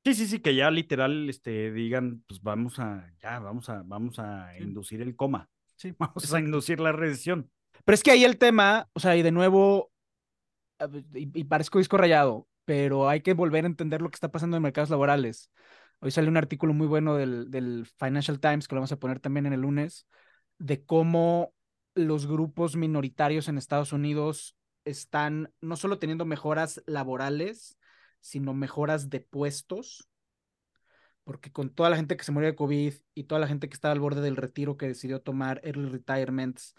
Sí, 0.04 0.14
sí, 0.14 0.26
sí, 0.26 0.40
que 0.40 0.54
ya 0.54 0.70
literal 0.70 1.30
este, 1.30 1.72
digan, 1.72 2.24
pues 2.26 2.42
vamos 2.42 2.78
a, 2.78 3.10
ya, 3.22 3.38
vamos 3.38 3.68
a, 3.68 3.82
vamos 3.84 4.18
a 4.18 4.52
inducir 4.58 5.00
el 5.00 5.16
coma. 5.16 5.48
Sí, 5.76 5.94
vamos 5.98 6.32
a 6.34 6.40
inducir 6.40 6.80
la 6.80 6.92
recesión. 6.92 7.50
Pero 7.84 7.94
es 7.94 8.02
que 8.02 8.10
ahí 8.10 8.24
el 8.24 8.36
tema, 8.36 8.88
o 8.92 9.00
sea, 9.00 9.16
y 9.16 9.22
de 9.22 9.32
nuevo, 9.32 9.90
y, 11.14 11.40
y 11.40 11.44
parezco 11.44 11.78
disco 11.78 11.96
rayado, 11.96 12.46
pero 12.64 13.08
hay 13.08 13.22
que 13.22 13.32
volver 13.32 13.64
a 13.64 13.68
entender 13.68 14.02
lo 14.02 14.10
que 14.10 14.16
está 14.16 14.30
pasando 14.30 14.56
en 14.56 14.62
mercados 14.62 14.90
laborales. 14.90 15.50
Hoy 16.04 16.10
sale 16.10 16.26
un 16.26 16.36
artículo 16.36 16.74
muy 16.74 16.88
bueno 16.88 17.14
del, 17.14 17.86
Financial 17.96 18.40
Times, 18.40 18.66
que 18.66 18.74
lo 18.74 18.80
vamos 18.80 18.90
a 18.90 18.98
poner 18.98 19.20
también 19.20 19.46
en 19.46 19.52
el 19.52 19.60
lunes, 19.60 20.08
de 20.58 20.84
cómo 20.84 21.54
los 21.94 22.26
grupos 22.26 22.74
minoritarios 22.74 23.46
en 23.46 23.56
Estados 23.56 23.92
Unidos 23.92 24.56
están 24.84 25.52
no 25.60 25.76
solo 25.76 26.00
teniendo 26.00 26.24
mejoras 26.24 26.82
laborales, 26.86 27.78
sino 28.20 28.52
mejoras 28.52 29.10
de 29.10 29.20
puestos, 29.20 30.08
porque 31.22 31.52
con 31.52 31.70
toda 31.70 31.88
la 31.88 31.96
gente 31.96 32.16
que 32.16 32.24
se 32.24 32.32
murió 32.32 32.48
de 32.48 32.56
COVID 32.56 32.94
y 33.14 33.24
toda 33.24 33.40
la 33.40 33.46
gente 33.46 33.68
que 33.68 33.74
estaba 33.74 33.92
al 33.92 34.00
borde 34.00 34.22
del 34.22 34.34
retiro 34.34 34.76
que 34.76 34.88
decidió 34.88 35.20
tomar 35.20 35.60
early 35.62 35.88
retirements 35.88 36.74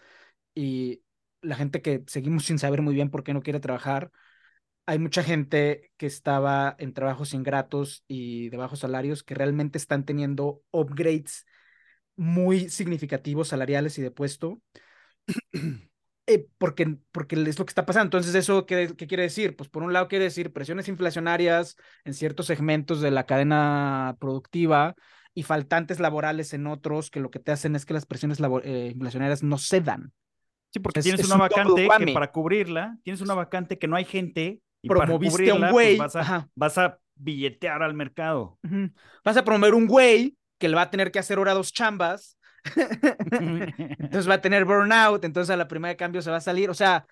y 0.54 1.02
la 1.40 1.56
gente 1.56 1.80
que 1.80 2.04
seguimos 2.08 2.44
sin 2.44 2.58
saber 2.58 2.82
muy 2.82 2.92
bien 2.92 3.08
por 3.08 3.24
qué 3.24 3.32
no 3.32 3.40
quiere 3.40 3.60
trabajar, 3.60 4.10
hay 4.86 4.98
mucha 4.98 5.22
gente 5.22 5.90
que 5.96 6.06
estaba 6.06 6.76
en 6.78 6.92
trabajos 6.92 7.34
ingratos 7.34 8.04
y 8.06 8.50
de 8.50 8.56
bajos 8.56 8.80
salarios 8.80 9.22
que 9.22 9.34
realmente 9.34 9.78
están 9.78 10.04
teniendo 10.04 10.62
upgrades 10.70 11.46
muy 12.16 12.68
significativos 12.68 13.48
salariales 13.48 13.98
y 13.98 14.02
de 14.02 14.10
puesto. 14.10 14.60
Eh, 16.26 16.46
porque, 16.56 16.96
porque 17.12 17.36
es 17.36 17.58
lo 17.58 17.66
que 17.66 17.70
está 17.70 17.84
pasando. 17.84 18.06
Entonces, 18.06 18.34
¿eso 18.34 18.64
qué, 18.64 18.94
qué, 18.96 19.06
quiere 19.06 19.24
decir? 19.24 19.56
Pues 19.56 19.68
por 19.68 19.82
un 19.82 19.92
lado 19.92 20.08
quiere 20.08 20.24
decir 20.24 20.54
presiones 20.54 20.88
inflacionarias 20.88 21.76
en 22.02 22.14
ciertos 22.14 22.46
segmentos 22.46 23.02
de 23.02 23.10
la 23.10 23.26
cadena 23.26 24.16
productiva 24.18 24.94
y 25.34 25.42
faltantes 25.42 26.00
laborales 26.00 26.54
en 26.54 26.66
otros 26.66 27.10
que 27.10 27.20
lo 27.20 27.30
que 27.30 27.40
te 27.40 27.52
hacen 27.52 27.76
es 27.76 27.84
que 27.84 27.92
las 27.92 28.06
presiones 28.06 28.38
eh, 28.40 28.92
inflacionarias 28.94 29.42
no 29.42 29.58
cedan. 29.58 30.14
Sí, 30.70 30.80
porque 30.80 31.02
tienes 31.02 31.26
una 31.26 31.36
vacante 31.36 31.88
que 31.98 32.12
para 32.14 32.32
cubrirla, 32.32 32.96
tienes 33.02 33.20
una 33.20 33.34
vacante 33.34 33.78
que 33.78 33.86
no 33.86 33.96
hay 33.96 34.06
gente 34.06 34.62
promoviste 34.86 35.50
a 35.50 35.54
un 35.54 35.60
pues, 35.60 35.72
güey. 35.72 35.96
vas, 36.54 36.78
a, 36.78 36.98
billetear 37.16 37.82
al 37.82 37.94
mercado. 37.94 38.58
Vas 39.24 39.36
a 39.36 39.44
promover 39.44 39.74
un 39.74 39.86
güey 39.86 40.36
que 40.58 40.68
le 40.68 40.76
va 40.76 40.82
a 40.82 40.90
tener 40.90 41.10
que 41.10 41.18
hacer 41.18 41.38
ahora 41.38 41.54
dos 41.54 41.72
chambas. 41.72 42.38
entonces 42.74 44.28
va 44.28 44.34
a 44.34 44.40
tener 44.40 44.64
burnout, 44.64 45.24
entonces 45.24 45.50
a 45.50 45.56
la 45.56 45.68
primera 45.68 45.90
de 45.90 45.96
cambio 45.96 46.22
se 46.22 46.30
va 46.30 46.38
a 46.38 46.40
salir. 46.40 46.70
O 46.70 46.74
sea, 46.74 47.06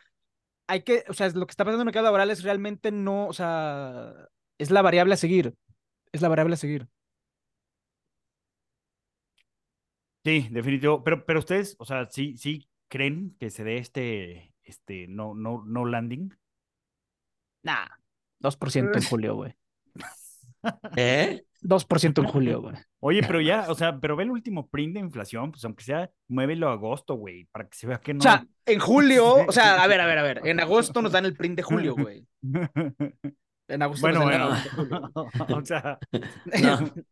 hay 0.66 0.82
que, 0.82 1.04
o 1.08 1.12
sea, 1.12 1.28
lo 1.30 1.46
que 1.46 1.52
está 1.52 1.64
pasando 1.64 1.76
en 1.76 1.82
el 1.82 1.86
mercado 1.86 2.04
laboral 2.04 2.30
es 2.30 2.42
realmente 2.42 2.90
no, 2.90 3.26
o 3.26 3.32
sea, 3.32 4.14
es 4.58 4.70
la 4.70 4.82
variable 4.82 5.14
a 5.14 5.18
seguir. 5.18 5.54
Es 6.12 6.22
la 6.22 6.28
variable 6.28 6.54
a 6.54 6.58
seguir. 6.58 6.88
Sí, 10.24 10.48
definitivo. 10.50 11.02
Pero, 11.02 11.26
pero 11.26 11.40
ustedes, 11.40 11.74
o 11.78 11.84
sea, 11.84 12.08
sí, 12.08 12.36
sí 12.36 12.68
creen 12.88 13.36
que 13.40 13.50
se 13.50 13.64
dé 13.64 13.78
este, 13.78 14.54
este 14.62 15.08
no, 15.08 15.34
no, 15.34 15.64
no 15.66 15.84
landing. 15.84 16.32
Nah, 17.62 17.86
2% 18.40 18.96
en 18.96 19.02
julio, 19.08 19.36
güey. 19.36 19.54
¿Eh? 20.96 21.44
2% 21.62 22.18
en 22.18 22.28
julio, 22.28 22.60
güey. 22.60 22.74
Oye, 23.00 23.22
pero 23.24 23.40
ya, 23.40 23.66
o 23.68 23.74
sea, 23.74 23.98
pero 23.98 24.16
ve 24.16 24.24
el 24.24 24.30
último 24.30 24.68
print 24.68 24.94
de 24.94 25.00
inflación, 25.00 25.52
pues 25.52 25.64
aunque 25.64 25.84
sea, 25.84 26.10
muévelo 26.28 26.68
a 26.68 26.72
agosto, 26.72 27.14
güey, 27.14 27.44
para 27.46 27.68
que 27.68 27.76
se 27.76 27.86
vea 27.86 27.98
que 27.98 28.14
no. 28.14 28.18
O 28.18 28.22
sea, 28.22 28.46
en 28.66 28.80
julio, 28.80 29.34
o 29.48 29.52
sea, 29.52 29.82
a 29.82 29.86
ver, 29.86 30.00
a 30.00 30.06
ver, 30.06 30.18
a 30.18 30.22
ver, 30.22 30.40
en 30.44 30.60
agosto 30.60 31.02
nos 31.02 31.12
dan 31.12 31.24
el 31.24 31.36
print 31.36 31.56
de 31.56 31.62
julio, 31.62 31.94
güey. 31.94 32.26
En 33.72 33.80
agosto 33.82 34.06
bueno, 34.06 34.22
bueno. 34.24 34.50
o 35.56 35.64
sea. 35.64 35.98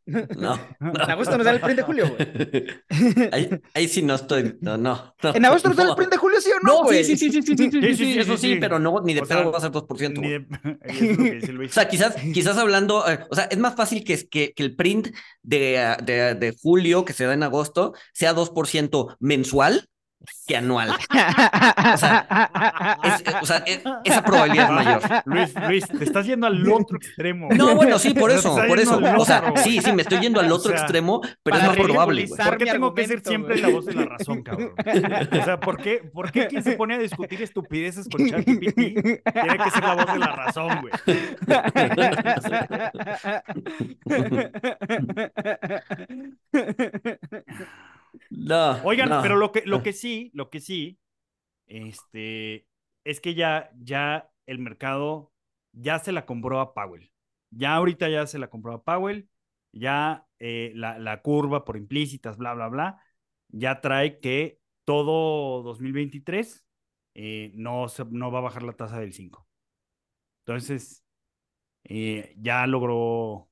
No, 0.07 0.29
no, 0.41 0.59
En 0.81 1.11
agosto 1.11 1.37
nos 1.37 1.45
da 1.45 1.53
el 1.53 1.61
print 1.61 1.77
de 1.77 1.83
julio, 1.83 2.17
güey. 2.17 3.61
Ahí, 3.75 3.89
sí 3.89 4.03
no 4.03 4.17
estoy. 4.17 4.59
No, 4.61 4.77
no. 4.77 5.15
¿En 5.23 5.45
agosto 5.45 5.69
nos 5.69 5.77
da 5.77 5.85
el 5.85 5.95
print 5.95 6.11
de 6.11 6.17
julio, 6.17 6.41
sí 6.41 6.51
o 6.51 6.67
no, 6.67 6.83
güey? 6.83 7.05
sí, 7.05 7.17
sí, 7.17 7.31
sí, 7.31 7.43
sí, 7.43 7.57
sí, 7.57 7.71
sí, 7.71 7.95
sí, 7.95 8.19
eso 8.19 8.37
sí, 8.37 8.57
pero 8.57 8.79
no, 8.79 9.01
ni 9.03 9.15
de 9.15 9.23
pedo 9.23 9.53
va 9.53 9.59
a 9.59 9.61
ser 9.61 9.71
2%. 9.71 10.21
Ni 10.21 10.29
de... 10.31 11.67
o 11.67 11.69
sea, 11.69 11.89
quizás, 11.89 12.17
quizás 12.35 12.59
hablando, 12.59 13.09
eh, 13.09 13.21
o 13.31 13.35
sea, 13.35 13.45
es 13.45 13.59
más 13.59 13.77
fácil 13.77 14.05
que, 14.05 14.29
que, 14.29 14.53
que 14.53 14.63
el 14.63 14.75
print 14.75 15.09
de, 15.43 15.97
de, 16.03 16.35
de 16.35 16.57
julio, 16.61 17.05
que 17.05 17.13
se 17.13 17.25
da 17.25 17.35
en 17.35 17.45
agosto, 17.45 17.95
sea 18.13 18.35
2% 18.35 19.17
mensual 19.21 19.90
que 20.47 20.57
anual. 20.57 20.91
O 23.43 23.47
sea, 23.47 23.65
esa 24.05 24.23
probabilidad 24.23 24.67
es 24.67 24.71
mayor. 24.71 25.03
Luis, 25.25 25.55
Luis, 25.67 25.87
te 25.87 26.05
estás 26.05 26.27
yendo 26.27 26.47
al 26.47 26.69
otro 26.71 26.97
extremo. 26.97 27.49
No, 27.51 27.75
bueno, 27.75 27.99
sí, 27.99 28.13
por 28.15 28.31
eso, 28.31 28.55
por 28.67 28.79
eso. 28.79 29.01
O 29.17 29.25
sea, 29.25 29.53
sí, 29.57 29.81
sí, 29.81 29.93
me 29.93 30.03
estoy 30.03 30.21
yendo 30.21 30.41
al 30.41 30.53
otro 30.53 30.73
extremo, 30.73 31.21
pero 31.43 31.57
es 31.57 31.65
más 31.65 31.77
probable. 31.77 32.29
¿Por 32.29 32.59
qué 32.59 32.67
tengo 32.67 32.95
que 32.95 33.07
ser 33.07 33.21
siempre 33.21 33.59
la 33.59 33.69
voz 33.69 33.87
de 33.87 33.95
la 33.95 34.05
razón, 34.05 34.43
cabrón? 34.43 34.73
O 34.77 35.45
sea, 35.45 35.59
¿por 35.61 35.79
qué, 35.79 35.99
por 36.13 36.31
qué 36.31 36.47
quien 36.49 36.63
se 36.63 36.73
pone 36.73 36.95
a 36.95 36.99
discutir 36.99 37.43
estupideces 37.43 38.09
con 38.09 38.27
ChatGPT 38.27 38.75
tiene 38.75 39.59
que 39.65 39.71
ser 39.71 39.83
la 39.83 39.95
voz 39.95 40.13
de 40.13 40.19
la 40.19 40.33
razón, 40.33 40.81
güey? 40.81 40.93
No, 48.31 48.83
Oigan, 48.85 49.23
pero 49.23 49.37
lo 49.37 49.53
que, 49.53 49.63
lo 49.67 49.83
que 49.83 49.93
sí, 49.93 50.31
lo 50.35 50.51
que 50.51 50.61
sí, 50.61 50.99
este, 51.67 52.67
es 53.05 53.21
que 53.21 53.35
ya, 53.35 53.71
ya 53.79 54.31
el 54.47 54.59
mercado 54.59 55.33
ya 55.73 55.99
se 55.99 56.13
la 56.13 56.27
compró 56.27 56.61
a 56.61 56.75
Powell. 56.75 57.11
Ya 57.51 57.75
ahorita 57.75 58.09
ya 58.09 58.27
se 58.27 58.39
la 58.39 58.49
compró 58.49 58.75
a 58.75 58.83
Powell, 58.85 59.29
ya 59.73 60.27
eh, 60.39 60.73
la, 60.75 60.99
la, 60.99 61.23
curva 61.23 61.65
por 61.65 61.77
implícitas, 61.77 62.37
bla, 62.37 62.55
bla, 62.55 62.69
bla, 62.69 63.03
ya 63.49 63.81
trae 63.81 64.21
que 64.21 64.61
todo 64.85 65.63
2023 65.63 66.67
eh, 67.15 67.53
no, 67.55 67.87
no 68.11 68.31
va 68.31 68.39
a 68.39 68.43
bajar 68.43 68.63
la 68.63 68.73
tasa 68.73 68.99
del 69.01 69.13
5. 69.13 69.47
Entonces, 70.45 71.05
eh, 71.85 72.35
ya 72.39 72.67
logró 72.67 73.49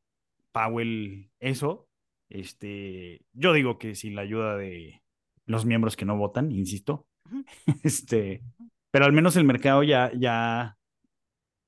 Powell 0.53 1.31
eso. 1.41 1.88
Este, 2.29 3.25
yo 3.33 3.53
digo 3.53 3.79
que 3.79 3.95
sin 3.95 4.15
la 4.15 4.23
ayuda 4.23 4.57
de 4.57 5.03
los 5.47 5.65
miembros 5.65 5.97
que 5.97 6.05
no 6.05 6.17
votan, 6.17 6.53
insisto, 6.53 7.07
este, 7.83 8.43
pero 8.91 9.07
al 9.07 9.13
menos 9.13 9.37
el 9.37 9.45
mercado 9.45 9.83
ya, 9.83 10.13
ya, 10.15 10.77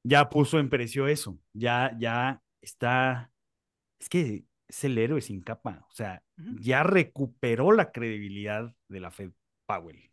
ya 0.05 0.29
puso 0.29 0.59
en 0.59 0.69
precio 0.69 1.09
eso, 1.09 1.39
ya, 1.55 1.97
ya 1.99 2.43
está, 2.61 3.33
es 3.99 4.09
que 4.09 4.45
es 4.69 4.85
el 4.85 4.99
héroe 4.99 5.21
sin 5.21 5.41
capa, 5.41 5.87
o 5.89 5.93
sea, 5.93 6.23
ya 6.61 6.83
recuperó 6.83 7.73
la 7.73 7.91
credibilidad 7.91 8.75
de 8.89 9.01
la 9.01 9.11
Fed 9.11 9.33
Powell. 9.67 10.09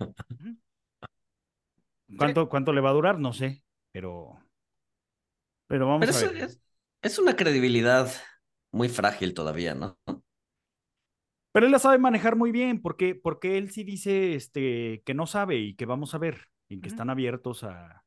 ¿Cuánto, 2.18 2.48
¿Cuánto 2.48 2.72
le 2.72 2.82
va 2.82 2.90
a 2.90 2.94
durar? 2.94 3.20
No 3.20 3.34
sé, 3.34 3.64
pero, 3.92 4.40
pero 5.68 5.88
vamos 5.88 6.24
a 6.24 6.32
ver. 6.32 6.38
Es, 6.38 6.62
es 7.02 7.20
una 7.20 7.36
credibilidad 7.36 8.10
muy 8.72 8.90
frágil 8.90 9.34
todavía, 9.34 9.76
¿no? 9.76 10.00
Pero 11.58 11.66
él 11.66 11.72
la 11.72 11.80
sabe 11.80 11.98
manejar 11.98 12.36
muy 12.36 12.52
bien, 12.52 12.84
porque, 12.84 13.16
porque 13.16 13.58
él 13.58 13.72
sí 13.72 13.84
dice 13.84 14.36
este, 14.36 15.02
que 15.04 15.16
no 15.16 15.26
sabe 15.26 15.58
y 15.58 15.74
que 15.74 15.88
vamos 15.88 16.14
a 16.14 16.20
ver, 16.20 16.50
y 16.70 16.80
que 16.80 16.88
están 16.88 17.10
abiertos 17.10 17.64
a, 17.64 18.06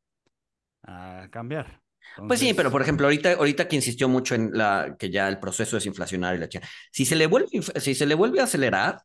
a 0.84 1.26
cambiar. 1.32 1.82
Pues 2.28 2.38
sí, 2.38 2.54
pero 2.54 2.70
por 2.70 2.80
ejemplo, 2.80 3.08
ahorita, 3.08 3.32
ahorita 3.32 3.66
que 3.66 3.74
insistió 3.74 4.08
mucho 4.08 4.36
en 4.36 4.56
la 4.56 4.94
que 4.96 5.10
ya 5.10 5.28
el 5.28 5.40
proceso 5.40 5.76
es 5.76 5.84
inflacionario 5.84 6.36
y 6.36 6.40
la 6.42 6.48
chica, 6.48 6.68
si 6.92 7.04
se 7.04 7.16
le 7.16 7.26
vuelve, 7.26 7.48
si 7.60 7.96
se 7.96 8.06
le 8.06 8.14
vuelve 8.14 8.38
a 8.38 8.44
acelerar, 8.44 9.02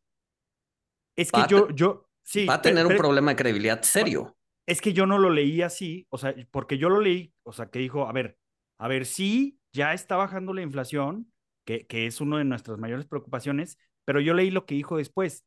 es 1.16 1.32
que 1.32 1.42
yo, 1.50 1.68
yo, 1.72 2.08
sí, 2.22 2.46
va 2.46 2.54
a 2.54 2.62
tener 2.62 2.86
un 2.86 2.98
problema 2.98 3.32
de 3.32 3.38
credibilidad 3.38 3.82
serio. 3.82 4.38
Es 4.68 4.80
que 4.80 4.94
yo 4.94 5.08
no 5.08 5.18
lo 5.18 5.32
leí 5.32 5.64
así, 5.64 6.06
o 6.12 6.20
sea, 6.20 6.36
porque 6.52 6.78
yo 6.78 6.90
lo 6.90 7.02
leí, 7.02 7.34
o 7.42 7.52
sea, 7.52 7.72
que 7.72 7.80
dijo, 7.80 8.08
a 8.08 8.14
ver, 8.14 8.38
a 8.78 8.88
ver, 8.88 9.08
sí, 9.08 9.58
ya 9.74 9.96
está 9.96 10.16
bajando 10.18 10.54
la 10.54 10.62
inflación, 10.62 11.34
que, 11.66 11.88
que 11.88 12.06
es 12.06 12.22
una 12.22 12.38
de 12.38 12.46
nuestras 12.46 12.78
mayores 12.78 13.08
preocupaciones, 13.08 13.80
pero 14.06 14.22
yo 14.22 14.34
leí 14.34 14.52
lo 14.52 14.66
que 14.66 14.76
dijo 14.76 14.98
después, 14.98 15.46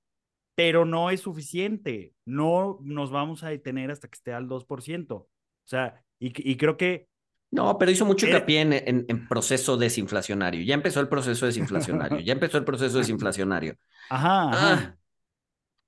pero 0.55 0.85
no 0.85 1.11
es 1.11 1.21
suficiente, 1.21 2.15
no 2.27 2.79
nos 2.83 3.11
vamos 3.11 3.45
a 3.45 3.49
detener 3.49 3.91
hasta 3.91 4.09
que 4.09 4.17
esté 4.17 4.33
al 4.33 4.49
2%. 4.49 5.13
O 5.15 5.29
sea, 5.65 6.05
y, 6.19 6.51
y 6.51 6.57
creo 6.57 6.77
que 6.77 7.09
no, 7.51 7.79
pero 7.79 7.91
hizo 7.91 8.05
mucho 8.05 8.27
hincapié 8.27 8.61
en, 8.61 8.73
en, 9.09 9.29
proceso 9.29 9.79
desinflacionario. 9.79 10.63
Ya 10.63 10.75
empezó 10.75 11.01
el 11.01 11.09
proceso 11.09 11.47
desinflacionario. 11.47 12.21
ya 12.21 12.35
empezó 12.35 12.59
el 12.59 12.65
proceso 12.65 12.99
desinflacionario. 12.99 13.77
Ajá. 14.11 14.51
Ah, 14.53 14.97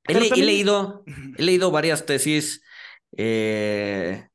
he, 0.09 0.43
leído, 0.43 1.05
he 1.37 1.43
leído 1.43 1.71
varias 1.71 2.07
tesis 2.07 2.63
eh, 3.17 4.29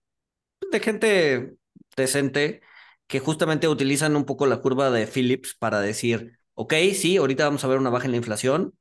de 0.71 0.79
gente 0.79 1.55
decente 1.95 2.61
que 3.07 3.19
justamente 3.19 3.67
utilizan 3.67 4.15
un 4.15 4.25
poco 4.25 4.45
la 4.45 4.57
curva 4.57 4.91
de 4.91 5.07
Phillips 5.07 5.55
para 5.55 5.79
decir, 5.79 6.37
ok, 6.55 6.73
sí, 6.93 7.17
ahorita 7.17 7.45
vamos 7.45 7.63
a 7.63 7.67
ver 7.67 7.77
una 7.77 7.89
baja 7.89 8.05
en 8.05 8.11
la 8.11 8.17
inflación, 8.17 8.73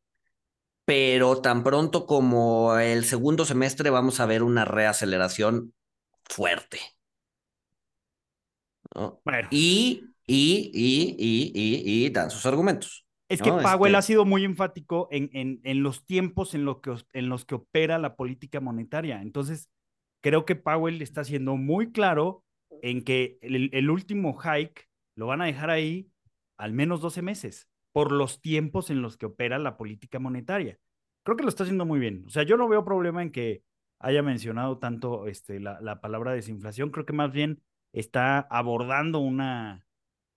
pero 0.85 1.41
tan 1.41 1.62
pronto 1.62 2.07
como 2.07 2.79
el 2.79 3.05
segundo 3.05 3.45
semestre 3.45 3.91
vamos 3.91 4.20
a 4.20 4.27
ver 4.27 4.43
una 4.43 4.64
reaceleración 4.64 5.75
fuerte. 6.25 6.79
Y, 9.51 10.05
y, 10.27 10.70
y, 10.72 11.16
y, 11.18 11.53
y, 11.55 12.07
y, 12.07 12.11
dan 12.11 12.31
sus 12.31 12.47
argumentos. 12.47 13.07
Es 13.29 13.43
que 13.43 13.51
Powell 13.51 13.95
este 13.95 13.97
ha 13.97 14.03
sido 14.03 14.25
muy 14.25 14.45
enfático 14.45 15.09
en, 15.11 15.31
en, 15.33 15.61
en 15.64 15.83
los 15.83 16.05
tiempos 16.07 16.55
en, 16.55 16.64
lo 16.64 16.81
que, 16.81 16.95
en 17.12 17.29
los 17.29 17.45
que 17.45 17.57
opera 17.57 17.99
la 17.99 18.14
política 18.14 18.61
monetaria. 18.61 19.20
Entonces, 19.22 19.70
creo 20.22 20.45
que 20.45 20.55
Powell 20.55 21.03
está 21.03 21.25
siendo 21.25 21.57
muy 21.57 21.91
claro 21.91 22.45
en 22.83 23.03
que 23.03 23.39
el, 23.41 23.70
el, 23.72 23.91
último 23.91 24.39
hike 24.39 24.89
lo 25.16 25.27
van 25.27 25.41
a 25.41 25.47
dejar 25.47 25.70
ahí 25.70 26.09
al 26.65 26.73
menos 26.73 27.03
12 27.03 27.21
meses 27.21 27.69
por 27.93 28.11
los 28.11 28.41
tiempos 28.41 28.89
en 28.89 29.03
los 29.03 29.19
que 29.19 29.27
opera 29.27 29.59
la 29.59 29.77
política 29.77 30.19
monetaria. 30.19 30.79
Creo 31.23 31.37
que 31.37 31.43
lo 31.43 31.51
está 31.51 31.65
haciendo 31.65 31.85
muy 31.85 32.01
bien. 32.01 32.25
O 32.27 32.31
sea, 32.31 32.43
yo 32.43 32.57
no 32.57 32.69
veo 32.69 32.87
problema 32.87 33.23
en 33.23 33.31
que 33.31 33.62
haya 34.01 34.23
mencionado 34.23 34.79
tanto 34.79 35.27
este, 35.27 35.61
la, 35.61 35.79
la 35.83 36.01
palabra 36.01 36.33
desinflación. 36.33 36.91
Creo 36.91 37.05
que 37.05 37.12
más 37.12 37.33
bien 37.33 37.62
está 37.93 38.39
abordando 38.39 39.19
una, 39.19 39.87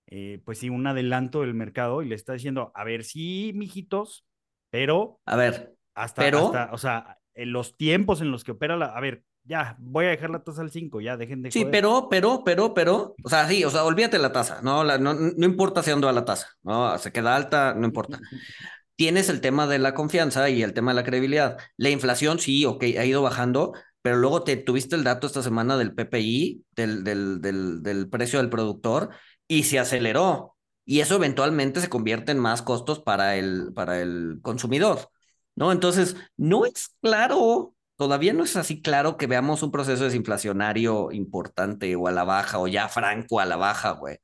eh, 0.08 0.42
pues 0.44 0.58
sí, 0.60 0.70
un 0.70 0.86
adelanto 0.86 1.42
del 1.42 1.54
mercado 1.54 2.04
y 2.04 2.10
le 2.10 2.16
está 2.16 2.34
diciendo, 2.34 2.74
a 2.76 2.84
ver, 2.84 3.06
sí, 3.06 3.54
mijitos, 3.56 4.26
pero... 4.70 5.22
A 5.26 5.38
ver, 5.38 5.78
hasta, 5.96 6.24
pero... 6.24 6.52
o 6.74 6.78
sea, 6.78 7.20
en 7.36 7.54
los 7.54 7.78
tiempos 7.78 8.20
en 8.20 8.32
los 8.32 8.44
que 8.44 8.52
opera 8.52 8.76
la... 8.76 8.88
A 8.88 9.00
ver, 9.00 9.24
ya, 9.48 9.76
voy 9.80 10.06
a 10.06 10.10
dejar 10.10 10.30
la 10.30 10.44
tasa 10.44 10.62
al 10.62 10.72
5, 10.72 11.02
ya, 11.02 11.18
dejen 11.18 11.42
de... 11.42 11.52
Sí, 11.52 11.66
pero, 11.66 12.08
pero, 12.10 12.44
pero, 12.44 12.74
pero, 12.74 13.16
o 13.24 13.30
sea, 13.30 13.48
sí, 13.48 13.64
o 13.64 13.70
sea, 13.70 13.86
olvídate 13.86 14.20
la 14.20 14.32
tasa, 14.32 14.60
no, 14.62 14.84
no, 14.84 15.14
no 15.14 15.46
importa 15.46 15.82
si 15.82 15.92
ando 15.92 16.10
a 16.10 16.12
la 16.12 16.26
tasa, 16.26 16.50
no, 16.64 16.98
se 16.98 17.12
queda 17.12 17.36
alta, 17.36 17.74
no 17.74 17.86
importa. 17.86 18.20
Tienes 18.98 19.30
el 19.30 19.42
tema 19.42 19.68
de 19.68 19.80
la 19.80 19.94
confianza 19.94 20.50
y 20.50 20.64
el 20.64 20.74
tema 20.74 20.92
de 20.92 20.96
la 20.96 21.04
credibilidad. 21.04 21.58
La 21.78 21.92
inflación, 21.92 22.40
sí, 22.40 22.66
ok, 22.66 22.84
ha 22.98 23.06
ido 23.06 23.22
bajando, 23.22 23.74
pero 24.02 24.18
luego 24.18 24.44
te 24.44 24.58
tuviste 24.58 24.96
el 24.96 25.04
dato 25.04 25.28
esta 25.28 25.44
semana 25.44 25.78
del 25.78 25.94
PPI, 25.94 26.66
del, 26.76 27.04
del, 27.04 27.40
del, 27.40 27.84
del 27.84 28.10
precio 28.10 28.40
del 28.40 28.50
productor, 28.50 29.12
y 29.48 29.64
se 29.64 29.80
aceleró. 29.80 30.56
Y 30.84 31.02
eso 31.02 31.16
eventualmente 31.16 31.80
se 31.80 31.90
convierte 31.90 32.32
en 32.32 32.40
más 32.40 32.62
costos 32.62 33.00
para 33.00 33.36
el, 33.36 33.72
para 33.74 34.02
el 34.02 34.40
consumidor, 34.42 35.10
¿no? 35.56 35.72
Entonces, 35.72 36.16
no 36.36 36.66
es 36.66 36.96
claro, 37.02 37.76
todavía 37.98 38.34
no 38.34 38.44
es 38.44 38.56
así 38.56 38.82
claro 38.82 39.18
que 39.18 39.28
veamos 39.28 39.64
un 39.64 39.72
proceso 39.72 40.06
desinflacionario 40.06 41.12
importante 41.12 41.96
o 41.96 42.08
a 42.08 42.12
la 42.12 42.24
baja 42.24 42.60
o 42.60 42.68
ya 42.68 42.88
franco 42.90 43.40
a 43.40 43.46
la 43.46 43.58
baja, 43.58 43.92
güey. 43.92 44.18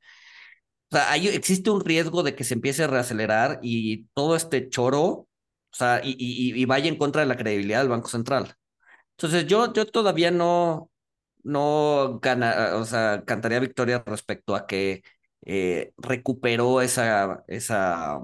O 0.91 0.95
sea, 0.95 1.11
hay, 1.11 1.27
existe 1.27 1.69
un 1.71 1.81
riesgo 1.83 2.23
de 2.23 2.35
que 2.35 2.43
se 2.43 2.53
empiece 2.55 2.83
a 2.83 2.87
reacelerar 2.87 3.59
y 3.63 4.05
todo 4.13 4.35
este 4.35 4.69
choro, 4.69 5.01
o 5.07 5.27
sea, 5.71 6.01
y, 6.03 6.65
vaya 6.65 6.87
en 6.89 6.97
contra 6.97 7.21
de 7.21 7.27
la 7.27 7.37
credibilidad 7.37 7.79
del 7.79 7.89
Banco 7.89 8.09
Central. 8.09 8.55
Entonces 9.17 9.47
yo, 9.47 9.73
yo 9.73 9.85
todavía 9.87 10.31
no, 10.31 10.91
no 11.43 12.19
gana, 12.21 12.75
o 12.75 12.85
sea, 12.85 13.23
cantaría 13.25 13.59
victoria 13.59 14.03
respecto 14.05 14.55
a 14.55 14.67
que 14.67 15.03
eh, 15.45 15.93
recuperó 15.97 16.81
esa, 16.81 17.43
esa 17.47 18.19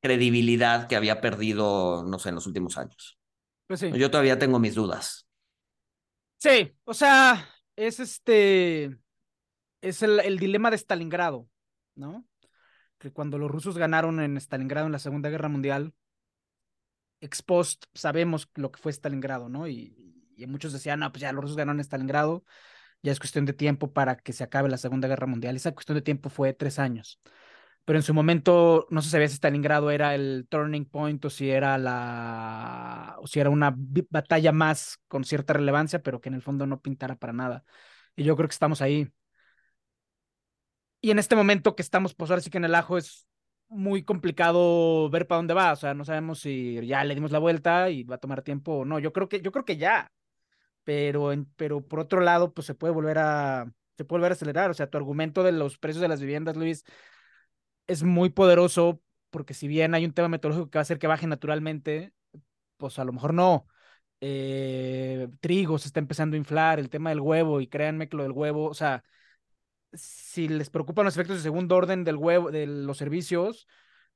credibilidad 0.00 0.88
que 0.88 0.96
había 0.96 1.20
perdido, 1.20 2.04
no 2.04 2.18
sé, 2.18 2.30
en 2.30 2.36
los 2.36 2.46
últimos 2.46 2.78
años. 2.78 3.18
Pues 3.72 3.80
sí. 3.80 3.90
Yo 3.94 4.10
todavía 4.10 4.38
tengo 4.38 4.58
mis 4.58 4.74
dudas. 4.74 5.26
Sí, 6.36 6.76
o 6.84 6.92
sea, 6.92 7.48
es 7.74 8.00
este, 8.00 8.98
es 9.80 10.02
el, 10.02 10.20
el 10.20 10.38
dilema 10.38 10.70
de 10.70 10.76
Stalingrado, 10.76 11.48
¿no? 11.94 12.26
Que 12.98 13.10
cuando 13.10 13.38
los 13.38 13.50
rusos 13.50 13.78
ganaron 13.78 14.20
en 14.20 14.36
Stalingrado 14.36 14.84
en 14.88 14.92
la 14.92 14.98
Segunda 14.98 15.30
Guerra 15.30 15.48
Mundial, 15.48 15.94
ex 17.22 17.40
post 17.40 17.86
sabemos 17.94 18.50
lo 18.56 18.70
que 18.70 18.78
fue 18.78 18.92
Stalingrado, 18.92 19.48
¿no? 19.48 19.66
Y, 19.66 19.96
y 20.36 20.46
muchos 20.46 20.74
decían, 20.74 21.00
no, 21.00 21.10
pues 21.10 21.22
ya 21.22 21.32
los 21.32 21.40
rusos 21.40 21.56
ganaron 21.56 21.80
Stalingrado, 21.80 22.44
ya 23.02 23.10
es 23.12 23.20
cuestión 23.20 23.46
de 23.46 23.54
tiempo 23.54 23.94
para 23.94 24.16
que 24.16 24.34
se 24.34 24.44
acabe 24.44 24.68
la 24.68 24.76
Segunda 24.76 25.08
Guerra 25.08 25.26
Mundial. 25.26 25.56
Esa 25.56 25.72
cuestión 25.72 25.96
de 25.96 26.02
tiempo 26.02 26.28
fue 26.28 26.52
tres 26.52 26.78
años. 26.78 27.22
Pero 27.84 27.98
en 27.98 28.02
su 28.04 28.14
momento 28.14 28.86
no 28.90 29.02
se 29.02 29.10
sabía 29.10 29.28
si 29.28 29.36
Stalingrado 29.36 29.90
era 29.90 30.14
el 30.14 30.46
turning 30.48 30.84
point 30.84 31.24
o 31.24 31.30
si 31.30 31.50
era 31.50 31.78
la 31.78 33.16
o 33.20 33.26
si 33.26 33.40
era 33.40 33.50
una 33.50 33.74
batalla 34.10 34.52
más 34.52 35.00
con 35.08 35.24
cierta 35.24 35.52
relevancia, 35.54 36.00
pero 36.02 36.20
que 36.20 36.28
en 36.28 36.36
el 36.36 36.42
fondo 36.42 36.66
no 36.66 36.80
pintara 36.80 37.16
para 37.16 37.32
nada. 37.32 37.64
Y 38.16 38.24
yo 38.24 38.36
creo 38.36 38.48
que 38.48 38.52
estamos 38.54 38.82
ahí. 38.82 39.10
Y 41.00 41.10
en 41.10 41.18
este 41.18 41.34
momento 41.36 41.74
que 41.74 41.82
estamos, 41.82 42.14
pues 42.14 42.30
ahora 42.30 42.42
sí 42.42 42.50
que 42.50 42.58
en 42.58 42.64
el 42.64 42.74
ajo 42.74 42.96
es 42.98 43.26
muy 43.68 44.04
complicado 44.04 45.10
ver 45.10 45.26
para 45.26 45.38
dónde 45.38 45.54
va. 45.54 45.72
O 45.72 45.76
sea, 45.76 45.94
no 45.94 46.04
sabemos 46.04 46.40
si 46.40 46.84
ya 46.86 47.02
le 47.04 47.14
dimos 47.14 47.32
la 47.32 47.38
vuelta 47.40 47.90
y 47.90 48.04
va 48.04 48.16
a 48.16 48.18
tomar 48.18 48.42
tiempo 48.42 48.72
o 48.78 48.84
no. 48.84 48.98
Yo 49.00 49.12
creo 49.12 49.28
que, 49.28 49.40
yo 49.42 49.50
creo 49.52 49.64
que 49.64 49.76
ya 49.76 50.10
pero, 50.84 51.32
en, 51.32 51.46
pero 51.56 51.86
por 51.86 52.00
otro 52.00 52.20
lado, 52.20 52.52
pues 52.52 52.66
se 52.66 52.74
puede 52.74 52.92
volver 52.94 53.18
a, 53.18 53.72
se 53.96 54.04
puede 54.04 54.20
volver 54.20 54.32
a 54.32 54.34
acelerar. 54.34 54.70
O 54.70 54.74
sea, 54.74 54.88
tu 54.90 54.98
argumento 54.98 55.42
de 55.42 55.52
los 55.52 55.78
precios 55.78 56.02
de 56.02 56.08
las 56.08 56.20
viviendas, 56.20 56.56
Luis, 56.56 56.84
es 57.86 58.02
muy 58.02 58.30
poderoso 58.30 59.00
porque 59.30 59.54
si 59.54 59.68
bien 59.68 59.94
hay 59.94 60.04
un 60.04 60.12
tema 60.12 60.28
metodológico 60.28 60.70
que 60.70 60.78
va 60.78 60.80
a 60.80 60.82
hacer 60.82 60.98
que 60.98 61.06
baje 61.06 61.26
naturalmente, 61.26 62.12
pues 62.76 62.98
a 62.98 63.04
lo 63.04 63.12
mejor 63.12 63.34
no. 63.34 63.66
Eh, 64.20 65.28
trigo 65.40 65.78
se 65.78 65.88
está 65.88 66.00
empezando 66.00 66.36
a 66.36 66.38
inflar, 66.38 66.78
el 66.78 66.90
tema 66.90 67.10
del 67.10 67.20
huevo, 67.20 67.60
y 67.60 67.66
créanme 67.66 68.08
que 68.08 68.16
lo 68.16 68.22
del 68.24 68.32
huevo, 68.32 68.66
o 68.66 68.74
sea, 68.74 69.04
si 69.92 70.48
les 70.48 70.70
preocupan 70.70 71.04
los 71.04 71.16
efectos 71.16 71.36
de 71.36 71.42
segundo 71.42 71.76
orden 71.76 72.04
del 72.04 72.16
huevo, 72.16 72.50
de 72.50 72.66
los 72.66 72.98
servicios, 72.98 73.66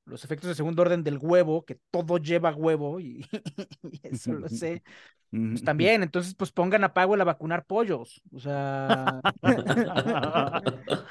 los 0.05 0.23
efectos 0.23 0.49
de 0.49 0.55
segundo 0.55 0.81
orden 0.83 1.03
del 1.03 1.17
huevo, 1.19 1.65
que 1.65 1.79
todo 1.91 2.17
lleva 2.17 2.53
huevo, 2.55 2.99
y, 2.99 3.25
eso 4.03 4.33
lo 4.33 4.49
sé, 4.49 4.83
pues 5.29 5.63
también, 5.63 6.03
entonces 6.03 6.33
pues 6.35 6.51
pongan 6.51 6.85
a 6.85 6.93
Powell 6.93 7.19
a 7.19 7.25
vacunar 7.25 7.65
pollos, 7.65 8.21
o 8.33 8.39
sea... 8.39 9.19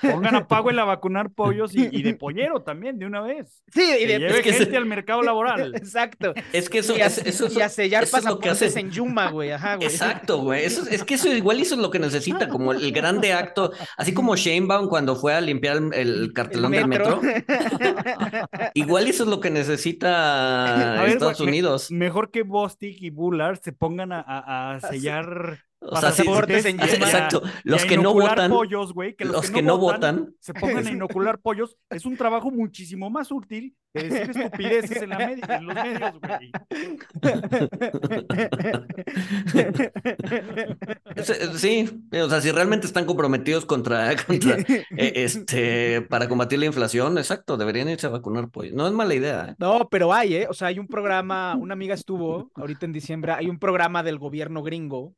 pongan 0.00 0.36
a 0.36 0.48
Powell 0.48 0.78
a 0.78 0.84
vacunar 0.84 1.30
pollos 1.30 1.74
y, 1.74 2.02
de 2.02 2.14
pollero 2.18 2.62
también, 2.62 2.98
de 2.98 3.04
una 3.04 3.20
vez. 3.20 3.62
Sí, 3.72 3.82
y 3.82 4.06
de 4.06 4.18
lleve 4.18 4.42
gente 4.42 4.76
al 4.76 4.86
mercado 4.86 5.22
laboral. 5.22 5.74
Exacto. 5.76 6.32
Es 6.52 6.70
que 6.70 6.78
eso, 6.78 6.96
y 6.96 7.02
a, 7.02 7.06
eso, 7.06 7.48
y 7.54 7.60
a 7.60 7.68
sellar 7.68 8.06
pasaportes 8.08 8.74
en 8.76 8.90
Yuma, 8.90 9.30
güey, 9.30 9.50
ajá, 9.50 9.76
güey. 9.76 9.88
Exacto, 9.88 10.38
güey, 10.38 10.64
eso, 10.64 10.88
es 10.88 11.04
que 11.04 11.14
eso 11.14 11.30
igual 11.32 11.60
eso 11.60 11.74
es 11.74 11.80
lo 11.80 11.90
que 11.90 11.98
necesita, 11.98 12.48
como 12.48 12.72
el, 12.72 12.92
grande 12.92 13.34
acto, 13.34 13.72
así 13.98 14.14
como 14.14 14.36
Shanebaum 14.36 14.88
cuando 14.88 15.16
fue 15.16 15.34
a 15.34 15.40
limpiar 15.40 15.78
el, 15.92 16.32
cartelón 16.32 16.72
del 16.72 16.88
metro. 16.88 17.20
igual 18.72 19.06
eso 19.08 19.24
es 19.24 19.28
lo 19.28 19.40
que 19.40 19.50
necesita 19.50 21.06
Estados 21.06 21.40
Unidos. 21.40 21.90
mejor 21.90 22.30
que 22.30 22.42
Bostic 22.42 23.02
y 23.02 23.10
Bullard 23.10 23.60
se 23.60 23.72
pongan 23.72 24.05
a, 24.12 24.78
sellar 24.80 25.59
pasaportes 25.91 26.64
en 26.64 26.80
Exacto. 26.80 27.43
Los 27.64 27.84
que 27.84 27.97
no 27.97 28.12
votan. 28.12 28.51
pollos, 28.51 28.93
güey. 28.93 29.14
Que 29.14 29.24
los, 29.24 29.51
que, 29.51 29.62
no, 29.62 29.78
votan, 29.78 30.34
Se 30.41 30.55
pongan 30.55 30.87
a 30.87 30.91
inocular 30.91 31.39
pollos. 31.39 31.76
Es 31.91 32.07
un 32.07 32.16
trabajo 32.16 32.51
muchísimo 32.51 33.11
más 33.11 33.30
útil 33.30 33.76
que 33.95 34.05
decir 34.05 34.30
estupideces 34.30 35.03
en, 35.03 35.11
la 35.11 35.32
en 35.32 35.66
los 35.66 35.74
medios, 35.74 36.12
güey. 36.20 36.51
Sí, 41.57 41.89
o 42.12 42.28
sea, 42.28 42.41
si 42.41 42.51
realmente 42.51 42.87
están 42.87 43.07
comprometidos 43.07 43.64
contra, 43.64 44.14
contra 44.16 44.59
eh, 44.59 44.84
este, 44.97 46.03
para 46.03 46.28
combatir 46.28 46.59
la 46.59 46.66
inflación, 46.66 47.18
exacto, 47.18 47.57
deberían 47.57 47.89
irse 47.89 48.07
a 48.07 48.11
vacunar 48.11 48.51
pollos. 48.51 48.74
No 48.74 48.87
es 48.87 48.93
mala 48.93 49.14
idea. 49.14 49.49
¿eh? 49.51 49.55
No, 49.59 49.89
pero 49.91 50.12
hay, 50.12 50.37
¿eh? 50.37 50.47
O 50.49 50.55
sea, 50.55 50.68
hay 50.68 50.78
un 50.78 50.87
programa, 50.87 51.57
una 51.57 51.72
amiga 51.72 51.95
estuvo 51.95 52.51
ahorita 52.55 52.87
en 52.87 52.93
diciembre, 52.93 53.32
hay 53.32 53.49
un 53.49 53.59
programa 53.59 54.03
del 54.03 54.18
gobierno 54.18 54.62
gringo 54.62 55.14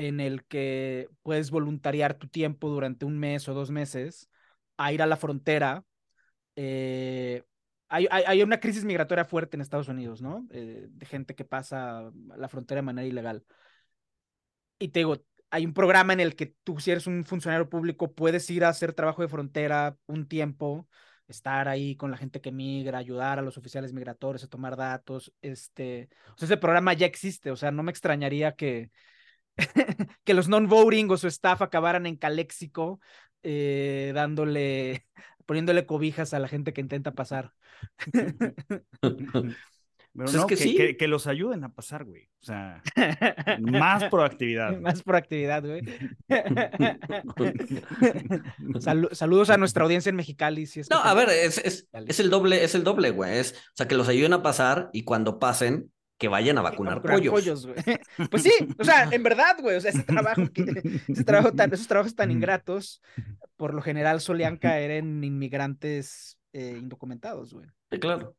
en 0.00 0.20
el 0.20 0.44
que 0.44 1.08
puedes 1.22 1.50
voluntariar 1.50 2.14
tu 2.14 2.26
tiempo 2.28 2.70
durante 2.70 3.04
un 3.04 3.18
mes 3.18 3.48
o 3.48 3.54
dos 3.54 3.70
meses 3.70 4.30
a 4.78 4.92
ir 4.92 5.02
a 5.02 5.06
la 5.06 5.16
frontera. 5.16 5.84
Eh, 6.56 7.42
hay, 7.88 8.06
hay, 8.10 8.42
una 8.42 8.60
crisis 8.60 8.84
migratoria 8.84 9.24
fuerte 9.26 9.56
en 9.56 9.60
Estados 9.60 9.88
Unidos, 9.88 10.22
¿no? 10.22 10.46
Eh, 10.52 10.86
de 10.90 11.06
gente 11.06 11.34
que 11.34 11.44
pasa 11.44 12.10
la 12.36 12.48
frontera 12.48 12.78
de 12.78 12.82
manera 12.86 13.06
ilegal. 13.06 13.44
Y 14.78 14.88
te 14.88 15.00
digo, 15.00 15.18
hay 15.50 15.66
un 15.66 15.74
programa 15.74 16.12
en 16.14 16.20
el 16.20 16.34
que 16.36 16.46
tú, 16.64 16.80
si 16.80 16.90
eres 16.92 17.06
un 17.06 17.24
funcionario 17.24 17.68
público, 17.68 18.14
puedes 18.14 18.48
ir 18.50 18.64
a 18.64 18.68
hacer 18.70 18.94
trabajo 18.94 19.22
de 19.22 19.28
frontera 19.28 19.98
un 20.06 20.26
tiempo, 20.28 20.88
estar 21.28 21.68
ahí 21.68 21.96
con 21.96 22.10
la 22.10 22.16
gente 22.16 22.40
que 22.40 22.52
migra, 22.52 22.98
ayudar 22.98 23.38
a 23.38 23.42
los 23.42 23.58
oficiales 23.58 23.92
migratorios 23.92 24.44
a 24.44 24.48
tomar 24.48 24.76
datos. 24.76 25.32
Este, 25.42 26.08
o 26.34 26.38
sea, 26.38 26.46
ese 26.46 26.56
programa 26.56 26.94
ya 26.94 27.06
existe, 27.06 27.50
o 27.50 27.56
sea, 27.56 27.70
no 27.70 27.82
me 27.82 27.90
extrañaría 27.90 28.52
que, 28.56 28.90
que 30.24 30.34
los 30.34 30.48
non-voting 30.48 31.10
o 31.10 31.16
su 31.16 31.28
staff 31.28 31.62
acabaran 31.62 32.06
en 32.06 32.16
Caléxico 32.16 33.00
eh, 33.42 34.12
dándole, 34.14 35.06
poniéndole 35.46 35.86
cobijas 35.86 36.34
a 36.34 36.38
la 36.38 36.48
gente 36.48 36.72
que 36.72 36.80
intenta 36.80 37.12
pasar. 37.12 37.52
Pero 40.12 40.46
pues 40.48 40.60
que, 40.60 40.96
que, 40.96 41.06
los 41.06 41.28
ayuden 41.28 41.62
a 41.62 41.72
pasar, 41.72 42.04
güey. 42.04 42.24
O 42.42 42.44
sea, 42.44 42.82
más 43.60 44.04
proactividad. 44.10 44.76
Más 44.80 45.04
proactividad, 45.04 45.62
güey. 45.64 45.82
saludos 49.12 49.50
a 49.50 49.56
nuestra 49.56 49.84
audiencia 49.84 50.10
en 50.10 50.16
Mexicali. 50.16 50.68
no, 50.90 50.96
a 50.98 51.14
ver, 51.14 51.28
es, 51.30 51.58
es, 51.58 51.88
es, 51.92 52.18
el 52.18 52.28
doble, 52.28 52.64
es 52.64 52.74
el 52.74 52.82
doble, 52.82 53.10
güey. 53.10 53.38
Es, 53.38 53.52
o 53.52 53.76
sea, 53.76 53.86
que 53.86 53.94
los 53.94 54.08
ayuden 54.08 54.32
a 54.32 54.42
pasar 54.42 54.90
y 54.92 55.04
cuando 55.04 55.38
pasen, 55.38 55.92
que 56.20 56.28
vayan 56.28 56.58
a 56.58 56.62
vacunar, 56.62 57.00
pollos. 57.00 57.66
Pues 58.30 58.42
sí, 58.42 58.52
o 58.78 58.84
sea, 58.84 59.08
en 59.10 59.22
verdad, 59.22 59.56
güey, 59.58 59.76
o 59.76 59.80
sea, 59.80 59.90
ese 59.90 60.02
trabajo, 60.02 60.42
ese 61.08 61.24
trabajo 61.24 61.54
tan, 61.54 61.72
esos 61.72 61.88
trabajos 61.88 62.14
tan 62.14 62.30
ingratos, 62.30 63.00
por 63.56 63.72
lo 63.72 63.80
general 63.80 64.20
solían 64.20 64.58
caer 64.58 64.90
en 64.90 65.24
inmigrantes 65.24 66.38
eh, 66.52 66.76
indocumentados, 66.78 67.54
güey. 67.54 67.66
Sí, 67.90 67.98
claro. 67.98 68.36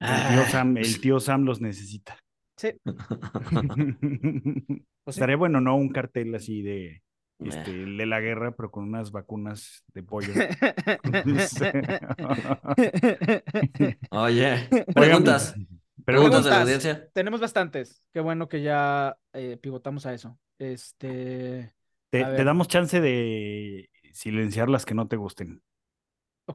El 0.00 0.28
tío, 0.28 0.44
Sam, 0.46 0.76
el 0.78 1.00
tío 1.00 1.20
Sam 1.20 1.44
los 1.44 1.60
necesita. 1.60 2.18
Sí. 2.56 2.72
Pues 5.04 5.16
Estaría 5.16 5.34
bueno, 5.34 5.60
¿no? 5.60 5.74
Un 5.74 5.88
cartel 5.88 6.32
así 6.32 6.62
de, 6.62 7.02
este, 7.40 7.72
de 7.72 8.06
la 8.06 8.20
guerra, 8.20 8.54
pero 8.54 8.70
con 8.70 8.84
unas 8.84 9.10
vacunas 9.10 9.82
de 9.92 10.04
pollo. 10.04 10.32
Oye, 14.12 14.68
preguntas. 14.94 15.56
Preguntas, 16.04 16.44
de 16.44 16.50
la 16.50 16.62
audiencia. 16.62 17.08
Tenemos 17.12 17.40
bastantes. 17.40 18.02
Qué 18.12 18.20
bueno 18.20 18.48
que 18.48 18.62
ya 18.62 19.16
eh, 19.32 19.58
pivotamos 19.60 20.06
a 20.06 20.14
eso. 20.14 20.38
Este. 20.58 21.72
Te, 22.10 22.44
damos 22.44 22.68
chance 22.68 23.00
de 23.00 23.88
silenciar 24.12 24.68
las 24.68 24.84
que 24.84 24.94
no 24.94 25.08
te 25.08 25.16
gusten. 25.16 25.62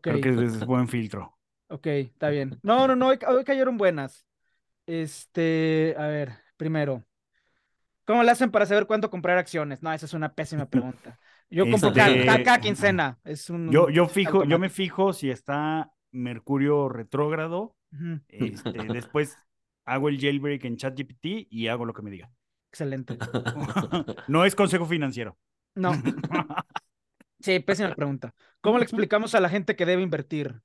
Creo 0.02 0.22
que 0.22 0.30
es 0.30 0.66
buen 0.66 0.88
filtro. 0.88 1.38
Ok, 1.70 1.88
está 1.88 2.30
bien. 2.30 2.60
No, 2.62 2.88
no, 2.88 2.96
no, 2.96 3.08
hoy, 3.08 3.44
cayeron 3.46 3.78
buenas. 3.78 4.26
Este, 4.86 5.96
a 5.98 6.08
ver, 6.08 6.34
primero. 6.56 7.04
¿Cómo 8.06 8.24
le 8.24 8.32
hacen 8.32 8.52
para 8.52 8.66
saber 8.66 8.86
cuánto 8.86 9.10
comprar 9.10 9.38
acciones? 9.38 9.84
No, 9.84 9.92
esa 9.92 10.06
es 10.06 10.14
una 10.14 10.34
pésima 10.34 10.66
pregunta. 10.70 11.20
Yo 11.50 11.70
compro 11.70 11.94
cada, 11.94 12.10
este, 12.10 12.62
quincena. 12.62 13.20
Es 13.24 13.50
un, 13.50 13.72
yo, 13.72 13.90
yo 13.90 14.08
fijo, 14.08 14.44
yo 14.44 14.60
me 14.60 14.70
fijo 14.70 15.14
si 15.14 15.30
está 15.30 15.92
Mercurio 16.12 16.90
retrógrado. 16.90 17.77
Este, 18.28 18.72
después 18.94 19.38
hago 19.86 20.10
el 20.10 20.20
jailbreak 20.20 20.66
en 20.66 20.78
ChatGPT 20.78 21.48
y 21.50 21.68
hago 21.68 21.86
lo 21.86 21.94
que 21.94 22.02
me 22.02 22.12
diga. 22.12 22.30
Excelente. 22.70 23.18
no 24.28 24.46
es 24.46 24.56
consejo 24.56 24.86
financiero. 24.86 25.38
No. 25.76 25.92
Sí, 27.40 27.60
pésima 27.60 27.94
pregunta. 27.94 28.34
¿Cómo 28.62 28.80
le 28.80 28.84
explicamos 28.84 29.36
a 29.36 29.40
la 29.40 29.50
gente 29.50 29.76
que 29.76 29.86
debe 29.86 30.02
invertir? 30.02 30.62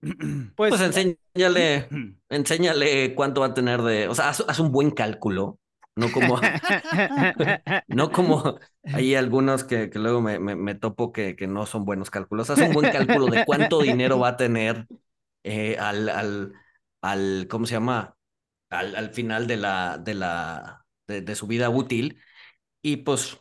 Pues, 0.56 0.70
pues 0.70 0.80
enséñale, 0.80 1.88
enséñale 2.28 3.14
cuánto 3.14 3.40
va 3.40 3.48
a 3.48 3.54
tener 3.54 3.82
de, 3.82 4.06
o 4.08 4.14
sea, 4.14 4.28
haz, 4.28 4.60
un 4.60 4.70
buen 4.70 4.92
cálculo, 4.92 5.58
no 5.96 6.10
como, 6.12 6.40
no 7.88 8.10
como 8.12 8.60
hay 8.84 9.16
algunos 9.16 9.64
que, 9.64 9.90
que 9.90 9.98
luego 9.98 10.22
me, 10.22 10.38
me, 10.38 10.74
topo 10.76 11.12
que, 11.12 11.34
que, 11.34 11.48
no 11.48 11.66
son 11.66 11.84
buenos 11.84 12.10
cálculos, 12.10 12.48
haz 12.48 12.60
un 12.60 12.72
buen 12.72 12.92
cálculo 12.92 13.26
de 13.26 13.44
cuánto 13.44 13.80
dinero 13.82 14.20
va 14.20 14.28
a 14.28 14.36
tener 14.36 14.86
eh, 15.44 15.76
al, 15.78 16.08
al, 16.08 16.52
al, 17.02 17.46
¿cómo 17.48 17.66
se 17.66 17.74
llama? 17.74 18.16
Al, 18.70 18.96
al 18.96 19.10
final 19.10 19.46
de 19.46 19.56
la, 19.56 19.98
de 19.98 20.14
la, 20.14 20.86
de 21.06 21.34
su 21.34 21.46
vida 21.46 21.70
útil 21.70 22.20
y 22.82 22.98
pues 22.98 23.40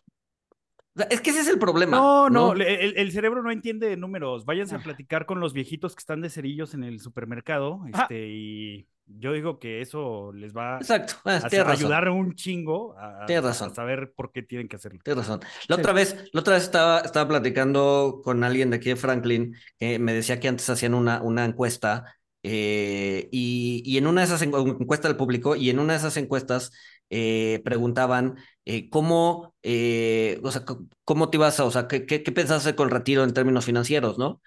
es 1.10 1.22
que 1.22 1.30
ese 1.30 1.42
es 1.42 1.48
el 1.48 1.60
problema. 1.60 1.98
No, 1.98 2.30
no, 2.30 2.54
El, 2.54 3.12
cerebro 3.12 3.44
no 3.44 3.52
entiende 3.52 3.96
números. 3.98 4.46
Váyanse 4.46 4.76
a 4.76 4.80
ah. 4.80 4.84
platicar 4.84 5.26
con 5.26 5.40
los 5.40 5.54
viejitos 5.54 5.96
que 5.96 6.00
están 6.00 6.22
de 6.22 6.30
cerillos 6.30 6.74
en 6.74 6.84
el 6.84 7.00
supermercado. 7.00 7.82
Este, 7.94 8.30
y 8.30 8.88
yo 9.08 9.34
digo 9.34 9.60
que 9.60 9.82
eso 9.82 10.32
les 10.34 10.56
va 10.56 10.78
a, 11.26 11.72
ayudar 11.72 12.10
un 12.10 12.36
chingo 12.36 12.96
a, 12.98 13.26
saber 13.54 14.14
por 14.16 14.32
qué 14.32 14.44
tienen 14.44 14.68
que 14.68 14.76
hacerlo. 14.76 15.00
Tienes 15.04 15.26
razón. 15.26 15.42
La 15.68 15.76
otra 15.76 15.94
vez, 15.94 16.30
la 16.34 16.42
otra 16.42 16.56
vez 16.56 16.64
estaba, 16.64 17.00
estaba 17.00 17.28
platicando 17.28 18.22
con 18.24 18.44
alguien 18.44 18.70
de 18.70 18.78
aquí 18.78 18.90
de 18.90 18.96
Franklin, 18.96 19.56
que 19.80 20.00
me 20.00 20.14
decía 20.14 20.40
que 20.40 20.48
antes 20.48 20.70
hacían 20.70 20.94
una, 20.94 21.22
una 21.22 21.46
encuesta. 21.46 22.14
Eh, 22.44 23.28
y, 23.32 23.82
y 23.86 23.98
en 23.98 24.08
una 24.08 24.22
de 24.22 24.28
esas 24.28 24.42
encuestas 24.42 25.10
del 25.10 25.18
público, 25.18 25.56
y 25.56 25.70
en 25.70 25.80
una 25.80 25.94
de 25.94 26.00
esas 26.00 26.18
encuestas 26.18 26.72
eh, 27.10 27.62
preguntaban 27.64 28.38
eh, 28.66 28.90
cómo, 28.90 29.56
eh, 29.64 30.40
o 30.44 30.52
sea, 30.52 30.64
cómo 31.06 31.30
te 31.30 31.38
ibas 31.38 31.60
a, 31.60 31.66
o 31.66 31.72
sea, 31.72 31.88
qué, 31.88 32.06
qué, 32.06 32.20
pensaste 32.20 32.76
con 32.76 32.88
el 32.90 32.94
retiro 32.94 33.24
en 33.24 33.34
términos 33.34 33.66
financieros, 33.66 34.18
¿no? 34.18 34.42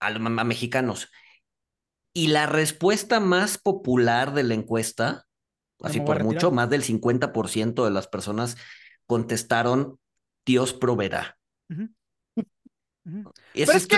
A, 0.00 0.08
a, 0.08 0.44
mexicanos. 0.44 1.10
Y 2.14 2.28
la 2.28 2.46
respuesta 2.46 3.20
más 3.20 3.58
popular 3.58 4.34
de 4.34 4.42
la 4.42 4.54
encuesta, 4.54 5.26
así 5.80 6.00
por 6.00 6.22
mucho, 6.22 6.50
más 6.50 6.68
del 6.68 6.82
50% 6.82 7.84
de 7.84 7.90
las 7.90 8.06
personas 8.08 8.56
contestaron, 9.06 9.98
Dios 10.44 10.74
proveerá. 10.74 11.38
Eso 13.54 13.72
es, 13.72 13.88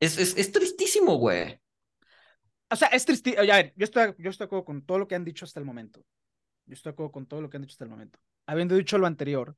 es, 0.00 0.18
es, 0.18 0.36
es, 0.36 0.52
tristísimo, 0.52 1.16
güey. 1.16 1.60
O 2.70 2.76
sea, 2.76 2.88
es 2.88 3.04
tristísimo. 3.04 3.42
A 3.42 3.56
ver, 3.56 3.72
yo 3.76 3.84
estoy, 3.84 4.14
yo 4.18 4.30
estoy 4.30 4.44
de 4.44 4.46
acuerdo 4.46 4.64
con 4.64 4.82
todo 4.84 4.98
lo 4.98 5.08
que 5.08 5.14
han 5.14 5.24
dicho 5.24 5.44
hasta 5.44 5.60
el 5.60 5.66
momento. 5.66 6.04
Yo 6.66 6.74
estoy 6.74 6.90
de 6.90 6.94
acuerdo 6.94 7.12
con 7.12 7.26
todo 7.26 7.42
lo 7.42 7.50
que 7.50 7.56
han 7.56 7.62
dicho 7.62 7.74
hasta 7.74 7.84
el 7.84 7.90
momento. 7.90 8.18
Habiendo 8.46 8.74
dicho 8.74 8.98
lo 8.98 9.06
anterior, 9.06 9.56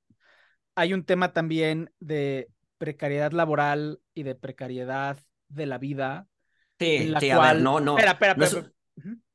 hay 0.75 0.93
un 0.93 1.05
tema 1.05 1.33
también 1.33 1.93
de 2.01 2.51
precariedad 2.79 3.33
laboral 3.33 4.01
y 4.15 4.25
de 4.25 4.35
precariedad 4.35 5.19
de 5.49 5.67
la 5.67 5.79
vida. 5.79 6.27
Sí, 6.79 7.15
sí, 7.21 7.31
a 7.31 7.39
ver, 7.41 7.63
no, 7.63 7.81
no. 7.81 7.97
Espera, 7.97 8.13
espera, 8.13 8.35
no, 8.35 8.45
es, 8.45 8.55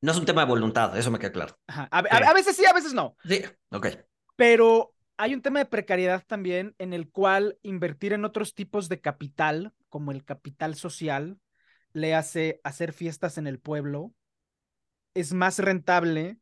no, 0.01 0.11
es, 0.11 0.17
un 0.17 0.25
tema 0.25 0.41
de 0.41 0.47
voluntad, 0.47 0.97
eso 0.97 1.11
me 1.11 1.19
queda 1.19 1.31
claro. 1.31 1.57
A, 1.67 2.33
veces 2.33 2.55
sí, 2.55 2.65
a 2.65 2.73
veces 2.73 2.93
no. 2.93 3.15
Sí, 3.23 3.41
ok. 3.71 3.87
Pero 4.35 4.93
hay 5.17 5.33
un 5.33 5.41
tema 5.41 5.59
de 5.59 5.65
precariedad 5.65 6.23
también 6.25 6.75
en 6.77 6.93
el 6.93 7.09
cual 7.09 7.57
invertir 7.61 8.13
en 8.13 8.25
otros 8.25 8.55
tipos 8.55 8.89
de 8.89 9.01
capital, 9.01 9.73
como 9.89 10.11
el 10.11 10.23
capital 10.23 10.75
social, 10.75 11.39
le 11.93 12.15
hace 12.15 12.61
hacer 12.63 12.93
fiestas 12.93 13.37
en 13.37 13.47
el 13.47 13.59
pueblo, 13.59 14.13
es 15.13 15.33
más 15.33 15.59
rentable 15.59 16.39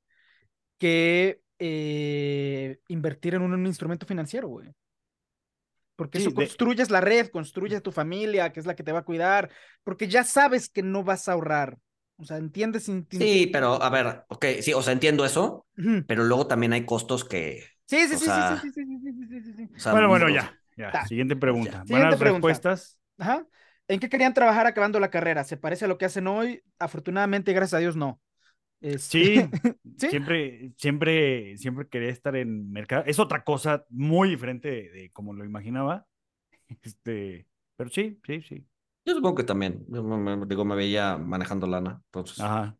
que 0.77 1.41
eh, 1.59 2.79
invertir 2.87 3.35
en 3.35 3.41
un, 3.41 3.65
instrumento 3.65 4.05
financiero, 4.05 4.47
güey 4.47 4.73
porque 5.97 6.19
sí, 6.19 6.27
eso 6.27 6.33
construyes 6.33 6.87
de... 6.87 6.93
la 6.93 7.01
red, 7.01 7.27
construyes 7.27 7.83
tu 7.83 7.91
familia, 7.91 8.53
que 8.53 8.61
es 8.61 8.65
la 8.65 8.75
que 8.75 8.83
te 8.83 8.93
va 8.93 8.99
a 8.99 9.05
cuidar, 9.05 9.49
porque 9.83 10.07
ya 10.07 10.23
sabes 10.23 10.69
que 10.69 10.81
no 10.83 11.03
vas 11.03 11.27
a 11.27 11.33
ahorrar. 11.33 11.77
O 12.15 12.23
sea, 12.23 12.37
entiendes. 12.37 12.89
Sí, 13.11 13.49
pero 13.51 13.81
a 13.81 13.89
ver, 13.89 14.23
ok, 14.29 14.45
sí, 14.61 14.73
o 14.73 14.81
sea, 14.81 14.93
entiendo 14.93 15.25
eso, 15.25 15.65
uh 15.77 15.81
-huh. 15.81 16.05
pero 16.07 16.23
luego 16.23 16.47
también 16.47 16.73
hay 16.73 16.85
costos 16.85 17.25
que. 17.25 17.63
Sí, 17.85 18.07
sí, 18.07 18.17
sí, 18.17 18.25
sea... 18.25 18.59
sí, 18.61 18.71
sí, 18.71 18.85
sí, 18.85 18.99
sí, 19.01 19.41
sí, 19.43 19.53
sí, 19.53 19.69
o 19.75 19.79
sea, 19.79 19.91
Bueno, 19.91 20.07
bueno, 20.07 20.29
ya, 20.29 20.57
ya. 20.77 21.05
Siguiente 21.05 21.35
pues 21.35 21.41
pregunta. 21.41 21.71
Siguiente 21.71 21.93
Buenas 21.93 22.19
pregunta. 22.19 22.47
respuestas. 22.47 22.97
Ajá. 23.17 23.45
¿En 23.87 23.99
qué 23.99 24.09
querían 24.09 24.33
trabajar 24.33 24.67
acabando 24.67 24.99
la 24.99 25.09
carrera? 25.09 25.43
¿Se 25.43 25.57
parece 25.57 25.85
a 25.85 25.87
lo 25.87 25.97
que 25.97 26.05
hacen 26.05 26.27
hoy? 26.27 26.61
Afortunadamente, 26.79 27.53
gracias 27.53 27.75
a 27.75 27.79
Dios, 27.79 27.95
no. 27.95 28.19
Sí, 28.97 29.41
siempre, 29.97 30.71
siempre, 30.77 31.57
siempre 31.57 31.87
quería 31.87 32.09
estar 32.09 32.35
en 32.35 32.71
mercado. 32.71 33.03
Es 33.05 33.19
otra 33.19 33.43
cosa 33.43 33.85
muy 33.89 34.29
diferente 34.29 34.69
de, 34.69 35.11
como 35.11 35.33
lo 35.33 35.45
imaginaba. 35.45 36.05
Este, 36.83 37.47
pero 37.77 37.89
sí, 37.89 38.19
sí, 38.25 38.41
sí. 38.41 38.65
Yo 39.05 39.15
supongo 39.15 39.35
que 39.35 39.43
también. 39.43 39.85
me, 39.87 40.45
digo, 40.45 40.65
me 40.65 40.75
veía 40.75 41.17
manejando 41.17 41.65
lana. 41.65 42.01
Entonces. 42.07 42.41
Ajá. 42.41 42.77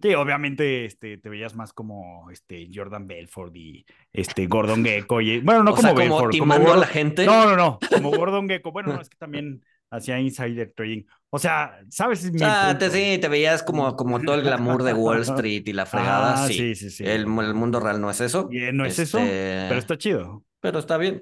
Sí, 0.00 0.14
obviamente 0.14 0.84
este, 0.84 1.18
te 1.18 1.28
veías 1.28 1.56
más 1.56 1.72
como 1.72 2.30
este, 2.30 2.68
Jordan 2.72 3.06
Belfort 3.06 3.54
y 3.56 3.84
este, 4.12 4.46
Gordon 4.46 4.84
Gecko. 4.84 5.20
Y, 5.20 5.40
bueno, 5.40 5.64
no 5.64 5.74
como, 5.74 5.92
Belfort. 5.94 6.38
Como 6.38 6.54
a 6.54 6.76
la 6.76 6.86
gente. 6.86 7.26
No, 7.26 7.44
no, 7.44 7.56
no. 7.56 7.78
Como 7.90 8.10
Gordon 8.12 8.48
Gecko. 8.48 8.70
Bueno, 8.72 8.94
no, 8.94 9.00
es 9.00 9.10
que 9.10 9.18
también 9.18 9.62
hacía 9.90 10.20
insider 10.20 10.72
trading. 10.74 11.04
O 11.30 11.38
sea, 11.38 11.80
¿sabes? 11.90 12.22
te, 12.22 12.90
sí, 12.90 13.18
te 13.20 13.28
veías 13.28 13.62
como, 13.62 13.94
como 13.96 14.20
todo 14.20 14.36
el 14.36 14.42
glamour 14.42 14.82
de 14.82 14.94
Wall 14.94 15.20
Street 15.22 15.62
y 15.66 15.72
la 15.72 15.86
fregada. 15.86 16.44
Ah, 16.44 16.48
sí. 16.48 16.74
sí, 16.74 16.90
sí, 16.90 17.04
El, 17.04 17.26
mundo 17.26 17.80
real 17.80 18.00
no 18.00 18.10
es 18.10 18.20
eso. 18.20 18.48
no 18.72 18.84
es 18.84 18.98
eso, 18.98 19.18
este, 19.18 19.66
pero 19.68 19.78
está 19.78 19.98
chido. 19.98 20.44
Pero 20.60 20.78
está 20.78 20.96
bien. 20.96 21.20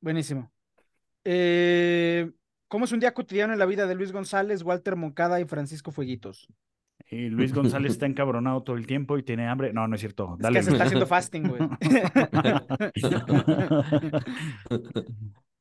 Buenísimo. 0.00 0.50
Eh, 1.24 2.30
¿Cómo 2.68 2.86
es 2.86 2.92
un 2.92 3.00
día 3.00 3.12
cotidiano 3.12 3.52
en 3.52 3.58
la 3.58 3.66
vida 3.66 3.86
de 3.86 3.94
Luis 3.94 4.12
González, 4.12 4.62
Walter 4.62 4.96
Moncada 4.96 5.40
y 5.40 5.44
Francisco 5.44 5.92
Fueguitos? 5.92 6.48
Y 7.10 7.28
Luis 7.28 7.52
González 7.52 7.92
está 7.92 8.06
encabronado 8.06 8.62
todo 8.62 8.76
el 8.76 8.86
tiempo 8.86 9.18
y 9.18 9.22
tiene 9.22 9.46
hambre. 9.46 9.74
No, 9.74 9.86
no 9.86 9.94
es 9.94 10.00
cierto. 10.00 10.36
Dale. 10.38 10.60
Es 10.60 10.64
que 10.64 10.70
se 10.70 10.76
está 10.76 10.84
haciendo 10.84 11.06
fasting, 11.06 11.42
güey. 11.42 11.60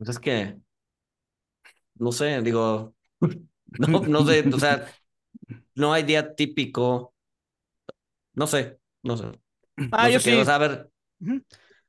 Pues 0.00 0.08
es 0.08 0.18
que, 0.18 0.56
no 1.96 2.10
sé, 2.10 2.40
digo, 2.40 2.94
no, 3.66 4.00
no 4.00 4.24
sé, 4.24 4.48
o 4.50 4.58
sea, 4.58 4.86
no 5.74 5.92
hay 5.92 6.04
día 6.04 6.34
típico. 6.34 7.12
No 8.32 8.46
sé, 8.46 8.78
no 9.02 9.18
sé. 9.18 9.26
Ah, 9.92 10.08
yo 10.08 10.18
sí. 10.18 10.30
a 10.30 10.56
ver. 10.56 10.90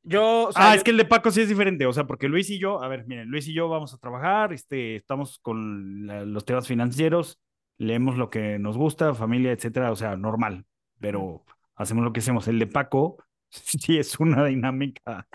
Yo, 0.03 0.49
ah, 0.55 0.76
es 0.76 0.84
que 0.84 0.91
el 0.91 0.97
de 0.97 1.05
Paco 1.05 1.32
sí 1.32 1.39
es 1.39 1.47
diferente, 1.47 1.86
o 1.86 1.93
sea, 1.93 2.05
porque 2.05 2.28
Luis 2.28 2.49
y 2.49 2.59
yo, 2.59 2.84
a 2.84 2.89
ver, 2.89 3.07
miren, 3.07 3.30
Luis 3.30 3.47
y 3.47 3.53
yo 3.53 3.70
vamos 3.70 3.93
a 3.93 3.97
trabajar, 3.97 4.51
este, 4.51 4.97
estamos 4.97 5.39
con 5.39 6.34
los 6.34 6.43
temas 6.43 6.68
financieros, 6.68 7.39
leemos 7.78 8.18
lo 8.18 8.30
que 8.30 8.59
nos 8.59 8.76
gusta, 8.76 9.16
familia, 9.16 9.53
etcétera, 9.53 9.89
o 9.89 9.95
sea, 9.95 10.18
normal, 10.18 10.66
pero 10.99 11.45
hacemos 11.76 12.03
lo 12.03 12.12
que 12.12 12.20
hacemos. 12.20 12.45
El 12.49 12.59
de 12.59 12.68
Paco 12.68 13.24
sí 13.49 13.97
es 13.97 14.20
una 14.20 14.43
dinámica 14.43 15.30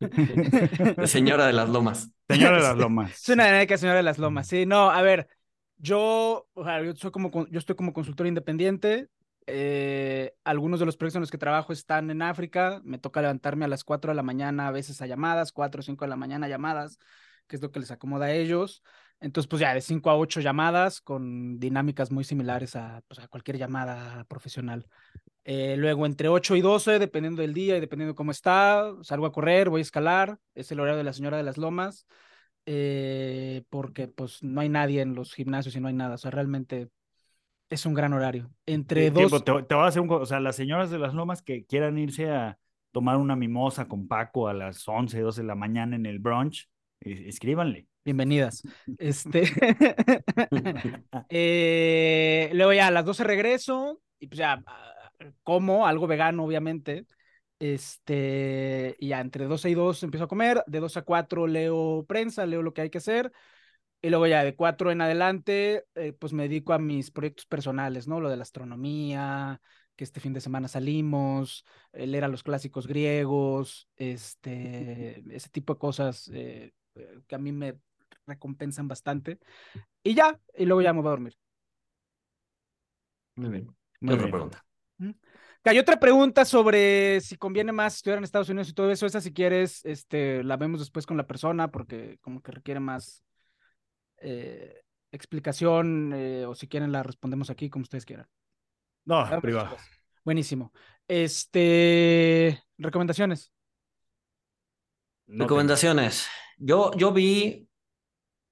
señora 1.06 1.46
de 1.46 1.52
las 1.52 1.68
lomas. 1.68 2.10
Señora 2.28 2.56
de 2.56 2.62
las 2.62 2.76
lomas. 2.76 3.12
Es 3.12 3.28
una 3.28 3.46
dinámica 3.46 3.78
señora 3.78 3.98
de 3.98 4.02
las 4.02 4.18
lomas. 4.18 4.46
Sí, 4.46 4.66
no, 4.66 4.90
a 4.90 5.02
ver, 5.02 5.28
yo, 5.78 6.48
o 6.52 6.64
sea, 6.64 6.82
yo, 6.82 6.94
soy 6.94 7.10
como, 7.10 7.46
yo 7.48 7.58
estoy 7.58 7.76
como 7.76 7.92
consultor 7.92 8.26
independiente. 8.26 9.08
Eh, 9.46 10.34
algunos 10.42 10.80
de 10.80 10.86
los 10.86 10.96
proyectos 10.96 11.16
en 11.16 11.20
los 11.20 11.30
que 11.30 11.38
trabajo 11.38 11.72
están 11.72 12.10
en 12.10 12.22
África. 12.22 12.80
Me 12.84 12.98
toca 12.98 13.20
levantarme 13.20 13.64
a 13.64 13.68
las 13.68 13.84
4 13.84 14.10
de 14.10 14.16
la 14.16 14.22
mañana, 14.22 14.68
a 14.68 14.72
veces 14.72 15.00
a 15.02 15.06
llamadas, 15.06 15.52
4 15.52 15.80
o 15.80 15.82
5 15.82 16.04
de 16.04 16.08
la 16.08 16.16
mañana 16.16 16.48
llamadas, 16.48 16.98
que 17.46 17.56
es 17.56 17.62
lo 17.62 17.70
que 17.70 17.80
les 17.80 17.90
acomoda 17.90 18.26
a 18.26 18.32
ellos. 18.32 18.82
Entonces, 19.20 19.48
pues 19.48 19.60
ya 19.60 19.72
de 19.72 19.80
5 19.80 20.10
a 20.10 20.16
8 20.16 20.40
llamadas 20.40 21.00
con 21.00 21.58
dinámicas 21.58 22.10
muy 22.10 22.24
similares 22.24 22.76
a, 22.76 23.02
pues, 23.08 23.20
a 23.20 23.28
cualquier 23.28 23.56
llamada 23.56 24.24
profesional. 24.24 24.86
Eh, 25.44 25.76
luego 25.78 26.06
entre 26.06 26.28
8 26.28 26.56
y 26.56 26.60
12, 26.60 26.98
dependiendo 26.98 27.40
del 27.40 27.54
día 27.54 27.76
y 27.76 27.80
dependiendo 27.80 28.12
de 28.12 28.16
cómo 28.16 28.32
está, 28.32 28.92
salgo 29.02 29.26
a 29.26 29.32
correr, 29.32 29.70
voy 29.70 29.78
a 29.78 29.82
escalar, 29.82 30.38
es 30.54 30.72
el 30.72 30.80
horario 30.80 30.98
de 30.98 31.04
la 31.04 31.12
señora 31.12 31.36
de 31.36 31.44
las 31.44 31.56
lomas, 31.56 32.06
eh, 32.66 33.62
porque 33.70 34.08
pues 34.08 34.42
no 34.42 34.60
hay 34.60 34.68
nadie 34.68 35.02
en 35.02 35.14
los 35.14 35.32
gimnasios 35.32 35.76
y 35.76 35.80
no 35.80 35.86
hay 35.86 35.94
nada, 35.94 36.16
o 36.16 36.18
sea, 36.18 36.32
realmente 36.32 36.88
es 37.70 37.86
un 37.86 37.94
gran 37.94 38.12
horario. 38.12 38.50
Entre 38.66 39.10
dos... 39.12 39.44
te, 39.44 39.52
voy 39.52 39.64
a 39.70 39.86
hacer 39.86 40.02
un... 40.02 40.10
O 40.10 40.26
sea, 40.26 40.40
las 40.40 40.56
señoras 40.56 40.90
de 40.90 40.98
las 40.98 41.14
lomas 41.14 41.42
que 41.42 41.64
quieran 41.64 41.96
irse 41.96 42.28
a 42.28 42.58
tomar 42.90 43.16
una 43.16 43.36
mimosa 43.36 43.86
con 43.86 44.08
Paco 44.08 44.48
a 44.48 44.54
las 44.54 44.86
11, 44.86 45.20
12 45.20 45.42
de 45.42 45.46
la 45.46 45.54
mañana 45.54 45.94
en 45.94 46.06
el 46.06 46.18
brunch, 46.18 46.68
escríbanle. 47.00 47.86
Bienvenidas. 48.06 48.62
Este... 48.98 49.42
Eh, 51.28 52.50
luego 52.52 52.72
ya 52.72 52.86
a 52.86 52.90
las 52.92 53.04
12 53.04 53.24
regreso 53.24 54.00
y 54.20 54.28
pues 54.28 54.38
ya 54.38 54.62
como 55.42 55.86
algo 55.88 56.06
vegano, 56.06 56.44
obviamente. 56.44 57.06
Este, 57.58 58.94
y 59.00 59.08
ya 59.08 59.20
entre 59.20 59.46
12 59.46 59.70
y 59.70 59.74
2 59.74 60.04
empiezo 60.04 60.24
a 60.24 60.28
comer, 60.28 60.62
de 60.68 60.78
2 60.78 60.96
a 60.98 61.02
4 61.02 61.48
leo 61.48 62.04
prensa, 62.06 62.46
leo 62.46 62.62
lo 62.62 62.72
que 62.72 62.82
hay 62.82 62.90
que 62.90 62.98
hacer, 62.98 63.32
y 64.00 64.10
luego 64.10 64.28
ya 64.28 64.44
de 64.44 64.54
4 64.54 64.92
en 64.92 65.00
adelante, 65.00 65.84
eh, 65.96 66.12
pues 66.12 66.32
me 66.32 66.44
dedico 66.44 66.74
a 66.74 66.78
mis 66.78 67.10
proyectos 67.10 67.46
personales, 67.46 68.06
¿no? 68.06 68.20
Lo 68.20 68.30
de 68.30 68.36
la 68.36 68.42
astronomía, 68.42 69.60
que 69.96 70.04
este 70.04 70.20
fin 70.20 70.32
de 70.32 70.40
semana 70.40 70.68
salimos, 70.68 71.64
eh, 71.92 72.06
leer 72.06 72.24
a 72.24 72.28
los 72.28 72.44
clásicos 72.44 72.86
griegos, 72.86 73.88
este, 73.96 75.24
ese 75.34 75.48
tipo 75.48 75.74
de 75.74 75.78
cosas 75.80 76.30
eh, 76.32 76.72
que 77.26 77.34
a 77.34 77.38
mí 77.38 77.50
me 77.50 77.80
recompensan 78.26 78.88
bastante. 78.88 79.38
Y 80.02 80.14
ya, 80.14 80.38
y 80.56 80.64
luego 80.64 80.82
ya 80.82 80.92
me 80.92 81.00
voy 81.00 81.08
a 81.08 81.10
dormir. 81.10 81.36
Muy 83.36 83.50
bien. 83.50 83.76
Muy 84.00 84.14
otra 84.14 84.30
pregunta? 84.30 84.64
Hay 85.64 85.78
otra 85.78 85.98
pregunta 85.98 86.44
sobre 86.44 87.20
si 87.20 87.36
conviene 87.36 87.72
más 87.72 87.96
estudiar 87.96 88.18
en 88.18 88.24
Estados 88.24 88.48
Unidos 88.48 88.68
y 88.68 88.72
todo 88.72 88.90
eso. 88.90 89.04
Esa, 89.04 89.20
si 89.20 89.32
quieres, 89.32 89.84
este, 89.84 90.44
la 90.44 90.56
vemos 90.56 90.80
después 90.80 91.06
con 91.06 91.16
la 91.16 91.26
persona 91.26 91.70
porque 91.70 92.18
como 92.20 92.40
que 92.40 92.52
requiere 92.52 92.78
más 92.78 93.24
eh, 94.18 94.82
explicación 95.10 96.12
eh, 96.14 96.46
o 96.46 96.54
si 96.54 96.68
quieren 96.68 96.92
la 96.92 97.02
respondemos 97.02 97.50
aquí 97.50 97.68
como 97.68 97.82
ustedes 97.82 98.06
quieran. 98.06 98.28
No, 99.04 99.24
privado. 99.40 99.76
Buenísimo. 100.24 100.72
Este, 101.08 102.62
recomendaciones. 102.78 103.52
recomendaciones. 105.26 106.28
Yo, 106.58 106.90
yo 106.96 107.12
vi, 107.12 107.65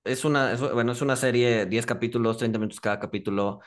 es 0.05 0.25
una, 0.25 0.55
bueno, 0.57 0.93
es 0.93 1.03
una 1.03 1.17
serie, 1.17 1.67
10 1.67 1.87
capítulos, 1.87 2.39
30 2.39 2.59
minutos 2.59 2.81
cada 2.81 3.01
capítulo. 3.01 3.61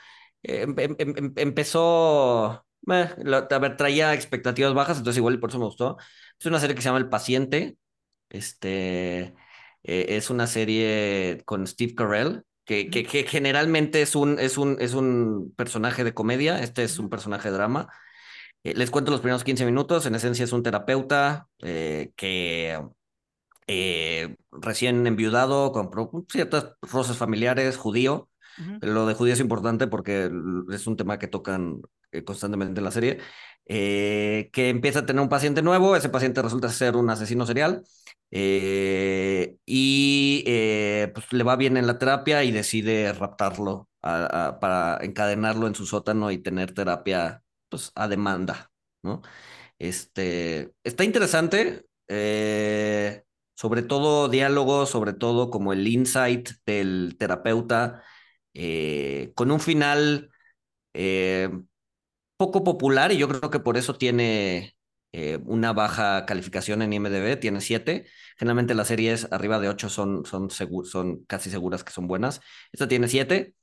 Eh, 0.44 0.62
em, 0.64 0.76
em, 0.78 0.96
em, 1.00 1.34
empezó 1.36 2.66
a 2.88 3.60
ver, 3.60 3.78
traía 3.78 4.14
expectativas 4.14 4.74
bajas, 4.74 4.98
entonces 4.98 5.18
igual 5.18 5.40
por 5.40 5.50
eso 5.50 5.60
me 5.60 5.66
gustó. 5.66 5.98
Es 6.40 6.46
una 6.46 6.60
serie 6.60 6.76
que 6.76 6.82
se 6.82 6.88
llama 6.90 7.00
El 7.00 7.10
Paciente. 7.10 7.78
Este 8.30 9.36
eh, 9.84 10.06
es 10.18 10.30
una 10.30 10.48
serie 10.48 11.42
con 11.46 11.66
Steve 11.68 11.96
Carell, 11.96 12.44
que, 12.66 12.90
que, 12.90 13.06
generalmente 13.24 14.02
es 14.02 14.16
un, 14.16 14.40
es, 14.40 14.58
un, 14.58 14.78
es 14.82 14.94
un 14.94 15.54
personaje 15.56 16.04
de 16.04 16.14
comedia, 16.14 16.62
este 16.62 16.84
es 16.84 17.00
un 17.00 17.10
personaje 17.10 17.50
de 17.50 17.56
drama. 17.56 17.90
Eh, 18.64 18.74
les 18.76 18.92
cuento 18.92 19.12
los 19.12 19.22
primeros 19.22 19.44
15 19.44 19.66
minutos. 19.66 20.06
En 20.06 20.16
esencia 20.16 20.44
es 20.46 20.52
un 20.54 20.64
terapeuta 20.64 21.48
eh, 21.60 22.12
que 22.16 22.80
recién 23.68 25.06
enviudado, 25.08 25.72
con 25.72 25.90
ciertas 26.30 26.74
rosas 26.82 27.18
familiares, 27.18 27.78
judío. 27.78 28.30
Lo 28.82 29.06
de 29.06 29.14
judío 29.14 29.34
es 29.34 29.40
importante 29.40 29.86
porque 29.88 30.32
es 30.72 30.88
un 30.88 30.98
tema 30.98 31.20
que 31.20 31.28
tocan 31.28 31.82
eh, 32.12 32.24
constantemente 32.24 32.80
en 32.80 32.86
la 32.86 32.92
serie, 32.92 33.20
eh, 33.66 34.50
que 34.54 34.70
empieza 34.70 35.00
a 35.00 35.06
tener 35.06 35.22
un 35.22 35.28
paciente 35.28 35.62
nuevo, 35.62 35.96
ese 35.96 36.08
paciente 36.08 36.42
resulta 36.42 36.70
ser 36.70 36.96
un 36.96 37.10
asesino 37.10 37.46
serial 37.46 37.84
eh, 38.32 39.58
y 39.66 40.44
pues 41.14 41.34
le 41.34 41.44
va 41.44 41.58
bien 41.58 41.76
en 41.76 41.86
la 41.86 41.98
terapia 41.98 42.46
y 42.46 42.52
decide 42.52 43.12
raptarlo 43.12 43.90
para 44.02 45.00
encadenarlo 45.02 45.68
en 45.68 45.76
su 45.76 45.86
sótano 45.86 46.32
y 46.32 46.38
tener 46.38 46.74
terapia 46.74 47.44
pues, 47.70 47.92
a 47.96 48.08
demanda, 48.08 48.72
¿no? 49.04 49.22
Este, 49.78 50.72
está 50.84 51.04
interesante, 51.04 51.86
sobre 53.58 53.82
todo 53.82 54.30
diálogo, 54.30 54.86
sobre 54.86 55.14
todo 55.14 55.50
como 55.50 55.74
el 55.74 55.88
insight 55.88 56.52
del 56.66 57.18
terapeuta, 57.20 58.04
con 59.36 59.52
un 59.52 59.60
final 59.60 60.32
poco 62.38 62.64
popular 62.64 63.12
y 63.12 63.18
yo 63.18 63.28
creo 63.28 63.50
que 63.50 63.60
por 63.60 63.78
eso 63.78 63.96
tiene 63.98 64.76
eh, 65.12 65.40
una 65.46 65.74
baja 65.74 66.26
calificación 66.26 66.82
en 66.82 66.94
IMDb, 66.94 67.40
tiene 67.40 67.62
7. 67.62 68.06
Generalmente 68.38 68.76
las 68.76 68.88
series 68.88 69.28
arriba 69.32 69.60
de 69.60 69.70
8 69.70 69.90
son, 69.90 70.26
son, 70.26 70.50
son 70.50 71.26
casi 71.26 71.50
seguras 71.50 71.84
que 71.84 71.92
son 71.92 72.08
buenas. 72.08 72.42
Esta 72.72 72.88
tiene 72.88 73.08
7. 73.08 73.56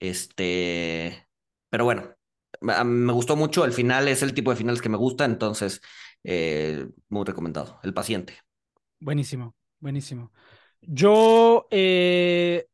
Este, 0.00 1.26
pero 1.70 1.84
bueno, 1.84 2.14
me 2.60 3.12
gustó 3.12 3.36
mucho. 3.36 3.64
El 3.64 3.72
final 3.72 4.08
es 4.08 4.22
el 4.22 4.34
tipo 4.34 4.50
de 4.50 4.56
finales 4.56 4.82
que 4.82 4.88
me 4.88 4.96
gusta, 4.96 5.24
entonces 5.24 5.80
eh, 6.24 6.86
muy 7.08 7.24
recomendado. 7.24 7.80
El 7.82 7.94
paciente. 7.94 8.38
Buenísimo, 9.00 9.54
buenísimo. 9.80 10.30
Yo 10.82 11.66
eh, 11.70 12.66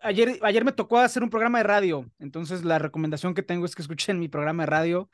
ayer, 0.00 0.38
ayer 0.42 0.64
me 0.64 0.72
tocó 0.72 0.98
hacer 0.98 1.22
un 1.22 1.30
programa 1.30 1.58
de 1.58 1.64
radio, 1.64 2.10
entonces 2.18 2.64
la 2.64 2.78
recomendación 2.78 3.34
que 3.34 3.42
tengo 3.42 3.66
es 3.66 3.74
que 3.74 3.82
escuchen 3.82 4.18
mi 4.18 4.28
programa 4.28 4.62
de 4.64 4.70
radio 4.70 5.10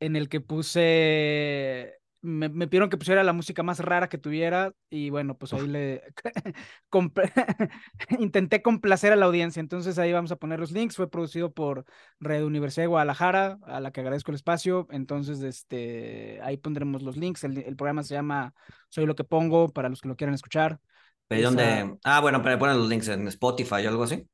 en 0.00 0.16
el 0.16 0.28
que 0.28 0.40
puse 0.40 1.94
me, 2.24 2.48
me, 2.48 2.66
pidieron 2.66 2.88
que 2.88 2.96
pusiera 2.96 3.22
la 3.22 3.34
música 3.34 3.62
más 3.62 3.80
rara 3.80 4.08
que 4.08 4.16
tuviera 4.16 4.72
y 4.88 5.10
bueno, 5.10 5.36
pues 5.36 5.52
ahí 5.52 5.66
le 5.66 6.02
intenté 8.18 8.62
complacer 8.62 9.12
a 9.12 9.16
la 9.16 9.26
audiencia. 9.26 9.60
Entonces 9.60 9.98
ahí 9.98 10.12
vamos 10.12 10.32
a 10.32 10.36
poner 10.36 10.58
los 10.58 10.72
links. 10.72 10.96
Fue 10.96 11.10
producido 11.10 11.52
por 11.52 11.84
Red 12.20 12.44
Universidad 12.44 12.84
de 12.84 12.88
Guadalajara, 12.88 13.58
a 13.62 13.80
la 13.80 13.90
que 13.90 14.00
agradezco 14.00 14.30
el 14.30 14.36
espacio. 14.36 14.86
Entonces, 14.90 15.42
este, 15.42 16.40
ahí 16.42 16.56
pondremos 16.56 17.02
los 17.02 17.18
links. 17.18 17.44
El, 17.44 17.58
el 17.58 17.76
programa 17.76 18.02
se 18.02 18.14
llama 18.14 18.54
Soy 18.88 19.04
lo 19.04 19.14
que 19.14 19.24
pongo 19.24 19.68
para 19.68 19.90
los 19.90 20.00
que 20.00 20.08
lo 20.08 20.16
quieran 20.16 20.34
escuchar. 20.34 20.80
dónde? 21.28 21.98
Ah, 22.04 22.20
bueno, 22.20 22.42
pero 22.42 22.58
ponen 22.58 22.78
los 22.78 22.88
links 22.88 23.08
en 23.08 23.28
Spotify 23.28 23.86
o 23.86 23.90
algo 23.90 24.04
así. 24.04 24.26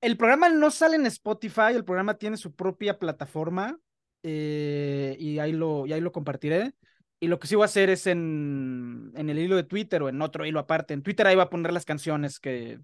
El 0.00 0.16
programa 0.16 0.48
no 0.48 0.70
sale 0.70 0.96
en 0.96 1.06
Spotify, 1.06 1.74
el 1.74 1.84
programa 1.84 2.14
tiene 2.14 2.36
su 2.36 2.54
propia 2.54 2.98
plataforma 2.98 3.78
eh, 4.22 5.16
y, 5.18 5.38
ahí 5.38 5.52
lo, 5.52 5.86
y 5.86 5.92
ahí 5.92 6.00
lo 6.00 6.12
compartiré. 6.12 6.74
Y 7.22 7.28
lo 7.28 7.38
que 7.38 7.46
sí 7.46 7.54
voy 7.54 7.62
a 7.62 7.66
hacer 7.66 7.88
es 7.88 8.08
en, 8.08 9.12
en 9.14 9.30
el 9.30 9.38
hilo 9.38 9.54
de 9.54 9.62
Twitter 9.62 10.02
o 10.02 10.08
en 10.08 10.20
otro 10.20 10.44
hilo 10.44 10.58
aparte. 10.58 10.92
En 10.92 11.04
Twitter 11.04 11.24
ahí 11.24 11.36
va 11.36 11.44
a 11.44 11.50
poner 11.50 11.72
las 11.72 11.84
canciones 11.84 12.40
que, 12.40 12.80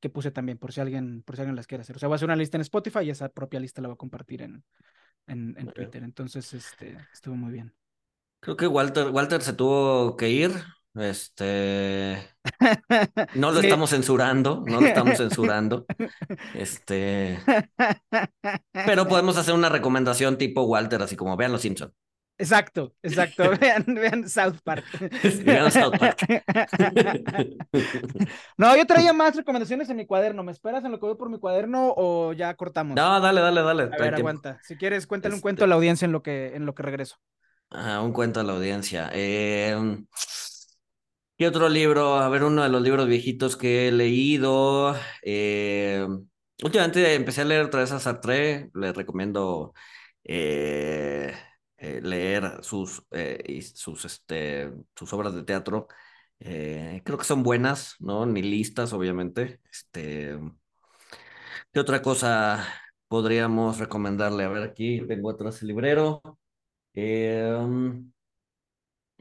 que 0.00 0.08
puse 0.08 0.30
también, 0.30 0.56
por 0.56 0.72
si 0.72 0.80
alguien, 0.80 1.20
por 1.20 1.36
si 1.36 1.42
alguien 1.42 1.54
las 1.54 1.66
quiere 1.66 1.82
hacer. 1.82 1.96
O 1.96 1.98
sea, 1.98 2.08
voy 2.08 2.14
a 2.14 2.16
hacer 2.16 2.24
una 2.24 2.34
lista 2.34 2.56
en 2.56 2.62
Spotify 2.62 3.00
y 3.00 3.10
esa 3.10 3.28
propia 3.28 3.60
lista 3.60 3.82
la 3.82 3.88
voy 3.88 3.96
a 3.96 3.98
compartir 3.98 4.40
en, 4.40 4.64
en, 5.26 5.54
en 5.58 5.66
Twitter. 5.66 6.02
Entonces, 6.02 6.50
este, 6.54 6.96
estuvo 7.12 7.34
muy 7.34 7.52
bien. 7.52 7.74
Creo 8.40 8.56
que 8.56 8.66
Walter, 8.66 9.10
Walter 9.10 9.42
se 9.42 9.52
tuvo 9.52 10.16
que 10.16 10.30
ir. 10.30 10.52
Este. 10.94 12.26
No 13.34 13.52
lo 13.52 13.60
estamos 13.60 13.90
censurando, 13.90 14.64
no 14.66 14.80
lo 14.80 14.86
estamos 14.86 15.18
censurando. 15.18 15.84
Este. 16.54 17.38
Pero 18.72 19.06
podemos 19.06 19.36
hacer 19.36 19.52
una 19.52 19.68
recomendación 19.68 20.38
tipo 20.38 20.62
Walter, 20.62 21.02
así 21.02 21.16
como 21.16 21.36
vean 21.36 21.52
los 21.52 21.60
Simpsons. 21.60 21.92
Exacto, 22.36 22.94
exacto. 23.02 23.44
vean, 23.60 23.84
vean 23.86 24.28
South 24.28 24.58
Park. 24.64 24.84
vean 25.44 25.70
South 25.70 25.96
Park. 25.98 26.18
no, 28.58 28.76
yo 28.76 28.86
traía 28.86 29.12
más 29.12 29.36
recomendaciones 29.36 29.88
en 29.88 29.96
mi 29.96 30.06
cuaderno. 30.06 30.42
¿Me 30.42 30.52
esperas 30.52 30.84
en 30.84 30.90
lo 30.90 30.98
que 30.98 31.06
voy 31.06 31.16
por 31.16 31.30
mi 31.30 31.38
cuaderno 31.38 31.94
o 31.96 32.32
ya 32.32 32.54
cortamos? 32.54 32.96
No, 32.96 33.20
dale, 33.20 33.40
dale, 33.40 33.62
dale. 33.62 33.82
A 33.84 34.02
ver, 34.02 34.14
aguanta. 34.14 34.58
Si 34.62 34.76
quieres, 34.76 35.06
cuéntale 35.06 35.34
un 35.34 35.40
cuento 35.40 35.64
a 35.64 35.66
la 35.68 35.76
audiencia 35.76 36.06
en 36.06 36.12
lo 36.12 36.22
que, 36.22 36.54
en 36.54 36.66
lo 36.66 36.74
que 36.74 36.82
regreso. 36.82 37.16
Ah, 37.70 38.00
un 38.00 38.12
cuento 38.12 38.40
a 38.40 38.44
la 38.44 38.52
audiencia. 38.52 39.10
Eh, 39.12 39.76
¿Qué 41.36 41.48
otro 41.48 41.68
libro? 41.68 42.16
A 42.16 42.28
ver, 42.28 42.44
uno 42.44 42.62
de 42.62 42.68
los 42.68 42.82
libros 42.82 43.06
viejitos 43.08 43.56
que 43.56 43.88
he 43.88 43.92
leído. 43.92 44.94
Eh, 45.22 46.06
últimamente 46.62 47.14
empecé 47.14 47.40
a 47.42 47.44
leer 47.44 47.64
otra 47.64 47.80
vez 47.80 47.92
a 47.92 48.00
Sartre. 48.00 48.70
Le 48.74 48.92
recomiendo. 48.92 49.72
Eh, 50.24 51.32
eh, 51.76 52.00
leer 52.02 52.62
sus, 52.62 53.04
eh, 53.10 53.60
sus, 53.74 54.04
este, 54.04 54.72
sus 54.94 55.12
obras 55.12 55.34
de 55.34 55.44
teatro. 55.44 55.88
Eh, 56.40 57.02
creo 57.04 57.18
que 57.18 57.24
son 57.24 57.42
buenas, 57.42 57.96
¿no? 58.00 58.26
Ni 58.26 58.42
listas, 58.42 58.92
obviamente. 58.92 59.60
Este, 59.70 60.38
¿Qué 61.72 61.80
otra 61.80 62.02
cosa 62.02 62.66
podríamos 63.08 63.78
recomendarle? 63.78 64.44
A 64.44 64.48
ver, 64.48 64.62
aquí 64.62 65.00
tengo 65.06 65.30
atrás 65.30 65.62
el 65.62 65.68
librero. 65.68 66.22
Um, 66.94 68.12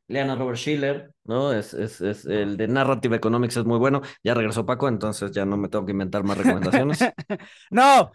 lean 0.07 0.29
a 0.29 0.35
Robert 0.35 0.57
Schiller, 0.57 1.13
¿no? 1.23 1.53
Es, 1.53 1.73
es, 1.73 2.01
es, 2.01 2.25
el 2.25 2.57
de 2.57 2.67
Narrative 2.67 3.15
Economics 3.15 3.57
es 3.57 3.65
muy 3.65 3.79
bueno. 3.79 4.01
Ya 4.23 4.33
regresó 4.33 4.65
Paco, 4.65 4.87
entonces 4.87 5.31
ya 5.31 5.45
no 5.45 5.57
me 5.57 5.69
tengo 5.69 5.85
que 5.85 5.91
inventar 5.93 6.23
más 6.23 6.37
recomendaciones. 6.37 6.99
no, 7.71 8.11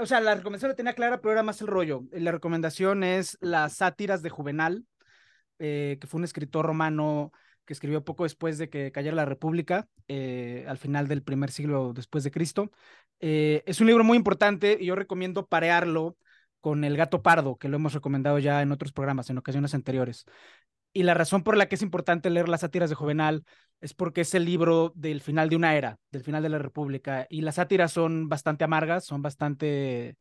o 0.00 0.06
sea, 0.06 0.20
la 0.20 0.34
recomendación 0.34 0.70
la 0.70 0.76
tenía 0.76 0.94
clara, 0.94 1.20
pero 1.20 1.32
era 1.32 1.42
más 1.42 1.60
el 1.60 1.68
rollo. 1.68 2.04
La 2.12 2.32
recomendación 2.32 3.04
es 3.04 3.38
las 3.40 3.74
sátiras 3.74 4.22
de 4.22 4.30
Juvenal, 4.30 4.84
eh, 5.58 5.98
que 6.00 6.06
fue 6.06 6.18
un 6.18 6.24
escritor 6.24 6.66
romano 6.66 7.32
que 7.64 7.72
escribió 7.72 8.04
poco 8.04 8.24
después 8.24 8.58
de 8.58 8.68
que 8.68 8.92
cayera 8.92 9.16
la 9.16 9.24
República, 9.24 9.88
eh, 10.08 10.66
al 10.68 10.78
final 10.78 11.08
del 11.08 11.22
primer 11.22 11.50
siglo 11.50 11.92
después 11.94 12.24
de 12.24 12.30
Cristo. 12.30 12.70
Eh, 13.20 13.62
es 13.66 13.80
un 13.80 13.86
libro 13.86 14.04
muy 14.04 14.16
importante 14.18 14.76
y 14.78 14.86
yo 14.86 14.96
recomiendo 14.96 15.46
parearlo 15.46 16.16
con 16.60 16.84
El 16.84 16.96
gato 16.96 17.22
pardo, 17.22 17.56
que 17.56 17.68
lo 17.68 17.76
hemos 17.76 17.92
recomendado 17.92 18.38
ya 18.38 18.62
en 18.62 18.72
otros 18.72 18.92
programas, 18.92 19.28
en 19.30 19.38
ocasiones 19.38 19.74
anteriores. 19.74 20.24
Y 20.96 21.02
la 21.02 21.14
razón 21.14 21.42
por 21.42 21.56
la 21.56 21.66
que 21.66 21.74
es 21.74 21.82
importante 21.82 22.30
leer 22.30 22.48
las 22.48 22.60
sátiras 22.60 22.88
de 22.88 22.94
Juvenal 22.94 23.44
es 23.80 23.94
porque 23.94 24.20
es 24.20 24.32
el 24.34 24.44
libro 24.44 24.92
del 24.94 25.20
final 25.20 25.48
de 25.48 25.56
una 25.56 25.74
era, 25.76 25.98
del 26.12 26.22
final 26.22 26.42
de 26.42 26.48
la 26.48 26.58
República. 26.58 27.26
Y 27.28 27.40
las 27.42 27.56
sátiras 27.56 27.92
son 27.92 28.28
bastante 28.28 28.62
amargas, 28.62 29.04
son 29.04 29.20
bastante 29.20 30.16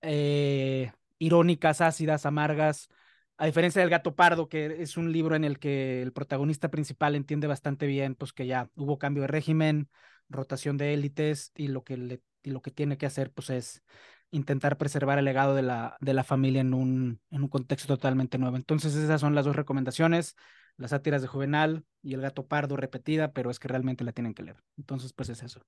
eh, 0.00 0.92
irónicas, 1.18 1.82
ácidas, 1.82 2.24
amargas. 2.24 2.88
A 3.36 3.44
diferencia 3.46 3.82
del 3.82 3.90
Gato 3.90 4.16
Pardo, 4.16 4.48
que 4.48 4.82
es 4.82 4.96
un 4.96 5.12
libro 5.12 5.36
en 5.36 5.44
el 5.44 5.58
que 5.58 6.00
el 6.00 6.12
protagonista 6.14 6.70
principal 6.70 7.14
entiende 7.14 7.46
bastante 7.46 7.86
bien 7.86 8.14
pues, 8.14 8.32
que 8.32 8.46
ya 8.46 8.70
hubo 8.76 8.98
cambio 8.98 9.22
de 9.22 9.28
régimen, 9.28 9.90
rotación 10.30 10.78
de 10.78 10.94
élites 10.94 11.52
y 11.54 11.68
lo 11.68 11.84
que, 11.84 12.20
y 12.42 12.50
lo 12.50 12.62
que 12.62 12.70
tiene 12.70 12.96
que 12.96 13.06
hacer 13.06 13.30
pues, 13.30 13.50
es 13.50 13.82
intentar 14.30 14.76
preservar 14.78 15.18
el 15.18 15.24
legado 15.24 15.54
de 15.54 15.62
la, 15.62 15.96
de 16.00 16.14
la 16.14 16.24
familia 16.24 16.60
en 16.60 16.74
un, 16.74 17.20
en 17.30 17.42
un 17.42 17.48
contexto 17.48 17.96
totalmente 17.96 18.38
nuevo. 18.38 18.56
Entonces 18.56 18.94
esas 18.94 19.20
son 19.20 19.34
las 19.34 19.44
dos 19.44 19.56
recomendaciones, 19.56 20.36
las 20.76 20.90
sátiras 20.90 21.22
de 21.22 21.28
Juvenal 21.28 21.84
y 22.02 22.14
el 22.14 22.20
gato 22.20 22.46
pardo 22.46 22.76
repetida, 22.76 23.32
pero 23.32 23.50
es 23.50 23.58
que 23.58 23.68
realmente 23.68 24.04
la 24.04 24.12
tienen 24.12 24.34
que 24.34 24.42
leer. 24.42 24.62
Entonces 24.76 25.12
pues 25.12 25.28
es 25.28 25.42
eso. 25.42 25.60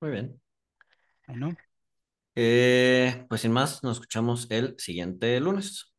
Muy 0.00 0.10
bien. 0.10 0.40
Bueno. 1.26 1.56
Eh, 2.34 3.26
pues 3.28 3.42
sin 3.42 3.52
más, 3.52 3.82
nos 3.82 3.98
escuchamos 3.98 4.46
el 4.50 4.74
siguiente 4.78 5.38
lunes. 5.40 5.94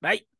Bye. 0.00 0.39